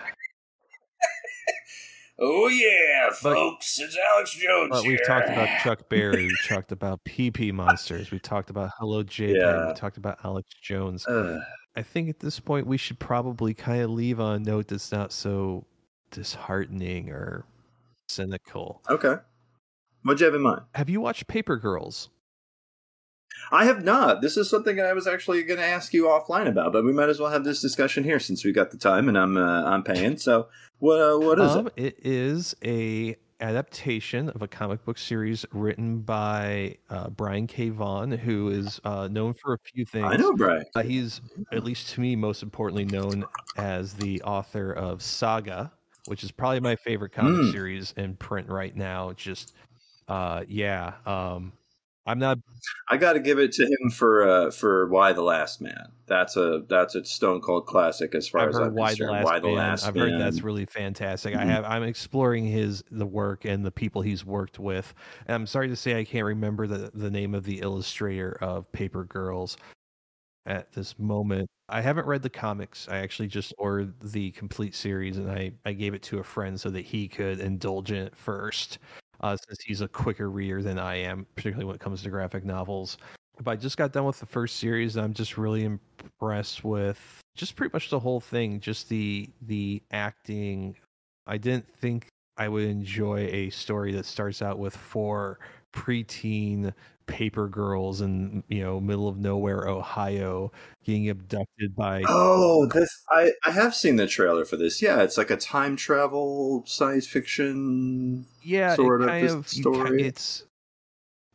[2.22, 3.78] Oh, yeah, But- folks.
[3.80, 4.68] It's Alex Jones.
[4.70, 6.26] But we've talked about Chuck Berry.
[6.26, 8.10] We've talked about PP Monsters.
[8.10, 9.36] We've talked about Hello JPEG.
[9.40, 9.68] Yeah.
[9.68, 11.06] We talked about Alex Jones.
[11.08, 11.40] Ugh.
[11.76, 14.90] I think at this point we should probably kind of leave on a note that's
[14.90, 15.64] not so
[16.10, 17.44] disheartening or
[18.08, 18.82] cynical.
[18.88, 19.16] okay.
[20.02, 20.62] What'd you have in mind?
[20.74, 22.08] Have you watched Paper Girls?
[23.52, 24.22] I have not.
[24.22, 27.08] This is something I was actually going to ask you offline about, but we might
[27.08, 29.82] as well have this discussion here since we got the time and I'm uh, I'm
[29.82, 30.16] paying.
[30.18, 30.48] So
[30.78, 31.84] what uh, what is um, it?
[31.84, 37.68] it is a adaptation of a comic book series written by uh, Brian K.
[37.70, 40.06] Vaughan, who is uh, known for a few things.
[40.08, 40.64] I know, Brian.
[40.74, 41.20] Uh, he's,
[41.52, 43.24] at least to me, most importantly known
[43.56, 45.72] as the author of Saga,
[46.06, 47.52] which is probably my favorite comic Mm.
[47.52, 49.12] series in print right now.
[49.12, 49.54] Just,
[50.08, 50.94] uh, yeah.
[51.06, 51.52] Um,
[52.10, 52.38] I'm not
[52.90, 55.92] I got to give it to him for uh, for Y: The Last Man.
[56.06, 59.10] That's a that's a stone cold classic as far I've as I'm Why the concerned.
[59.12, 59.56] Last Why the Man.
[59.56, 60.10] Last I've Man.
[60.10, 61.34] heard that's really fantastic.
[61.34, 61.46] I Mhm.
[61.46, 64.92] have I'm exploring his the work and the people he's worked with.
[65.26, 68.70] And I'm sorry to say I can't remember the the name of the illustrator of
[68.72, 69.56] Paper Girls
[70.46, 71.48] at this moment.
[71.68, 72.88] I haven't read the comics.
[72.88, 76.60] I actually just ordered the complete series and I I gave it to a friend
[76.60, 78.78] so that he could indulge in it first.
[79.20, 82.44] Uh, since he's a quicker reader than I am, particularly when it comes to graphic
[82.44, 82.96] novels.
[83.42, 87.56] But I just got done with the first series I'm just really impressed with just
[87.56, 90.76] pretty much the whole thing just the the acting
[91.26, 95.38] i didn't think i would enjoy a story that starts out with four
[95.72, 96.72] preteen
[97.06, 100.52] paper girls in you know middle of nowhere ohio
[100.84, 104.80] getting abducted by Oh, this I I have seen the trailer for this.
[104.80, 108.26] Yeah, it's like a time travel science fiction.
[108.42, 110.04] yeah sort of of story.
[110.04, 110.44] it's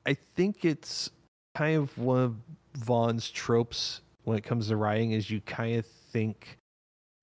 [0.05, 1.09] i think it's
[1.55, 2.35] kind of one of
[2.77, 6.57] Vaughan's tropes when it comes to writing is you kind of think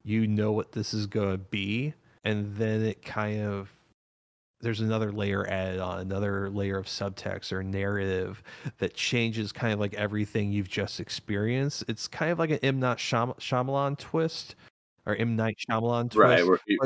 [0.04, 1.94] you know what this is going to be
[2.24, 3.70] and then it kind of
[4.62, 8.42] there's another layer added on another layer of subtext or narrative
[8.78, 12.80] that changes kind of like everything you've just experienced it's kind of like an M.
[12.80, 14.54] Night Shyam- Shyamalan twist
[15.04, 15.36] or M.
[15.36, 16.78] Night Shyamalan twist Right, where you,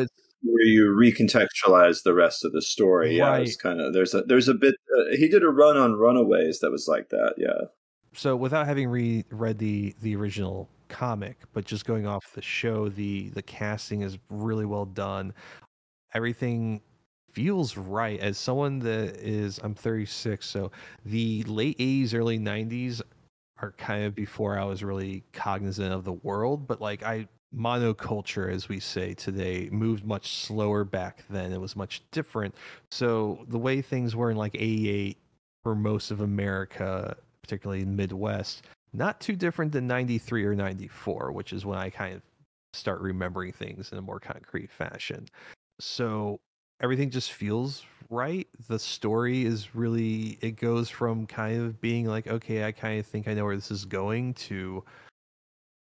[0.42, 3.16] where you recontextualize the rest of the story.
[3.16, 4.74] Yeah, it's kind of there's a there's a bit.
[4.96, 7.34] Uh, he did a run on Runaways that was like that.
[7.36, 7.66] Yeah.
[8.14, 12.88] so without having re- read the the original comic but just going off the show
[12.88, 15.34] the the casting is really well done
[16.14, 16.80] everything
[17.36, 18.18] feels right.
[18.18, 20.72] As someone that is i'm 36 so
[21.04, 23.02] the late 80s early 90s
[23.60, 28.50] are kind of before i was really cognizant of the world but like i monoculture
[28.50, 31.52] as we say today moved much slower back then.
[31.52, 32.54] It was much different.
[32.90, 35.16] So the way things were in like 88
[35.62, 41.52] for most of america particularly in midwest not too different than 93 or 94 which
[41.52, 42.22] is when i kind of
[42.76, 45.26] start remembering things in a more concrete fashion.
[45.80, 46.40] So
[46.80, 48.46] everything just feels right.
[48.68, 53.06] The story is really it goes from kind of being like, okay, I kind of
[53.06, 54.84] think I know where this is going to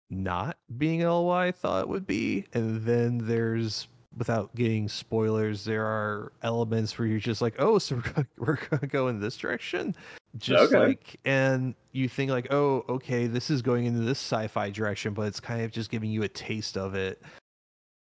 [0.09, 2.45] not being all what I thought it would be.
[2.53, 3.87] And then there's
[4.17, 8.59] without getting spoilers, there are elements where you're just like, oh, so we're gonna, we're
[8.69, 9.95] gonna go in this direction,
[10.37, 10.77] just Okay.
[10.87, 15.23] like, and you think like, oh, okay, this is going into this sci-fi direction, but
[15.23, 17.21] it's kind of just giving you a taste of it,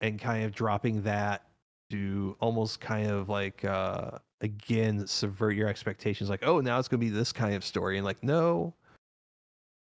[0.02, 1.47] and kind of dropping that
[1.90, 4.12] to almost kind of like uh
[4.42, 7.98] again subvert your expectations like oh now it's going to be this kind of story
[7.98, 8.74] and like no.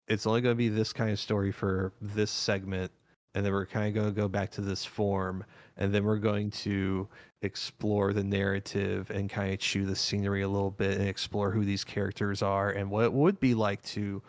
[0.08, 2.92] It's only going to be this kind of story for this segment
[3.36, 5.46] and then we're kind of going to go back to this form
[5.78, 7.08] and then we're going to
[7.44, 11.64] explore the narrative and kind of chew the scenery a little bit and explore who
[11.64, 14.22] these characters are and what it would be like to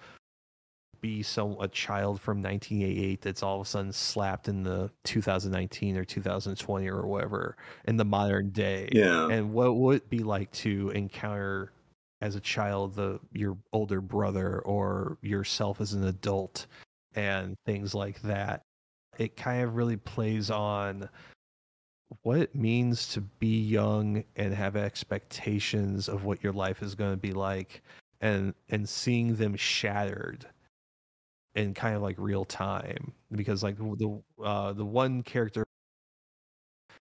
[1.00, 5.96] be some a child from 1988 that's all of a sudden slapped in the 2019
[5.96, 7.56] or 2020 or whatever
[7.86, 8.88] in the modern day.
[8.92, 9.28] Yeah.
[9.28, 11.72] and what would it be like to encounter
[12.20, 16.66] as a child the your older brother or yourself as an adult
[17.14, 18.62] and things like that?
[19.18, 21.08] It kind of really plays on
[22.22, 27.12] what it means to be young and have expectations of what your life is going
[27.12, 27.82] to be like
[28.20, 30.46] and and seeing them shattered
[31.54, 35.64] in kind of like real time because like the uh the one character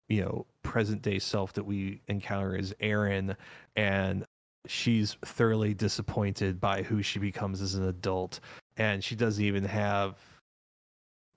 [0.09, 3.36] you know present day self that we encounter is Erin
[3.74, 4.24] and
[4.66, 8.40] she's thoroughly disappointed by who she becomes as an adult
[8.77, 10.16] and she doesn't even have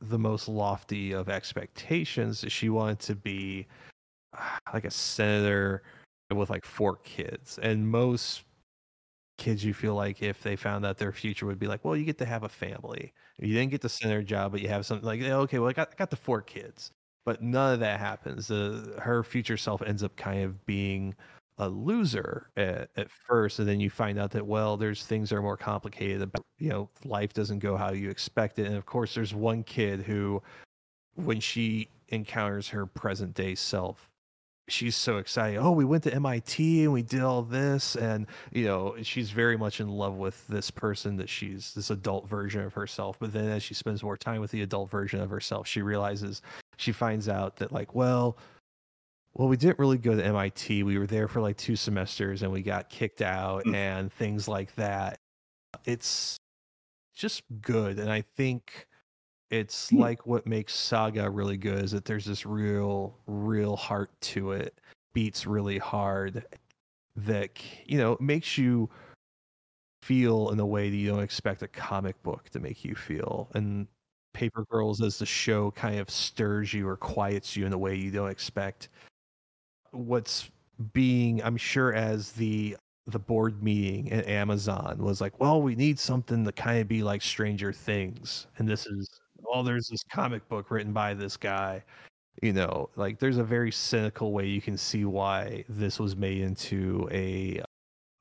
[0.02, 2.45] the most lofty of expectations.
[2.48, 3.68] She wanted to be
[4.73, 5.84] like a senator
[6.31, 8.44] with like four kids and most
[9.40, 12.06] kids you feel like if they found out their future would be like well you
[12.06, 13.14] get to have a family.
[13.40, 15.90] You didn't get the senator job but you have something like okay well i got,
[15.91, 16.91] I got the four kids.
[17.26, 18.49] But none of that happens.
[18.49, 21.16] Uh, her future self ends up kind of being
[21.60, 25.36] a loser at, at first and then you find out that well there's things that
[25.36, 28.86] are more complicated about you know life doesn't go how you expect it and of
[28.86, 30.41] course there's one kid who
[31.16, 34.09] when she encounters her present day self
[34.72, 37.96] she's so excited oh we went to mit and we did all this.
[37.96, 42.28] And you know she's very much in love with this person that she's this adult
[42.28, 43.18] version of herself.
[43.20, 46.41] But then as she spends more time with the adult version of herself she realizes
[46.78, 48.38] she finds out that like well
[49.34, 52.52] well we didn't really go to mit we were there for like two semesters and
[52.52, 53.76] we got kicked out Mm.
[53.76, 55.20] and things like that.
[55.86, 56.38] It's
[57.16, 58.00] just good.
[58.00, 58.88] And i think
[59.52, 59.98] it's Hmm.
[59.98, 64.80] like what makes saga really good is that there's this real real heart to it
[65.14, 66.46] beats really hard
[67.16, 68.90] that you know makes you
[70.02, 73.50] feel in a way that you don't expect a comic book to make you feel
[73.54, 73.88] and
[74.34, 77.96] paper girls as the show kind of stirs you or quiets you in a way
[77.96, 78.90] you don't expect
[79.92, 80.50] what's
[80.94, 82.78] being i'm sure as the
[83.08, 87.04] the board meeting at amazon was like well we need something to kind of be
[87.04, 89.10] like stranger things and this is
[89.50, 91.84] well there's this comic book written by this guy
[92.42, 96.42] you know like there's a very cynical way you can see why this was made
[96.42, 97.62] into a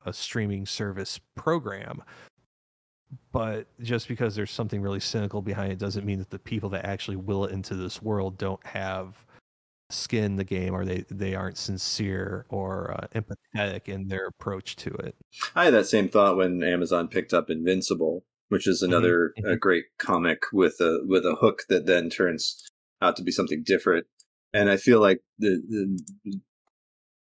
[0.05, 2.03] a streaming service program.
[3.31, 6.85] But just because there's something really cynical behind it doesn't mean that the people that
[6.85, 9.25] actually will it into this world don't have
[9.91, 14.75] skin in the game or they they aren't sincere or uh, empathetic in their approach
[14.75, 15.15] to it.
[15.55, 19.53] I had that same thought when Amazon picked up Invincible, which is another mhm.
[19.53, 22.63] uh, great comic with a with a hook that then turns
[23.01, 24.05] out to be something different.
[24.53, 26.39] And I feel like the, the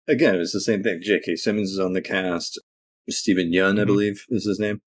[0.06, 1.00] again, it's the same thing.
[1.02, 1.36] J.K.
[1.36, 2.60] Simmons is on the cast.
[3.10, 3.86] Steven Yeun, I Mhm.
[3.86, 4.80] believe, is his name.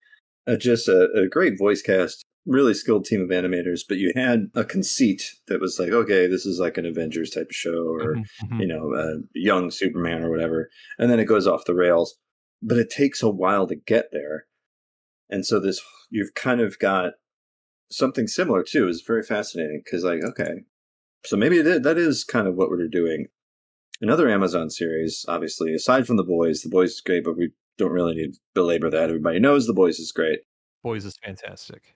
[0.48, 3.82] Uh, just a, a great voice cast, really skilled team of animators.
[3.88, 7.48] But you had a conceit that was like, okay, this is like an Avengers type
[7.50, 8.62] of show, or Mhm, mhm.
[8.62, 12.18] you know, uh, young Superman or whatever, and then it goes off the rails.
[12.62, 14.48] But it takes a while to get there,
[15.30, 17.14] and so this you've kind of got
[17.92, 18.88] something similar too.
[18.88, 20.64] Is very fascinating because, like, okay,
[21.26, 23.28] so maybe that that is kind of what we're doing.
[24.00, 27.92] Another Amazon series, obviously, aside from the boys, the boys is great, but we don't
[27.92, 29.10] really need to belabor that.
[29.10, 30.40] Everybody knows the boys is great.
[30.84, 31.96] boys is fantastic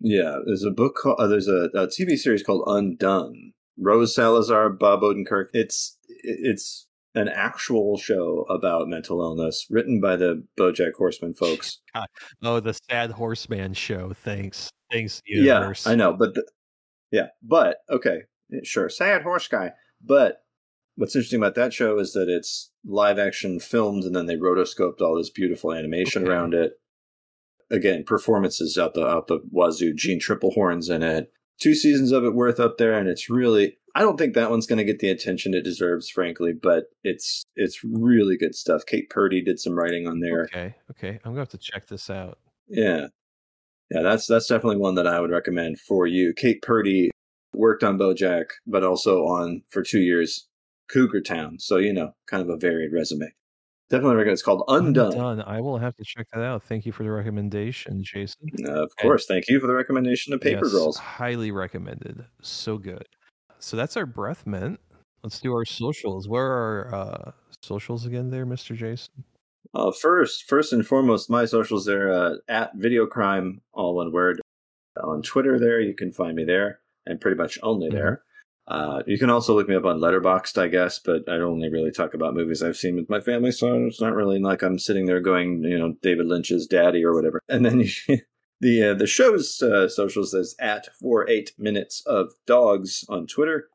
[0.00, 3.52] Yeah, there's a book called uh, there's a, a TV series called Undone.
[3.76, 5.46] Rosa Salazar, Bob Odenkirk.
[5.52, 11.80] It's it's an actual show about mental illness, written by the BoJack Horseman folks.
[12.42, 16.44] oh the sad horseman show thanks thanks yeah, I know, but the,
[17.10, 18.22] yeah, but okay,
[18.62, 19.72] sure, sad horse guy.
[20.04, 20.38] But
[20.96, 25.00] what's interesting about that show is that it's live action filmed, and then they rotoscoped
[25.00, 26.30] all this beautiful animation Okay.
[26.32, 26.72] around it.
[27.70, 29.94] Again, performances out the out the wazoo.
[29.94, 31.32] Jeanne Tripplehorn's in it.
[31.60, 33.78] Two seasons of it worth up there, and it's really.
[33.96, 37.44] I don't think that one's going to get the attention it deserves, frankly, but it's
[37.54, 38.82] it's really good stuff.
[38.86, 40.44] Kate Purdy did some writing on there.
[40.44, 42.38] Okay, okay, I'm gonna have to check this out.
[42.68, 43.06] Yeah,
[43.90, 46.32] yeah, that's that's definitely one that I would recommend for you.
[46.34, 47.10] Kate Purdy
[47.54, 50.48] worked on BoJack, but also on for two years
[50.88, 53.32] Cougar Town, so you know, kind of a varied resume.
[53.90, 54.32] Definitely recommend.
[54.34, 55.12] It's called Undone.
[55.12, 55.42] Undone.
[55.42, 56.62] I will have to check that out.
[56.62, 58.48] Thank you for the recommendation, Jason.
[58.66, 60.96] Uh, of course, thank you for the recommendation of Paper Yes, Girls.
[60.96, 62.24] highly recommended.
[62.40, 63.06] So good.
[63.58, 64.80] So that's our breath mint.
[65.22, 66.28] Let's do our socials.
[66.28, 67.30] Where are our uh,
[67.62, 69.24] socials again, there, Mister Jason?
[69.74, 74.40] Uh, first, first and foremost, my socials there uh, at Video Crime, all one word.
[75.02, 77.92] On Twitter, there you can find me there, and pretty much only Mhm.
[77.92, 78.22] there.
[78.66, 81.90] Uh, you can also look me up on Letterboxd, I guess, but I only really
[81.90, 85.04] talk about movies I've seen with my family, so it's not really like I'm sitting
[85.04, 87.40] there going, you know, David Lynch's daddy or whatever.
[87.48, 88.18] And then you,
[88.60, 93.68] the uh, the show's uh, socials is at for eight minutes of dogs on Twitter.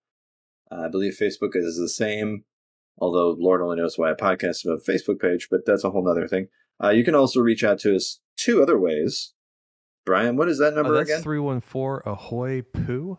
[0.72, 2.46] I believe Facebook is the same
[3.02, 6.04] although Lord only knows why a podcast about a Facebook page, but that's a whole
[6.04, 6.48] nother thing.
[6.84, 9.34] Uh, you can also reach out to us two other ways.
[10.06, 11.22] Brian, what is that Oh, number that's again?
[11.22, 13.18] three one four ahoy poo.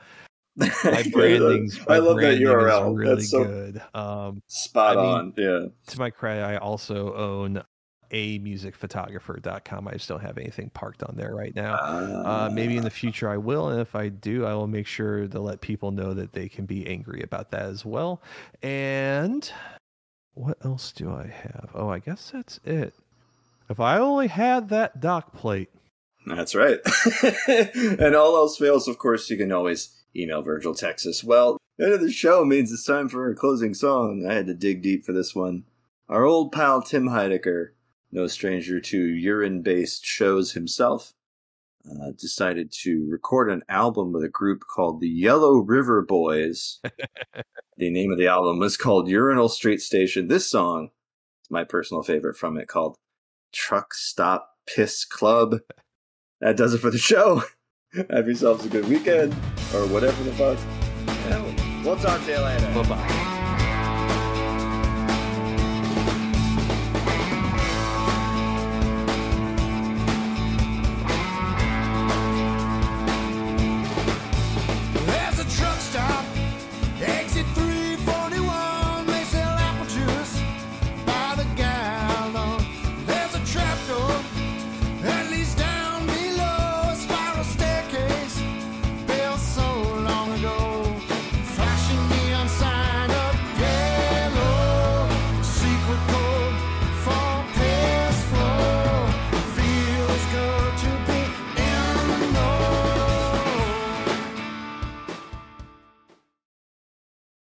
[0.83, 2.97] My branding's my I love that branding is URL.
[2.97, 3.81] Really That's so good.
[3.93, 5.33] Um, spot I mean- on.
[5.37, 5.65] Yeah.
[5.87, 7.63] to my credit, I also own
[8.11, 9.87] a musicphotographer.com.
[9.87, 11.75] I just don't have anything parked on there right now.
[11.75, 15.27] Uh, maybe in the future I will, and if I do, I will make sure
[15.27, 18.21] to let people know that they can be angry about that as well.
[18.63, 19.49] And
[20.33, 21.69] what else do I have?
[21.75, 22.93] Oh, I guess that's it.
[23.69, 25.69] If I only had that dock plate,
[26.25, 26.79] That's right.
[27.47, 31.23] and all else fails, of course, you can always email Virgil Texas.
[31.23, 34.25] Well, the end of the show means it's time for our closing song.
[34.29, 35.63] I had to dig deep for this one.
[36.09, 37.69] Our old pal Tim Heidecker,
[38.11, 41.13] no stranger to urine based shows himself,
[41.89, 46.79] uh, decided to record an album with a group called the Yellow River Boys.
[47.77, 50.27] the name of the album was called Urinal Street Station.
[50.27, 50.89] This song
[51.43, 52.97] is my personal favorite from it called
[53.53, 55.59] Truck Stop Piss Club.
[56.41, 57.43] That does it for the show.
[57.93, 59.33] Have yourselves a good weekend
[59.73, 60.57] or whatever the fuck.
[61.83, 62.71] We'll talk to you later.
[62.73, 63.25] bye bye.